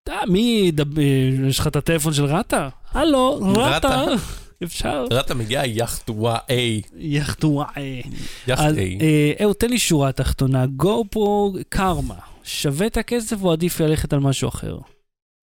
אתה, 0.03 0.13
מי, 0.27 0.71
אה, 0.97 1.03
יש 1.47 1.59
לך 1.59 1.67
את 1.67 1.75
הטלפון 1.75 2.13
של 2.13 2.25
רטה? 2.25 2.69
הלו, 2.91 3.39
רטה. 3.41 3.75
רטה. 3.75 4.05
אפשר? 4.63 5.05
רת"א 5.11 5.33
מגיע 5.33 5.65
יאכט 5.65 6.09
A. 6.09 6.53
יחטו 6.97 7.47
וואי. 7.47 8.01
יאכט 8.47 8.61
A. 8.61 9.01
אה, 9.01 9.33
אהו, 9.41 9.53
תן 9.53 9.69
לי 9.69 9.79
שורה 9.79 10.11
תחתונה, 10.11 10.65
גו 10.65 11.05
פרו 11.11 11.53
קרמה, 11.69 12.15
שווה 12.43 12.87
את 12.87 12.97
הכסף 12.97 13.43
או 13.43 13.51
עדיף 13.51 13.79
ללכת 13.79 14.13
על 14.13 14.19
משהו 14.19 14.49
אחר? 14.49 14.77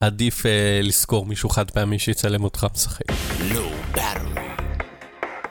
עדיף 0.00 0.46
אה, 0.46 0.80
לשכור 0.82 1.26
מישהו 1.26 1.48
חד 1.48 1.70
פעמי 1.70 1.98
שיצלם 1.98 2.44
אותך 2.44 2.66
משחק. 2.74 3.04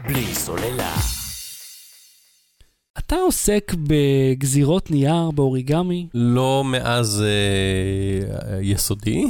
בלי 0.07 0.35
סוללה. 0.35 1.14
אתה 3.05 3.15
עוסק 3.15 3.75
בגזירות 3.87 4.91
נייר, 4.91 5.31
באוריגמי? 5.31 6.07
לא 6.13 6.63
מאז 6.65 7.23
אה, 7.25 8.59
יסודי. 8.61 9.25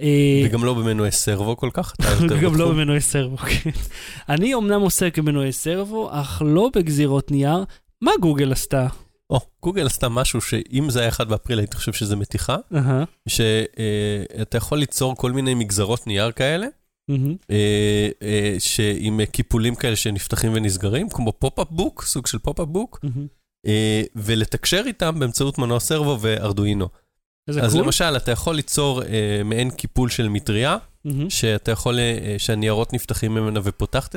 אה, 0.00 0.42
וגם 0.44 0.64
לא 0.64 0.74
במנועי 0.74 1.10
סרבו 1.10 1.56
כל 1.56 1.70
כך. 1.72 1.94
אתה 1.94 2.08
יותר 2.24 2.38
גם 2.38 2.56
לא. 2.56 2.68
במנועי 2.68 3.00
סרבו, 3.00 3.36
כן. 3.36 3.70
אני 4.28 4.54
אומנם 4.54 4.80
עוסק 4.80 5.18
במנועי 5.18 5.52
סרבו, 5.52 6.08
אך 6.12 6.42
לא 6.46 6.70
בגזירות 6.76 7.30
נייר. 7.30 7.64
מה 8.02 8.12
גוגל 8.20 8.52
עשתה? 8.52 8.86
או, 9.30 9.40
גוגל 9.62 9.86
עשתה 9.86 10.08
משהו 10.08 10.40
שאם 10.40 10.90
זה 10.90 11.00
היה 11.00 11.08
1 11.08 11.26
באפריל 11.26 11.58
הייתי 11.58 11.76
חושב 11.76 11.92
שזה 11.92 12.16
מתיחה, 12.16 12.56
שאתה 13.28 14.56
יכול 14.56 14.78
ליצור 14.78 15.16
כל 15.16 15.32
מיני 15.32 15.54
מגזרות 15.54 16.06
נייר 16.06 16.32
כאלה, 16.32 16.66
אה, 17.50 18.08
אה, 18.22 18.56
שעם 18.58 19.24
קיפולים 19.24 19.74
כאלה 19.74 19.96
שנפתחים 19.96 20.52
ונסגרים, 20.54 21.08
כמו 21.08 21.32
pop-up 21.32 21.68
book, 21.70 22.02
סוג 22.04 22.26
של 22.26 22.38
pop-up 22.38 22.68
book. 22.68 23.04
אה, 23.66 24.02
ולתקשר 24.16 24.82
איתם 24.86 25.18
באמצעות 25.18 25.58
מנוע 25.58 25.80
servo 25.80 26.18
ו 26.20 26.28
Arduino. 26.28 26.88
איזה 27.48 27.72
cool. 27.72 27.82
למשל, 27.82 28.16
אתה 28.16 28.30
יכול 28.30 28.54
ליצור 28.54 29.02
אה, 29.02 29.40
מעין 29.44 29.70
קיפול 29.70 30.08
של 30.08 30.28
מטריה. 30.28 30.76
שאתה 31.28 31.70
יכול, 31.70 31.98
אה, 31.98 32.34
שהניירות 32.38 32.92
נפתחים 32.92 33.34
ממנה 33.34 33.60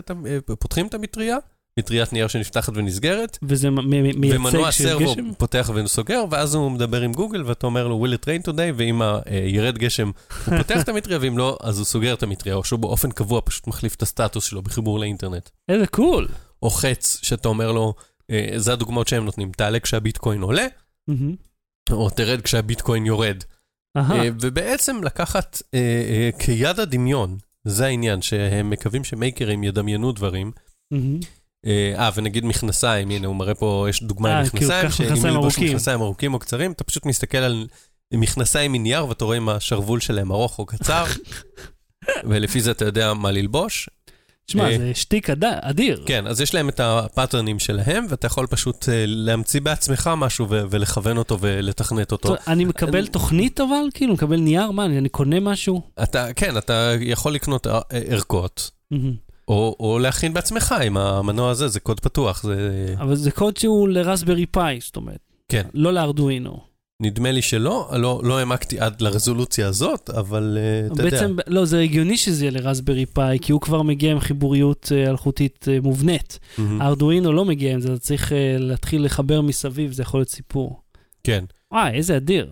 אה, 0.10 0.38
ופותחים 0.50 0.88
את 0.88 0.94
המטריה, 0.94 1.38
מטריית 1.80 2.14
נייר 2.14 2.28
שנפתחת 2.28 2.74
ונסגרת, 2.76 3.38
וזה 3.44 3.70
מייצג 3.70 4.36
ומנוע 4.36 4.72
servo? 4.72 5.16
פותח 5.38 5.70
וסוגר, 5.76 6.26
ואז 6.32 6.56
הוא 6.56 6.72
מדבר 6.72 7.02
עם 7.02 7.14
גוגל, 7.14 7.44
ואתה 7.46 7.66
אומר 7.68 7.88
לו, 7.88 8.06
will 8.06 8.10
it 8.10 8.24
rain 8.26 8.48
today, 8.48 8.74
ואם 8.76 9.02
אה, 9.02 9.20
ירד 9.46 9.78
גשם, 9.78 10.12
הוא 10.46 10.58
פותח 10.58 10.82
את 10.82 10.90
המטריה, 10.90 11.18
ואם 11.22 11.38
לא, 11.38 11.58
אז 11.62 11.78
הוא 11.78 11.86
סוגר 11.86 12.14
את 12.14 12.24
המטריה, 12.24 12.56
או 12.56 12.64
שהוא 12.64 12.80
באופן 12.80 13.12
קבוע 13.12 13.42
פשוט 13.46 13.68
מחליף 13.68 13.96
את 13.96 14.02
הסטטוס 14.02 14.46
שלו 14.46 14.62
בחיבור 14.62 15.00
לאינטרנט. 15.00 15.50
איזה 15.70 15.88
cool. 15.88 16.28
או 16.64 16.70
חץ, 16.70 17.20
שאתה 17.24 17.48
אומר 17.48 17.72
לו, 17.72 17.94
אה, 18.32 18.50
זה 18.56 18.74
הדוגמאות 18.74 19.08
שהם 19.08 19.26
נותנים, 19.26 19.52
תעלה 19.52 19.80
כשהביטקוין 19.80 20.42
עולה. 20.42 20.68
או 21.92 22.10
תרד 22.10 22.42
כשהביטקוין 22.42 23.06
יורד. 23.06 23.44
אה, 23.98 24.30
ובעצם 24.42 25.04
לקחת 25.04 25.62
כיד 26.40 26.80
הדמיון, 26.80 27.38
זה 27.64 27.86
העניין, 27.86 28.22
שהם 28.22 28.70
מקווים 28.70 29.04
שמייקרים 29.04 29.64
ידמיינו 29.64 30.12
דברים. 30.12 30.52
אה, 31.66 31.94
אה, 31.98 32.10
ונגיד 32.16 32.46
מכנסיים, 32.46 33.10
הנה, 33.10 33.28
הוא 33.28 33.36
מראה 33.36 33.56
פה, 33.56 33.86
יש 33.90 34.04
דוגמה 34.04 34.30
אה, 34.30 34.40
עם 34.40 34.46
מכנסיים, 34.46 34.88
קח 34.88 34.96
שאם 34.96 35.26
ללבוש. 35.26 35.60
מכנסיים 35.60 36.02
ארוכים 36.02 36.34
או 36.34 36.40
קצרים, 36.40 36.72
אתה 36.72 36.84
פשוט 36.84 37.06
מסתכל 37.06 37.38
על 37.38 37.68
מכנסיים 38.14 38.72
מנייר, 38.72 39.08
ואתה 39.08 39.26
רואה 39.26 39.38
אם 39.38 39.50
השרוול 39.50 40.00
שלהם 40.00 40.32
ארוך 40.32 40.60
או 40.60 40.66
קצר, 40.66 41.06
ולפי 42.30 42.62
זה 42.62 42.72
אתה 42.72 42.86
יודע 42.86 43.14
מה 43.14 43.32
ללבוש. 43.32 43.90
תשמע, 44.48 44.72
אה, 44.72 44.78
זה 44.78 44.92
שטיק 44.96 45.30
אד- 45.30 45.44
אדיר. 45.44 46.04
כן, 46.06 46.28
אז 46.28 46.42
יש 46.42 46.54
להם 46.54 46.70
את 46.70 46.80
הפאטרנים 46.80 47.60
שלהם, 47.60 48.06
ואתה 48.10 48.28
יכול 48.28 48.48
פשוט 48.48 48.90
אה, 48.90 49.04
להמציא 49.08 49.62
בעצמך 49.62 50.10
משהו 50.18 50.48
ולכוון 50.50 51.18
אותו 51.18 51.38
ולתכנת 51.42 52.12
אותו. 52.12 52.28
טוב, 52.28 52.38
אני 52.48 52.66
מקבל 52.66 53.00
אני- 53.00 53.08
תוכנית 53.08 53.60
אבל? 53.60 53.84
כאילו, 53.94 54.14
מקבל 54.14 54.40
נייר? 54.40 54.72
מה, 54.72 54.86
אני 54.86 54.98
אני 54.98 55.10
קונה 55.10 55.40
משהו? 55.40 55.82
אתה, 56.04 56.34
כן, 56.34 56.58
אתה 56.58 56.94
יכול 57.00 57.34
לקנות 57.34 57.68
אה, 57.68 57.80
ערכות, 58.10 58.72
מהמם. 58.92 59.25
או, 59.48 59.76
או 59.80 60.00
להכין 60.00 60.34
בעצמך 60.34 60.76
עם 60.84 60.98
המנוע 60.98 61.52
הזה, 61.52 61.68
זה 61.68 61.80
קוד 61.80 62.00
פתוח, 62.00 62.44
זה... 62.44 62.96
אבל 63.00 63.16
זה 63.16 63.32
קוד 63.32 63.58
שהוא 63.58 63.90
לרסברי 63.90 64.46
פאי, 64.46 64.80
זאת 64.82 64.96
אומרת. 64.96 65.20
כן. 65.50 65.68
לא 65.74 65.94
לארדואינו. 65.94 66.76
נדמה 67.02 67.32
לי 67.32 67.42
שלא, 67.42 67.90
לא, 67.94 68.22
לא 68.24 68.40
העמקתי 68.40 68.80
עד 68.80 69.02
לרזולוציה 69.02 69.68
הזאת, 69.68 70.10
אבל 70.10 70.58
uh, 70.90 70.94
אתה 70.94 71.02
יודע. 71.02 71.12
בעצם, 71.12 71.36
לא, 71.48 71.66
זה 71.66 71.80
הגיוני 71.80 72.18
שזה 72.18 72.46
יהיה 72.46 72.52
לרסברי 72.52 73.06
פאי, 73.06 73.40
כי 73.42 73.52
הוא 73.52 73.62
כבר 73.62 73.82
מגיע 73.82 74.12
עם 74.12 74.20
חיבוריות 74.20 74.92
אה, 74.96 75.10
אלחוטית 75.10 75.66
אה, 75.72 75.82
מובנית. 75.82 76.40
מהמם. 76.58 76.82
הארדואינו 76.82 77.34
לא 77.34 77.46
מגיע 77.46 77.74
עם 77.74 77.80
זה, 77.80 77.88
אתה 77.94 78.00
צריך 78.00 78.34
אה, 78.34 78.56
להתחיל 78.60 79.06
לחבר 79.06 79.42
מסביב, 79.42 79.92
זה 79.92 80.02
יכול 80.02 80.20
להיות 80.20 80.30
סיפור. 80.30 80.82
כן, 81.24 81.44
וואי, 81.72 81.92
איזה 81.92 82.18
אדיר. 82.18 82.52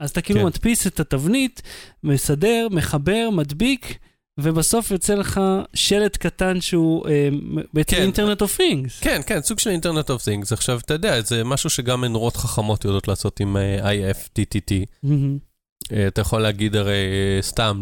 אז 0.00 0.10
אתה 0.10 0.20
כאילו 0.20 0.40
כן. 0.40 0.46
מדפיס 0.46 0.86
את 0.86 1.00
התבנית, 1.00 1.62
מסדר, 2.04 2.68
מחבר, 2.70 3.28
מדביק, 3.32 3.98
ובסוף 4.40 4.90
יוצא 4.90 5.14
לך 5.14 5.40
שלט 5.74 6.16
קטן 6.16 6.60
שהוא 6.60 7.08
אה, 7.08 7.28
בעצם. 7.72 7.96
internet 7.96 8.42
of 8.42 8.56
things. 8.56 9.00
כן, 9.00 9.20
כן, 9.26 9.42
סוג 9.42 9.58
של 9.58 9.70
אינטרנט 9.70 10.10
אוף 10.10 10.24
תינגס. 10.24 10.52
עכשיו, 10.52 10.78
אתה 10.84 10.94
יודע, 10.94 11.20
זה 11.20 11.44
משהו 11.44 11.70
שגם 11.70 12.00
מנורות 12.00 12.36
חכמות 12.36 12.84
יודעות 12.84 13.08
לעשות 13.08 13.40
עם 13.40 13.56
אה, 13.56 13.92
IFTTT. 13.92 14.72
אה, 15.92 16.06
אתה 16.06 16.20
יכול 16.20 16.42
להגיד 16.42 16.76
הרי 16.76 16.92
אה, 16.92 17.42
סתם 17.42 17.80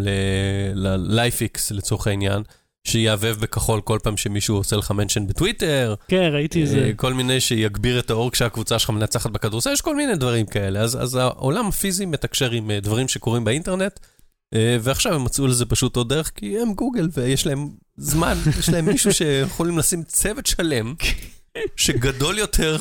ל-LIFX 0.74 1.74
לצורך 1.74 2.06
העניין, 2.06 2.42
שיהבהב 2.84 3.36
בכחול 3.40 3.80
כל 3.80 3.98
פעם 4.02 4.16
שמישהו 4.16 4.56
עושה 4.56 4.76
לך 4.76 4.90
mention 4.90 5.26
בטוויטר, 5.26 5.94
כן, 6.08 6.30
ראיתי 6.32 6.62
את 6.62 6.68
זה. 6.68 6.84
אה, 6.84 6.92
כל 6.96 7.14
מיני 7.14 7.40
שיגביר 7.40 7.98
את 7.98 8.10
האור 8.10 8.30
כשהקבוצה 8.30 8.78
שלך 8.78 8.90
מנצחת 8.90 9.30
בכדורסל, 9.30 9.72
יש 9.72 9.80
כל 9.80 9.96
מיני 9.96 10.16
דברים 10.16 10.46
כאלה. 10.46 10.80
אז, 10.80 11.02
אז 11.02 11.14
העולם 11.14 11.66
הפיזי 11.66 12.06
מתקשר 12.06 12.50
עם 12.50 12.70
אה, 12.70 12.80
דברים 12.80 13.08
שקורים 13.08 13.44
באינטרנט, 13.44 13.82
אה, 13.82 14.06
ועכשיו 14.54 15.14
הם 15.14 15.24
מצאו 15.24 15.46
לזה 15.46 15.66
פשוט 15.66 15.96
עוד 15.96 16.08
דרך, 16.08 16.30
כי 16.34 16.58
הם 16.58 16.74
גוגל 16.74 17.08
ויש 17.12 17.46
להם 17.46 17.70
זמן, 17.96 18.38
יש 18.58 18.68
להם 18.68 18.84
מישהו 18.84 19.12
שיכולים 19.12 19.78
לשים 19.78 20.02
צוות 20.02 20.46
שלם, 20.46 20.94
שגדול 21.76 22.38
יותר 22.38 22.76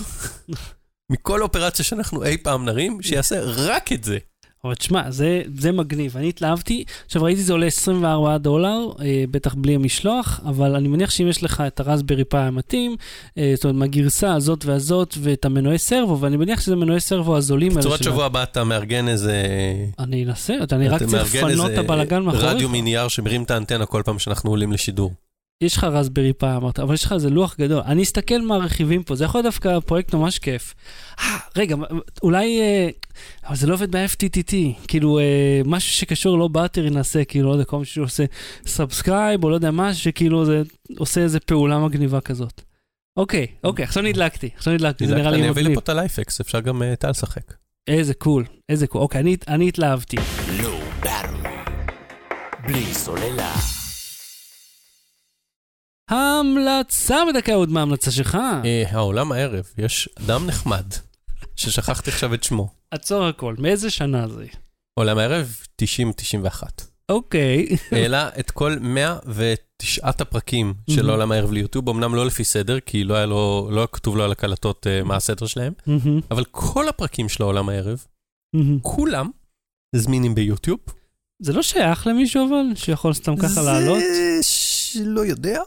מכל 1.12 1.42
אופרציה 1.42 1.86
שאנחנו 1.86 2.24
אי 2.24 2.38
פעם 2.38 2.66
נרים, 2.66 3.02
שיעשה 3.02 3.40
רק 3.42 3.92
את 3.92 4.04
זה. 4.04 4.18
אבל 4.66 4.76
תשמע, 4.76 5.12
זה, 5.12 5.42
זה 5.56 5.72
מגניב, 5.72 6.18
אני 6.18 6.30
התלהבתי. 6.30 6.84
עכשיו 7.06 7.24
ראיתי 7.24 7.44
זה 7.44 7.54
עולה 7.54 7.66
24 7.66 8.38
דולר, 8.38 8.88
אה, 9.00 9.24
בטח 9.32 9.54
בלי 9.54 9.76
המשלוח, 9.76 10.40
אבל 10.46 10.76
אני 10.76 10.88
מניח 10.88 11.10
שאם 11.10 11.28
יש 11.28 11.44
לך 11.44 11.64
את 11.68 11.80
הרסברי 11.80 12.24
פאי 12.24 12.40
המתאים, 12.40 12.96
אה, 13.38 13.52
זאת 13.56 13.64
אומרת, 13.64 13.76
מהגרסה 13.76 14.34
הזאת 14.34 14.66
והזאת, 14.66 15.16
ואת 15.22 15.46
המנועי 15.46 15.78
סרבו, 15.78 16.20
ואני 16.20 16.38
מניח 16.38 16.62
שזה 16.62 16.76
מנועי 16.76 17.00
סרבו 17.00 17.38
הזולים 17.38 17.72
האלה. 17.72 17.82
בצורת 17.82 18.04
שבוע 18.04 18.26
הבא 18.26 18.44
אתה 18.44 18.64
מארגן 18.64 19.08
איזה... 19.08 19.44
אני 20.00 20.26
אנסה, 20.26 20.56
אני 20.72 20.90
רק 20.90 21.04
צריך 21.04 21.36
לפנות 21.36 21.66
את 21.66 21.70
איזה 21.70 21.80
הבלאגן 21.80 22.24
מאחוריך. 22.24 22.46
רדיו 22.46 22.70
מנייר 22.70 23.08
שמרים 23.08 23.44
את 23.44 23.52
האנטנה 23.52 23.86
כל 23.86 24.02
פעם 24.06 24.20
שאנחנו 24.20 24.50
עולים 24.50 24.72
לשידור. 24.72 25.12
יש 25.62 25.78
לך 25.78 25.84
רסברי 25.84 26.34
פאי 26.34 26.56
אמרת, 26.56 26.80
אבל 26.80 26.94
יש 26.94 27.04
לך 27.06 27.12
איזה 27.12 27.30
לוח 27.30 27.56
גדול. 27.60 27.82
אני 27.86 28.04
אסתכל 28.04 28.42
מה 28.42 28.56
הרכיבים 28.56 29.04
פה, 29.04 29.16
זה 29.16 29.26
יכול 29.26 29.38
להיות 29.40 29.46
דווקא 29.54 29.80
פרויקט 29.80 30.14
ממש 30.16 30.40
כיף. 30.40 30.74
אה, 31.20 31.38
רגע, 31.56 31.76
אולי... 32.24 32.62
אה, 32.62 32.90
אבל 33.48 33.56
זה 33.56 33.68
לא 33.68 33.74
עובד 33.74 33.96
ב-FTTT, 33.96 34.54
כאילו 34.88 35.20
אה, 35.20 35.24
משהו 35.66 35.92
שקשור 35.92 36.38
לא 36.38 36.48
באטרי 36.48 36.90
נעשה, 36.90 37.24
כאילו, 37.26 37.48
לא 37.50 37.54
יודע, 37.54 37.64
כל 37.66 37.80
מישהו 37.80 38.04
עושה 38.04 38.24
subscribe, 38.68 39.44
או 39.44 39.50
לא 39.50 39.56
יודע 39.56 39.72
מה, 39.72 39.94
שכאילו 39.94 40.46
זה 40.46 40.62
עושה 40.98 41.22
איזה 41.22 41.40
פעולה 41.40 41.80
מגניבה 41.80 42.22
כזאת. 42.22 42.62
אוקיי, 43.18 43.48
אוקיי, 43.64 43.86
עכשיו 43.86 44.04
נדלקתי, 44.04 44.50
עכשיו 44.58 44.74
נדלקתי, 44.74 45.08
זה 45.08 45.16
נראה 45.16 45.32
לי 45.32 45.38
אני 45.38 45.50
אביא 45.50 45.62
מגניב. 45.62 45.72
לפה 45.78 45.82
את 45.84 45.90
ה 45.90 45.99
LIFX, 45.99 46.42
אפשר 46.42 46.60
גם 46.60 46.84
אה, 46.84 46.96
טל 46.96 47.10
לשחק. 47.10 47.54
איזה 47.88 48.14
cool, 48.14 48.46
איזה 48.70 48.88
cool. 48.88 49.02
אוקיי, 49.02 49.22
אני- 49.22 49.38
אני 49.48 49.68
התלהבתי. 49.68 50.18
לא. 50.64 50.78
בלי 52.68 52.86
סוללה. 52.94 53.81
המלצה 56.12 57.18
בדקה 57.30 57.54
עוד 57.54 57.70
מההמלצה 57.70 58.12
שלך. 58.12 58.38
אה, 58.66 58.84
העולם 58.90 59.32
הערב, 59.32 59.66
יש 59.78 60.10
אדם 60.20 60.48
נחמד, 60.48 60.86
ששכחתי 61.56 62.10
עכשיו 62.10 62.34
את 62.34 62.44
שמו. 62.44 62.70
עצור 62.92 63.26
הכל, 63.26 63.56
מאיזה 63.60 63.90
שנה 63.90 64.28
זה? 64.28 64.46
עולם 65.00 65.18
הערב, 65.18 65.56
90-91. 65.82 66.64
אוקיי. 67.10 67.68
העלה 67.92 68.30
את 68.40 68.52
כל 68.52 68.76
109 68.82 70.10
הפרקים 70.10 70.74
של. 70.90 71.10
עולם 71.10 71.32
הערב 71.32 71.52
ליוטיוב, 71.52 71.90
אמנם 71.90 72.16
לא 72.16 72.26
לפי 72.26 72.44
סדר, 72.44 72.80
כי 72.80 73.04
לא 73.04 73.14
היה 73.14 73.26
לו, 73.26 73.70
לא 73.72 73.88
כתוב 73.92 74.18
לו 74.18 74.24
על 74.24 74.32
הקלטות 74.32 74.88
אה, 74.88 75.04
מה 75.04 75.16
הסדר 75.16 75.46
שלהם, 75.46 75.74
אבל 76.32 76.44
כל 76.52 76.88
הפרקים 76.88 77.30
של 77.30 77.44
העולם 77.44 77.70
הערב. 77.70 78.06
כולם 78.82 79.30
זמינים 79.96 80.36
ביוטיוב. 80.36 80.80
זה 81.42 81.54
לא 81.54 81.62
שייך 81.62 82.08
למישהו 82.08 82.48
אבל, 82.48 82.76
שיכול 82.76 83.14
סתם 83.14 83.36
ככה 83.38 83.62
לעלות? 83.62 84.00
זה 84.00 84.40
שלא 84.42 85.26
יודע. 85.26 85.62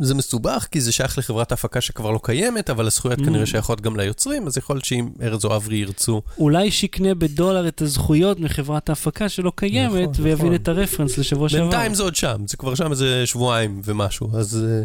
זה 0.00 0.14
מסובך, 0.14 0.66
כי 0.70 0.80
זה 0.80 0.92
שייך 0.92 1.18
לחברת 1.18 1.50
ההפקה 1.52 1.80
שכבר 1.80 2.10
לא 2.10 2.20
קיימת, 2.22 2.70
אבל 2.70 2.86
הזכויות 2.86 3.18
Mm. 3.18 3.24
כנראה 3.24 3.46
שייכות 3.46 3.80
גם 3.80 3.96
ליוצרים, 3.96 4.46
אז 4.46 4.58
יכול 4.58 4.76
להיות 4.76 4.84
שאם 4.84 5.08
ארז 5.22 5.44
או 5.44 5.56
אברי 5.56 5.76
ירצו, 5.76 6.22
אולי 6.38 6.70
שיקנה 6.70 7.14
בדולר 7.14 7.68
את 7.68 7.82
הזכויות 7.82 8.40
מחברת 8.40 8.88
ההפקה 8.88 9.28
שלא 9.28 9.52
קיימת, 9.56 10.08
נכון, 10.08 10.24
ויבין 10.24 10.46
נכון. 10.46 10.54
את 10.54 10.68
הרפרנס 10.68 11.18
לשבוע 11.18 11.48
שעבר. 11.48 11.62
בינתיים 11.62 11.94
זה 11.94 12.02
עוד 12.02 12.14
שם, 12.16 12.42
זה 12.46 12.56
כבר 12.56 12.74
שם 12.74 12.90
איזה 12.90 13.26
שבועיים 13.26 13.80
ומשהו, 13.84 14.36
אז 14.36 14.64
אה, 14.64 14.82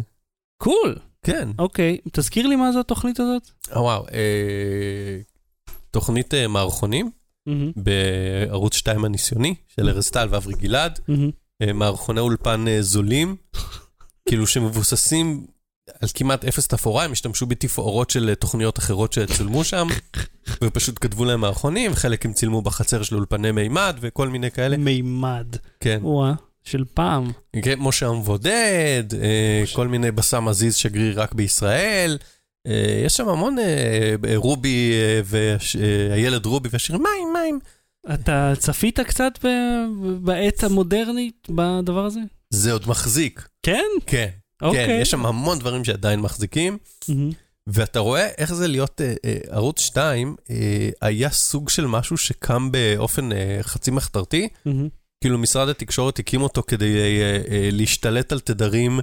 קול. 0.62 0.96
כן. 1.22 1.48
אוקיי, 1.58 1.98
תזכיר 2.12 2.46
לי 2.46 2.56
מה 2.56 2.72
זו 2.72 2.80
התוכנית 2.80 3.20
הזאת? 3.20 3.50
אה, 3.76 3.82
וואו, 3.82 4.06
אה, 4.12 5.18
תוכנית 5.90 6.34
אה, 6.34 6.48
מערכונים 6.48 7.10
מהמם, 7.46 7.72
בערוץ 7.76 8.74
2 8.74 9.04
הניסיוני 9.04 9.54
של 9.68 9.88
ארז 9.88 10.10
טל 10.10 10.28
ואברי 10.30 10.54
גלעד, 10.54 10.98
מהמם. 11.08 11.30
אה, 11.62 11.72
מערכוני 11.72 12.20
אולפן 12.20 12.68
אה, 12.68 12.82
זולים, 12.82 13.36
כאילו 14.30 14.46
שמבוססים 14.46 15.46
על 16.00 16.08
כמעט 16.14 16.44
אפס 16.44 16.68
תפאורה, 16.68 17.04
הם 17.04 17.12
השתמשו 17.12 17.46
בתפאורות 17.46 18.10
של 18.10 18.28
אה, 18.28 18.34
תוכניות 18.34 18.78
אחרות 18.78 19.12
שצולמו 19.12 19.64
שם, 19.64 19.86
ופשוט 20.64 20.98
כתבו 21.00 21.24
להם 21.24 21.40
מערכונים, 21.40 21.94
חלק 21.94 22.26
הם 22.26 22.32
צילמו 22.32 22.62
בחצר 22.62 23.02
של 23.02 23.16
אולפני 23.16 23.52
מימד 23.52 23.96
וכל 24.00 24.28
מיני 24.28 24.50
כאלה, 24.50 24.76
מימד. 24.76 25.46
כן. 25.80 25.98
וואה, 26.02 26.32
של 26.64 26.84
פעם. 26.94 27.30
כן, 27.62 27.78
משה 27.78 28.06
המבודד, 28.06 29.04
אה, 29.22 29.64
כל 29.72 29.88
מיני 29.88 30.10
בסם 30.10 30.48
עזיז 30.48 30.74
שגריר 30.76 31.20
רק 31.20 31.34
בישראל. 31.34 32.18
אה, 32.66 33.02
יש 33.06 33.16
שם 33.16 33.28
המון 33.28 33.56
רובי 34.34 34.92
והילד 35.24 36.46
רובי 36.46 36.68
והשיר 36.72 36.96
מים, 36.96 37.32
מים. 37.32 37.58
אתה 38.14 38.52
צפית 38.58 39.00
קצת 39.00 39.38
בעת 40.20 40.64
המודרנית 40.64 41.48
בדבר 41.50 42.04
הזה? 42.04 42.20
זה 42.50 42.72
עוד 42.72 42.88
מחזיק. 42.88 43.48
כן? 43.62 43.84
כן, 44.06 44.28
אוקיי. 44.62 44.86
כן, 44.86 44.98
יש 45.02 45.10
שם 45.10 45.26
המון 45.26 45.58
דברים 45.58 45.84
שעדיין 45.84 46.20
מחזיקים. 46.20 46.78
מהמם. 47.08 47.30
ואתה 47.66 47.98
רואה 47.98 48.28
איך 48.38 48.54
זה 48.54 48.68
להיות 48.68 49.00
אה, 49.00 49.14
אה, 49.24 49.38
ערוץ 49.50 49.80
2, 49.80 50.36
אה, 50.50 50.88
היה 51.00 51.30
סוג 51.30 51.68
של 51.68 51.86
משהו 51.86 52.16
שקם 52.16 52.72
באופן 52.72 53.32
אה, 53.32 53.58
חצי 53.62 53.90
מחתרתי. 53.90 54.48
מהמם. 54.64 54.88
כאילו 55.20 55.38
משרד 55.38 55.68
התקשורת 55.68 56.18
הקים 56.18 56.42
אותו 56.42 56.62
כדי 56.66 56.96
אה, 56.96 57.42
אה, 57.50 57.68
להשתלט 57.72 58.32
על 58.32 58.40
תדרים, 58.40 59.00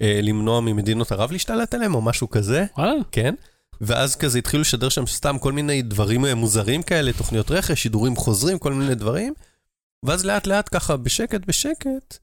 אה, 0.00 0.20
למנוע 0.22 0.60
ממדינות 0.60 1.12
ערב 1.12 1.32
להשתלט 1.32 1.74
עליהם 1.74 1.94
או 1.94 2.02
משהו 2.02 2.30
כזה, 2.30 2.66
וואלה. 2.78 2.92
כן? 3.12 3.34
ואז 3.80 4.16
כזה 4.16 4.38
התחילו 4.38 4.60
לשדר 4.60 4.88
שם 4.88 5.06
סתם 5.06 5.38
כל 5.38 5.52
מיני 5.52 5.82
דברים 5.82 6.24
אה, 6.24 6.34
מוזרים 6.34 6.82
כאלה, 6.82 7.12
תוכניות 7.12 7.50
רכש, 7.50 7.82
שידורים 7.82 8.16
חוזרים, 8.16 8.58
כל 8.58 8.72
מיני 8.72 8.94
דברים. 8.94 9.34
ואז 10.04 10.24
לאט 10.24 10.46
לאט 10.46 10.68
ככה, 10.74 10.96
בשקט 10.96 11.40
בשקט, 11.46 12.18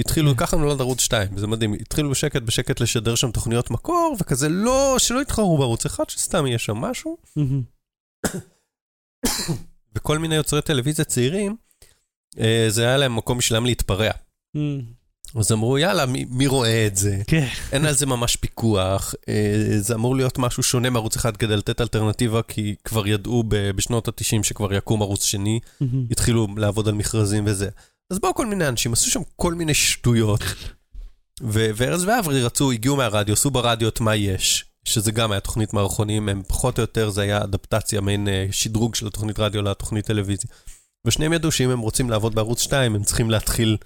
התחילו, 0.00 0.36
ככה 0.36 0.56
נולד 0.56 0.80
ערוץ 0.80 1.00
2, 1.00 1.38
זה 1.38 1.46
מדהים, 1.46 1.72
התחילו 1.72 2.10
בשקט 2.10 2.42
בשקט 2.42 2.80
לשדר 2.80 3.14
שם 3.14 3.30
תוכניות 3.30 3.70
מקור, 3.70 4.16
וכזה 4.20 4.48
לא, 4.48 4.96
שלא 4.98 5.22
יתחרו 5.22 5.58
בערוץ 5.58 5.86
אחד, 5.86 6.10
שסתם 6.10 6.46
יהיה 6.46 6.58
שם 6.58 6.76
משהו. 6.76 7.16
מהמם. 7.36 7.62
וכל 9.94 10.18
מיני 10.18 10.34
יוצרי 10.34 10.62
טלוויזיה 10.62 11.04
צעירים, 11.04 11.56
אה, 12.40 12.66
זה 12.68 12.82
היה 12.86 12.96
להם 12.96 13.16
מקום 13.16 13.38
בשבילם 13.38 13.66
להתפרע. 13.66 14.10
מהמם. 14.54 15.00
אז 15.36 15.52
אמרו, 15.52 15.78
יאללה, 15.78 16.06
מי, 16.06 16.26
מי 16.30 16.46
רואה 16.46 16.86
את 16.86 16.96
זה? 16.96 17.22
כן. 17.26 17.48
אין 17.72 17.84
על 17.84 17.94
זה 17.94 18.06
ממש 18.06 18.36
פיקוח, 18.36 19.14
אה, 19.28 19.78
זה 19.78 19.94
אמור 19.94 20.16
להיות 20.16 20.38
משהו 20.38 20.62
שונה 20.62 20.90
מערוץ 20.90 21.16
אחד 21.16 21.36
כדי 21.36 21.56
לתת 21.56 21.80
אלטרנטיבה, 21.80 22.42
כי 22.42 22.74
כבר 22.84 23.06
ידעו 23.06 23.44
בשנות 23.48 24.08
ה-90 24.08 24.42
שכבר 24.42 24.74
יקום 24.74 25.02
ערוץ 25.02 25.24
שני, 25.24 25.60
מהמם. 25.80 26.06
התחילו 26.10 26.46
לעבוד 26.56 26.88
על 26.88 26.94
מכרזים 26.94 27.44
וזה. 27.46 27.68
אז 28.10 28.18
באו 28.18 28.34
כל 28.34 28.46
מיני 28.46 28.68
אנשים, 28.68 28.92
עשו 28.92 29.10
שם 29.10 29.20
כל 29.36 29.54
מיני 29.54 29.74
שטויות. 29.74 30.40
וארז 31.40 32.04
ואברי 32.04 32.42
רצו, 32.42 32.70
הגיעו 32.70 32.96
מהרדיו, 32.96 33.34
עשו 33.34 33.50
ברדיו 33.50 33.88
את 33.88 34.00
מה 34.00 34.16
יש, 34.16 34.64
שזה 34.84 35.12
גם 35.12 35.32
היה 35.32 35.40
תוכנית 35.40 35.72
מערכונים, 35.72 36.28
הם 36.28 36.42
פחות 36.48 36.78
או 36.78 36.80
יותר, 36.80 37.10
זה 37.10 37.22
היה 37.22 37.44
אדפטציה, 37.44 38.00
מעין 38.00 38.28
אה, 38.28 38.46
שדרוג 38.50 38.94
של 38.94 39.06
התוכנית 39.06 39.38
רדיו 39.38 39.62
לתוכנית 39.62 40.06
טלוויזיה. 40.06 40.50
ושניהם 41.06 41.32
ידעו 41.32 41.52
שאם 41.52 41.70
הם 41.70 41.80
רוצים 41.80 42.10
לעבוד 42.10 42.34
בערוץ 42.34 42.62
2, 42.62 42.94
הם 42.94 43.02
צריכים 43.02 43.30
להתחיל 43.30 43.76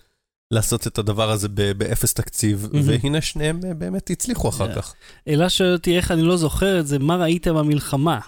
לעשות 0.51 0.87
את 0.87 0.99
הדבר 0.99 1.31
הזה 1.31 1.49
באפס 1.49 2.15
תקציב, 2.15 2.69
מהמם. 2.73 2.89
והנה 2.89 3.21
שניהם 3.21 3.61
אה, 3.65 3.75
באמת 3.75 4.11
הצליחו 4.11 4.49
אחר 4.49 4.75
כך. 4.75 4.95
אלה 5.29 5.51
שואל 5.51 5.73
אותי 5.73 5.97
איך 5.97 6.11
אני 6.11 6.23
לא 6.23 6.37
זוכר 6.37 6.81
את 6.81 6.87
זה, 6.87 6.99
מה 6.99 7.17
ראית 7.17 7.49
במלחמה? 7.49 8.21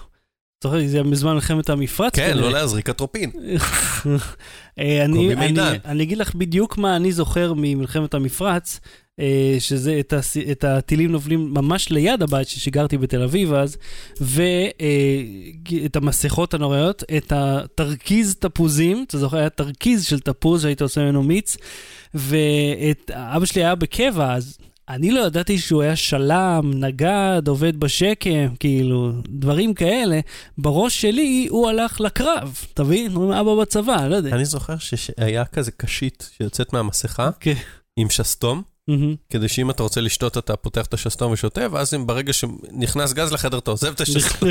זוכר, 0.63 0.87
זה 0.87 0.97
היה 0.97 1.03
בזמן 1.03 1.33
מלחמת 1.33 1.69
המפרץ? 1.69 2.15
כן. 2.15 2.37
לא 2.37 2.51
להזריק 2.51 2.89
אטרופין. 2.89 3.31
אה, 4.79 5.05
אני, 5.85 6.03
אגיד 6.03 6.17
לך 6.17 6.35
בדיוק 6.35 6.77
מה 6.77 6.95
אני 6.95 7.11
זוכר 7.11 7.53
ממלחמת 7.55 8.13
המפרץ, 8.13 8.79
אה, 9.19 9.55
שזה 9.59 9.99
את, 9.99 10.13
הס, 10.13 10.37
את 10.51 10.63
הטילים 10.63 11.11
נובלים 11.11 11.53
ממש 11.53 11.89
ליד 11.89 12.21
הבית 12.21 12.47
ששיגרתי 12.47 12.97
בתל 12.97 13.23
אביב 13.23 13.53
אז, 13.53 13.77
ואת 14.21 15.95
המסכות 15.95 16.53
הנוראיות, 16.53 17.03
את 17.17 17.33
התרכיז 17.35 18.35
תפוזים, 18.35 19.05
אתה 19.07 19.17
זוכר, 19.17 19.37
היה 19.37 19.49
תרכיז 19.49 20.05
של 20.05 20.19
תפוז 20.19 20.61
שהיית 20.61 20.81
עושה 20.81 21.01
ממנו 21.01 21.23
מיץ, 21.23 21.57
ואת 22.13 23.11
אבא 23.11 23.45
שלי 23.45 23.63
היה 23.63 23.75
בקבע, 23.75 24.33
אז 24.33 24.57
אני 24.89 25.11
לא 25.11 25.19
ידעתי 25.19 25.57
שהוא 25.57 25.81
היה 25.81 25.95
שלם, 25.95 26.71
נגד, 26.73 27.41
עובד 27.47 27.79
בשקם, 27.79 28.55
כאילו, 28.59 29.11
דברים 29.29 29.73
כאלה. 29.73 30.19
בראש 30.57 31.01
שלי 31.01 31.47
הוא 31.49 31.69
הלך 31.69 32.01
לקרב, 32.01 32.65
אתה 32.73 32.83
מבין? 32.83 33.11
הוא 33.11 33.33
אבא 33.39 33.55
בצבא, 33.61 34.07
לא 34.07 34.15
יודע. 34.15 34.35
אני 34.35 34.45
זוכר 34.45 34.77
שהיה 34.77 35.45
כזה 35.45 35.71
קשית 35.71 36.29
שיוצאת 36.37 36.73
מהמסכה 36.73 37.29
כן. 37.39 37.53
עם 37.99 38.09
שסתום, 38.09 38.61
מהמם. 38.87 39.15
כדי 39.29 39.47
שאם 39.47 39.69
אתה 39.69 39.83
רוצה 39.83 40.01
לשתות 40.01 40.37
אתה 40.37 40.55
פותח 40.55 40.85
את 40.85 40.93
השסתום 40.93 41.31
ושותה, 41.31 41.61
ואז 41.71 41.93
אם 41.93 42.07
ברגע 42.07 42.33
שנכנס 42.33 43.13
גז 43.13 43.31
לחדר 43.31 43.57
אתה 43.57 43.71
עוזב 43.71 43.87
את 43.87 44.01
השסתום. 44.01 44.49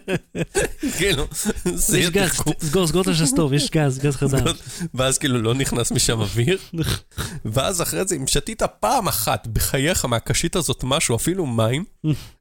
כאילו, 0.98 1.26
זה 1.64 1.98
יהיה 1.98 2.28
תחכום. 2.28 2.52
סגור, 2.60 2.86
סגור 2.86 3.02
את 3.02 3.08
השסתום, 3.08 3.54
יש 3.54 3.70
גז, 3.70 3.98
גז 3.98 4.16
חדש. 4.16 4.50
ואז 4.94 5.18
כאילו 5.18 5.42
לא 5.42 5.54
נכנס 5.54 5.92
משם 5.92 6.20
אוויר, 6.20 6.58
ואז 7.44 7.82
אחרי 7.82 8.04
זה, 8.06 8.16
אם 8.16 8.26
שתית 8.26 8.62
פעם 8.80 9.08
אחת 9.08 9.46
בחייך 9.46 10.04
מהקשית 10.04 10.56
הזאת 10.56 10.84
משהו, 10.84 11.16
אפילו 11.16 11.46
מים, 11.46 11.84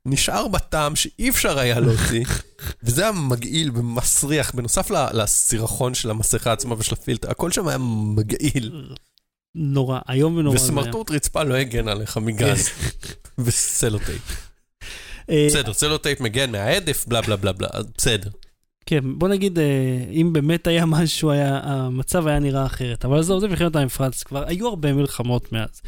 נשאר 0.06 0.48
בטעם 0.48 0.96
שאי 0.96 1.30
אפשר 1.30 1.60
היה 1.60 1.80
להוציא, 1.80 2.26
וזה 2.84 3.02
היה 3.02 3.12
מגעיל 3.12 3.72
ומסריח, 3.74 4.52
בנוסף 4.56 4.92
לסירחון 5.14 5.94
של 5.94 6.10
המסכה 6.10 6.52
עצמה 6.52 6.76
ושל 6.78 6.94
הפילטר, 6.94 7.32
הכל 7.32 7.52
שם 7.52 7.68
היה 7.68 7.78
מגעיל, 8.16 8.94
נורא, 9.56 10.00
איום 10.10 10.38
ונורא. 10.38 10.56
וסמרטוט 10.56 11.12
רצפה 11.12 11.44
לא 11.44 11.54
הגן 11.54 11.88
עליך 11.88 12.18
מגז, 12.18 12.70
וסלוטייפ. 13.38 14.22
אה, 15.30 15.48
בסדר, 15.50 15.74
סלוטייפ 15.74 16.22
מגן 16.22 16.52
מההדף, 16.52 17.06
בלה 17.08 17.22
בלה 17.22 17.36
בלה 17.36 17.52
בלה, 17.52 17.68
בסדר. 17.98 18.30
כן, 18.86 19.00
בוא 19.04 19.28
נגיד, 19.28 19.60
אה, 19.60 19.66
אם 20.12 20.34
באמת 20.34 20.68
היה 20.68 20.86
משהו, 20.86 21.32
היה, 21.32 21.60
המצב 21.64 22.28
היה 22.28 22.40
נראה 22.40 22.66
אחרת. 22.66 23.06
אבל 23.06 23.20
עזוב, 23.20 23.40
זה 23.40 23.48
מלחמת 23.48 23.76
המפרץ, 23.76 24.24
כבר 24.24 24.44
היו 24.48 24.68
הרבה 24.68 24.94
מלחמות 24.94 25.52
מאז. 25.52 25.82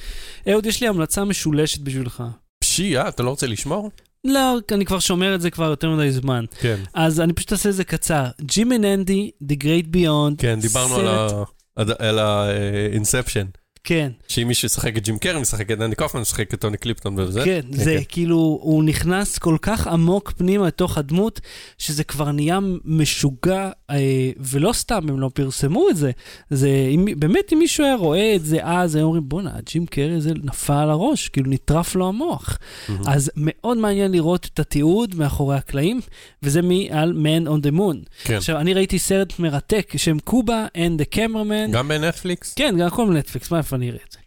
אהוד, 0.51 0.65
יש 0.65 0.81
לי 0.81 0.87
המלצה 0.87 1.23
משולשת 1.23 1.79
בשבילך. 1.81 2.23
פשי, 2.63 2.97
אה, 2.97 3.07
אתה 3.07 3.23
לא 3.23 3.29
רוצה 3.29 3.47
לשמור? 3.47 3.91
לא, 4.27 4.57
אני 4.71 4.85
כבר 4.85 4.99
שומר 4.99 5.35
את 5.35 5.41
זה 5.41 5.49
כבר 5.49 5.65
יותר 5.69 5.89
מדי 5.89 6.11
זמן. 6.11 6.45
כן. 6.59 6.75
אז 6.93 7.19
אני 7.19 7.33
פשוט 7.33 7.51
אעשה 7.51 7.69
את 7.69 7.75
זה 7.75 7.83
קצר. 7.83 8.25
ג'ים 8.41 8.71
אנדי, 8.71 9.31
The 9.43 9.55
Great 9.63 9.95
Beyond. 9.95 10.35
כן, 10.37 10.59
דיברנו 10.59 10.95
על 10.95 11.05
סרט- 11.05 11.31
ה- 11.31 11.60
על 11.75 12.19
האינספשן. 12.19 13.45
כן, 13.83 14.11
שאם 14.27 14.47
מישהו 14.47 14.65
ישחק 14.65 14.97
את 14.97 15.03
ג'ים 15.03 15.17
קרי, 15.17 15.41
משחק 15.41 15.71
את 15.71 15.77
דני 15.77 15.95
קופמן, 15.95 16.21
משחק 16.21 16.53
את 16.53 16.61
טוני 16.61 16.77
קליפטון 16.77 17.19
וזה. 17.19 17.41
כן, 17.45 17.61
זה 17.71 17.97
כאילו, 18.09 18.59
הוא 18.61 18.83
נכנס 18.83 19.37
כל 19.37 19.57
כך 19.61 19.87
עמוק 19.87 20.31
פנימה 20.37 20.67
לתוך 20.67 20.97
הדמות, 20.97 21.41
שזה 21.77 22.03
כבר 22.03 22.31
נהיה 22.31 22.59
משוגע, 22.85 23.69
אה, 23.89 24.31
ולא 24.39 24.73
סתם 24.73 25.09
הם 25.09 25.19
לא 25.19 25.29
פרסמו 25.33 25.89
את 25.89 25.97
זה. 25.97 26.11
זה, 26.49 26.69
אם, 26.91 27.07
באמת, 27.17 27.53
אם 27.53 27.59
מישהו 27.59 27.83
היה 27.85 27.95
רואה 27.95 28.35
את 28.35 28.45
זה 28.45 28.57
אז, 28.63 28.95
היו 28.95 29.05
אומרים, 29.05 29.29
בואנה, 29.29 29.51
ג'ים 29.65 29.85
קרי 29.85 30.15
הזה 30.15 30.31
נפל 30.43 30.73
על 30.73 30.89
הראש, 30.89 31.29
כאילו 31.29 31.49
נטרף 31.49 31.95
לו 31.95 32.07
המוח. 32.07 32.57
מהמם. 32.89 33.01
אז 33.07 33.31
מאוד 33.35 33.77
מעניין 33.77 34.11
לראות 34.11 34.49
את 34.53 34.59
התיעוד 34.59 35.15
מאחורי 35.15 35.55
הקלעים, 35.55 36.01
וזה 36.43 36.61
מעל 36.61 37.13
Man 37.13 37.47
on 37.47 37.67
the 37.67 37.77
Moon. 37.77 37.97
כן. 38.23 38.35
עכשיו, 38.35 38.57
אני 38.57 38.73
ראיתי 38.73 38.99
סרט 38.99 39.39
מרתק, 39.39 39.93
שם 39.97 40.19
Cuba 40.19 40.65
and 40.75 41.01
the 41.01 41.15
Cameraman. 41.15 41.71
גם 41.71 41.87
בנטפליקס? 41.87 42.53
כן, 42.53 42.75
גם 42.79 42.87
הכל 42.87 43.07
בנטפליקס, 43.07 43.51
מה 43.51 43.59
אני 43.73 43.89
אראה 43.89 43.99
את 44.07 44.11
זה? 44.11 44.19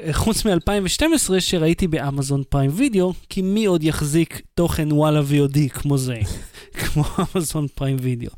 אה, 0.00 0.12
חוץ 0.12 0.46
מ-2012 0.46 1.40
שראיתי 1.40 1.86
באמזון 1.86 2.42
פריים 2.48 2.70
וידאו, 2.74 3.12
כי 3.28 3.42
מי 3.42 3.64
עוד 3.64 3.84
יחזיק 3.84 4.42
תוכן 4.54 4.92
וואלה 4.92 5.20
VOD 5.20 5.68
כמו 5.68 5.98
זה, 5.98 6.18
כמו 6.80 7.04
אמזון 7.36 7.66
פריים 7.74 7.96
וידאו. 8.00 8.30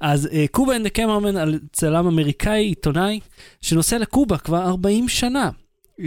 אז 0.00 0.28
אה, 0.32 0.44
Cuba 0.50 0.76
and 0.76 0.81
the 0.81 0.86
Cameraman 0.86 1.36
על 1.36 1.58
צלם 1.72 2.06
אמריקאי, 2.06 2.64
עיתונאי, 2.64 3.20
שנוסע 3.60 3.98
לקובה 3.98 4.38
כבר 4.38 4.62
40 4.66 5.08
שנה. 5.08 5.50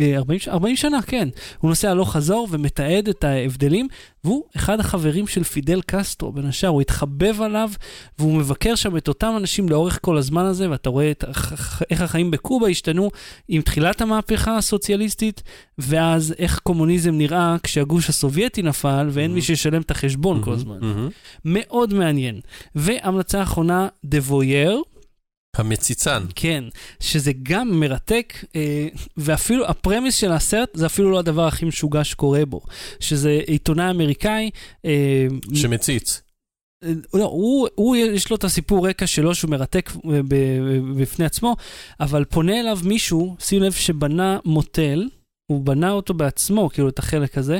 אה, 0.01 0.17
40, 0.17 0.39
ש- 0.39 0.47
40 0.47 0.75
שנה, 0.75 1.01
כן. 1.01 1.29
הוא 1.59 1.69
נוסע 1.69 1.91
הלוך 1.91 2.13
חזור 2.13 2.47
ומתעד 2.51 3.07
את 3.07 3.23
ההבדלים, 3.23 3.87
והוא 4.23 4.43
אחד 4.55 4.79
החברים 4.79 5.27
של 5.27 5.43
פידל 5.43 5.81
קסטרו, 5.85 6.31
בין 6.31 6.45
השאר, 6.45 6.69
הוא 6.69 6.81
התחבב 6.81 7.41
עליו, 7.41 7.69
והוא 8.19 8.33
מבקר 8.37 8.75
שם 8.75 8.97
את 8.97 9.07
אותם 9.07 9.33
אנשים 9.37 9.69
לאורך 9.69 9.99
כל 10.01 10.17
הזמן 10.17 10.45
הזה, 10.45 10.69
ואתה 10.69 10.89
רואה 10.89 11.11
את, 11.11 11.23
איך 11.89 12.01
החיים 12.01 12.31
בקובה 12.31 12.67
השתנו 12.67 13.09
עם 13.47 13.61
תחילת 13.61 14.01
המהפכה 14.01 14.57
הסוציאליסטית, 14.57 15.43
ואז 15.77 16.33
איך 16.39 16.59
קומוניזם 16.59 17.11
נראה 17.17 17.55
כשהגוש 17.63 18.09
הסובייטי 18.09 18.61
נפל, 18.61 19.07
ואין 19.11 19.33
מי 19.33 19.41
שישלם 19.41 19.81
את 19.81 19.91
החשבון 19.91 20.41
כל 20.43 20.53
הזמן. 20.53 20.77
מהמם. 20.81 21.09
מאוד 21.45 21.93
מעניין. 21.93 22.39
והמלצה 22.75 23.43
אחרונה, 23.43 23.87
The 24.05 24.29
Voyeur, 24.31 24.94
המציצן. 25.59 26.23
כן, 26.35 26.63
שזה 26.99 27.31
גם 27.43 27.79
מרתק, 27.79 28.33
אה, 28.55 28.87
ואפילו 29.17 29.67
הפרמיס 29.67 30.15
של 30.15 30.31
הסרט 30.31 30.69
זה 30.73 30.85
אפילו 30.85 31.11
לא 31.11 31.19
הדבר 31.19 31.47
הכי 31.47 31.65
משוגע 31.65 32.03
שקורה 32.03 32.45
בו, 32.45 32.61
שזה 32.99 33.41
עיתונאי 33.47 33.89
אמריקאי, 33.89 34.49
אה, 34.85 35.27
שמציץ. 35.53 36.21
אה, 36.83 36.91
לא, 37.13 37.23
הוא, 37.23 37.67
הוא 37.75 37.95
יש 37.95 38.29
לו 38.29 38.35
את 38.35 38.43
הסיפור 38.43 38.87
רקע 38.89 39.07
שלו 39.07 39.35
שהוא 39.35 39.51
מרתק 39.51 39.91
בפני 40.97 41.25
עצמו, 41.25 41.55
אבל 41.99 42.25
פונה 42.25 42.59
אליו 42.59 42.79
מישהו, 42.83 43.35
שים 43.39 43.63
לב 43.63 43.71
שבנה 43.71 44.39
מוטל, 44.45 45.07
הוא 45.47 45.61
בנה 45.61 45.91
אותו 45.91 46.13
בעצמו, 46.13 46.69
כאילו 46.69 46.89
את 46.89 46.99
החלק 46.99 47.37
הזה, 47.37 47.59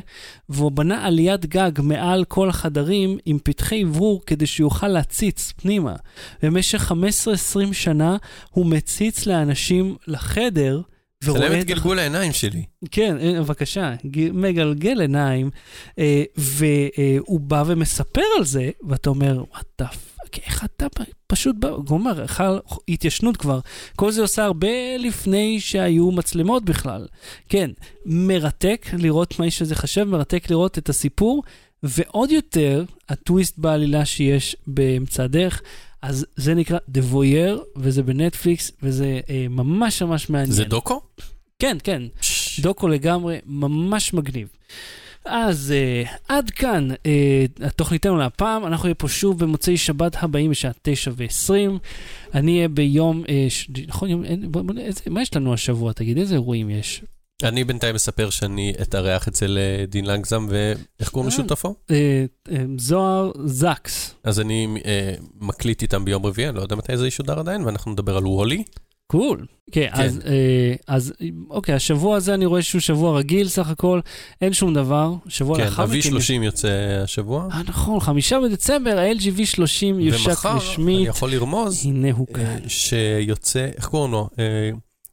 והוא 0.50 0.72
בנה 0.72 1.06
עליית 1.06 1.46
גג 1.46 1.72
מעל 1.84 2.26
כל 2.26 2.50
החדרים 2.50 3.18
עם 3.26 3.38
פתחי 3.44 3.84
אוורור 3.84 4.22
כדי 4.26 4.46
שיוכל 4.46 4.88
להציץ 4.88 5.52
פנימה. 5.52 5.96
במשך 6.44 6.92
15-20 6.92 7.74
שנה 7.74 8.18
הוא 8.50 8.66
מציץ 8.66 9.26
לאנשים 9.26 9.96
לחדר. 10.08 10.82
צלם 11.24 11.60
את 11.60 11.66
גלגול 11.66 12.00
העיניים 12.00 12.34
שלי. 12.34 12.64
כן, 12.92 13.18
אה, 13.20 13.42
בבקשה, 13.42 13.96
מגלגל 14.34 15.02
עיניים, 15.02 15.50
אה, 16.00 16.24
והוא 16.38 17.40
בא 17.40 17.64
ומספר 17.68 18.22
על 18.38 18.46
זה, 18.46 18.70
ואתה 18.90 19.10
אומר, 19.10 19.44
the 19.80 19.88
fuck, 19.88 20.15
איך 20.46 20.64
אתה 20.64 20.88
פשוט 21.28 21.56
אומר, 21.90 22.28
חל 22.28 22.60
התיישנות 22.90 23.38
כבר. 23.38 23.60
כל 23.96 24.12
זה 24.12 24.22
עושה 24.22 24.44
הרבה 24.44 24.98
לפני 25.00 25.60
שהיו 25.60 26.12
מצלמות 26.12 26.66
בכלל. 26.66 27.08
כן, 27.50 27.72
מרתק 28.06 28.88
לראות 28.98 29.40
מה 29.40 29.46
האיש 29.46 29.62
הזה 29.62 29.76
חשב, 29.76 30.04
מרתק 30.04 30.50
לראות 30.50 30.78
את 30.78 30.90
הסיפור, 30.90 31.44
ועוד 31.84 32.32
יותר, 32.32 32.84
הטוויסט 33.10 33.58
בעלילה 33.58 34.06
שיש 34.06 34.56
באמצע 34.68 35.24
הדרך. 35.24 35.62
אז 36.02 36.26
זה 36.36 36.54
נקרא 36.54 36.78
The 36.78 37.14
Voyeur, 37.14 37.60
וזה 37.76 38.04
בנטפליקס, 38.04 38.72
וזה 38.84 39.20
אה, 39.30 39.46
ממש 39.50 40.02
ממש 40.02 40.30
מעניין. 40.30 40.52
זה 40.52 40.64
דוקו? 40.64 41.02
כן, 41.60 41.78
כן. 41.84 42.02
דוקו 42.60 42.88
לגמרי, 42.88 43.38
ממש 43.46 44.14
מגניב. 44.14 44.48
אז 45.26 45.74
uh, 46.06 46.10
עד 46.28 46.50
כאן 46.50 46.92
uh, 46.92 47.66
התוכניתנו 47.66 48.18
להפעם, 48.18 48.66
אנחנו 48.66 48.86
נהיה 48.86 48.96
פה 48.96 49.08
שוב 49.08 49.40
במוצאי 49.40 49.78
שבת 49.78 50.16
הבאים 50.20 50.52
בשעה 50.52 50.72
תשע 50.82 51.12
ועשרים. 51.16 51.78
אני 52.34 52.56
אהיה 52.58 52.68
ביום, 52.68 53.24
uh, 53.24 53.30
ש... 53.50 53.70
נכון, 53.88 54.10
יום, 54.10 54.24
אין, 54.24 54.52
בוא, 54.52 54.62
בוא, 54.62 54.76
איזה, 54.80 55.02
מה 55.10 55.22
יש 55.22 55.36
לנו 55.36 55.54
השבוע? 55.54 55.94
תגיד, 55.94 56.18
איזה 56.18 56.34
אירועים 56.34 56.70
יש? 56.70 57.02
אני 57.44 57.64
בינתיים 57.64 57.96
מספר 57.96 58.30
שאני 58.30 58.74
אתארח 58.82 59.28
אצל 59.28 59.58
דין 59.88 60.06
לנגזם, 60.06 60.48
ואיך 60.50 61.10
קוראים. 61.10 61.30
לשותפו? 61.30 61.76
זוהר 62.78 63.32
זקס, 63.46 64.16
אז 64.24 64.40
אני 64.40 64.68
מקליט 65.42 65.82
איתם 65.82 66.06
ביום 66.06 66.26
רביעי, 66.26 66.50
אני 66.50 66.58
לא 66.58 66.62
יודע 66.62 66.76
מתי 66.76 66.98
זה 66.98 67.08
ישודר 67.08 67.40
עדיין, 67.40 67.64
ואנחנו 67.64 67.92
נדבר 67.92 68.18
על 68.18 68.26
וולי. 68.26 68.64
קול. 69.08 69.46
כן, 69.72 69.88
כן. 69.96 70.02
אז, 70.04 70.18
uh, 70.18 70.24
אז 70.88 71.14
אוקיי, 71.50 71.76
השבוע 71.76 72.16
הזה 72.18 72.34
אני 72.34 72.46
רואה 72.46 72.62
שהוא 72.62 72.82
שבוע 72.82 73.18
רגיל 73.20 73.48
סך 73.48 73.70
הכל, 73.70 74.00
אין 74.42 74.54
שום 74.54 74.74
דבר. 74.74 75.14
שבוע 75.28 75.58
כן, 75.58 75.64
לאחר 75.66 75.86
מכן... 75.86 75.96
יש- 75.96 76.06
ה-V30 76.08 76.44
יוצא 76.44 76.70
השבוע. 77.04 77.48
אה, 77.52 77.62
נכון, 77.68 78.00
חמישה 78.00 78.40
בדצמבר, 78.40 79.00
ה-LG 79.00 79.22
V30 79.40 79.86
יושק 80.00 80.28
ומחר, 80.28 80.56
רשמית. 80.58 80.98
אני 81.00 81.08
יכול 81.08 81.32
לרמוז, 81.32 81.86
הנה 81.86 82.12
הוא 82.12 82.28
אה, 82.30 82.34
כאן. 82.36 82.70
שיוצא, 82.70 83.68
איך 83.76 83.86
קוראים 83.88 84.12
לו? 84.12 84.30
אה, 84.40 84.70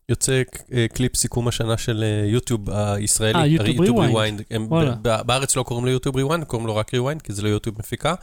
יוצא 0.09 0.43
אה, 0.72 0.86
קליפ 0.95 1.16
סיכום 1.16 1.49
השנה 1.49 1.76
של 1.78 2.05
אה, 2.05 2.28
יוטיוב 2.28 2.70
הישראלי. 2.70 3.38
אה, 3.38 3.47
יוטיוב. 3.47 3.99
Rewind. 4.00 4.42
בארץ 5.03 5.57
לא 5.57 5.62
קוראים 5.62 5.86
לו 5.86 5.93
יוטיוב 5.93 6.16
Rewind, 6.16 6.44
קוראים 6.45 6.66
לו 6.66 6.76
רק 6.76 6.95
Rewind, 6.94 7.22
כי 7.22 7.32
זה 7.32 7.43
לא 7.43 7.49
יוטיוב 7.49 7.76
מפיקה. 7.78 8.14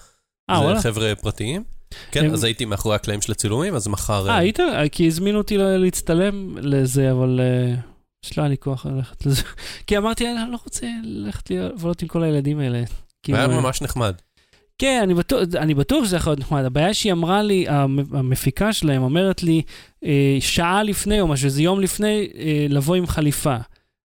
אה, 0.50 0.62
וואלה. 0.62 0.76
זה 0.80 0.84
חבר'ה 0.84 1.14
פרטיים. 1.16 1.64
כן, 2.12 2.26
הם- 2.26 2.34
אז 2.34 2.44
הייתי 2.44 2.66
מאחורי 2.66 2.96
הקלעים 2.96 3.22
של 3.22 3.32
הצילומים, 3.32 3.76
אז 3.76 3.88
מחר... 3.88 4.28
אה, 4.28 4.34
אה, 4.34 4.38
היית? 4.38 4.60
אה, 4.60 4.90
כי 4.90 5.08
הזמינו 5.08 5.38
אותי 5.38 5.58
להצטלם 5.58 6.58
לזה, 6.62 7.12
אבל 7.12 7.40
אין 8.26 8.40
לי 8.40 8.58
כוח 8.60 8.86
ללכת 8.86 9.26
לזה. 9.26 9.42
כי 9.88 9.98
אמרתי, 9.98 10.28
אני 10.28 10.52
לא 10.52 10.58
רוצה 10.64 10.88
ללכת 11.04 11.52
לבלות 11.52 12.02
עם 12.02 12.08
כל 12.08 12.24
הילדים 12.24 12.60
האלה. 12.60 12.84
כאילו, 13.24 13.38
היה 13.38 13.48
אה, 13.48 13.62
ממש 13.62 13.82
נחמד. 13.82 14.14
כן, 14.78 15.00
אני 15.04 15.14
בטוח, 15.14 15.42
אני 15.58 15.74
בטוח 15.74 16.06
שזה 16.06 16.16
יכול 16.16 16.32
להיות 16.32 16.40
נחמד. 16.40 16.66
הבעיה 16.66 16.94
שהיא 16.94 17.12
אמרה 17.14 17.42
לי, 17.44 17.66
המ- 17.68 18.16
המפיקה 18.16 18.74
שלהם 18.74 19.02
אומרת 19.04 19.44
לי, 19.44 19.62
אה, 20.06 20.38
שעה 20.40 20.84
לפני 20.84 21.22
או 21.22 21.28
משהו, 21.28 21.50
זה 21.50 21.62
יום 21.62 21.80
לפני, 21.82 22.28
אה, 22.38 22.66
לבוא 22.70 22.96
עם 22.96 23.08
חליפה. 23.08 23.56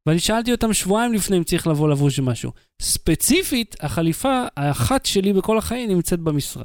ואני 0.06 0.18
שאלתי 0.18 0.52
אותם 0.52 0.72
שבועיים 0.72 1.12
לפני 1.12 1.36
אם 1.36 1.44
צריך 1.44 1.66
לבוא 1.66 1.88
לבוש 1.88 2.20
משהו. 2.20 2.52
ספציפית, 2.82 3.76
החליפה 3.80 4.44
האחת 4.56 5.06
שלי 5.06 5.32
בכל 5.32 5.58
החיים 5.58 5.90
נמצאת 5.90 6.20
במשרד. 6.20 6.64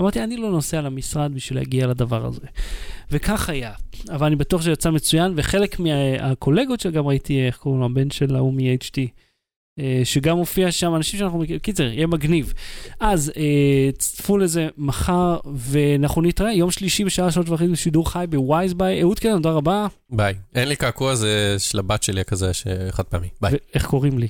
אמרתי, 0.00 0.24
אני 0.24 0.36
לא 0.36 0.50
נוסע 0.50 0.80
למשרד 0.80 1.34
בשביל 1.34 1.58
להגיע 1.58 1.86
לדבר 1.86 2.26
הזה. 2.26 2.46
וכך 3.10 3.48
היה. 3.48 3.72
אבל 4.10 4.26
אני 4.26 4.36
בטוח 4.36 4.62
שזה 4.62 4.70
יצא 4.70 4.90
מצוין, 4.90 5.32
וחלק 5.36 5.80
מהקולגות 5.80 6.80
שגם 6.80 7.06
ראיתי, 7.06 7.46
איך 7.46 7.56
קוראים 7.56 7.80
לו, 7.80 7.86
הבן 7.86 8.10
של 8.10 8.36
ההוא 8.36 8.52
מ-HT, 8.52 8.98
שגם 10.04 10.36
הופיע 10.36 10.72
שם, 10.72 10.94
אנשים 10.96 11.18
שאנחנו 11.20 11.38
מכירים, 11.38 11.60
קיצר, 11.60 11.82
יהיה 11.82 12.06
מגניב. 12.06 12.52
אז 13.00 13.32
אה, 13.36 13.90
צפו 13.98 14.38
לזה 14.38 14.68
מחר, 14.78 15.38
ואנחנו 15.54 16.22
נתראה 16.22 16.52
יום 16.52 16.70
שלישי 16.70 17.04
בשעה 17.04 17.32
שלוש 17.32 17.48
וחצי 17.48 17.68
בשידור 17.68 18.10
חי 18.10 18.24
בווייז 18.30 18.74
ביי. 18.74 19.02
אהוד 19.02 19.18
קלן, 19.18 19.32
תודה 19.36 19.50
רבה. 19.50 19.86
ביי. 20.10 20.34
אין 20.54 20.68
לי 20.68 20.76
קעקוע, 20.76 21.14
זה 21.14 21.56
של 21.58 21.78
הבת 21.78 22.02
שלי 22.02 22.20
הכזה, 22.20 22.54
שחד 22.54 23.02
פעמי. 23.04 23.28
ביי. 23.40 23.52
ואיך 23.52 23.86
קוראים 23.86 24.18
לי? 24.18 24.28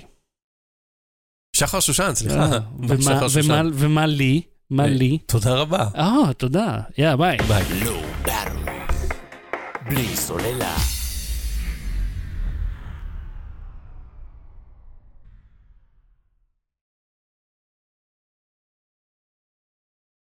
שחר 1.56 1.80
שושן, 1.80 2.10
סליחה. 2.14 2.52
אה, 2.52 2.58
ומה- 3.74 4.06
לי? 4.06 4.42
מה 4.70 4.82
אה, 4.84 4.88
לי? 4.88 5.18
תודה 5.26 5.54
רבה. 5.54 5.88
אה, 5.96 6.32
תודה. 6.36 6.78
יאללה, 6.98 7.16
ביי. 7.16 7.36
ביי. 7.48 7.64
בלי 9.88 10.16
סוללה. 10.16 10.99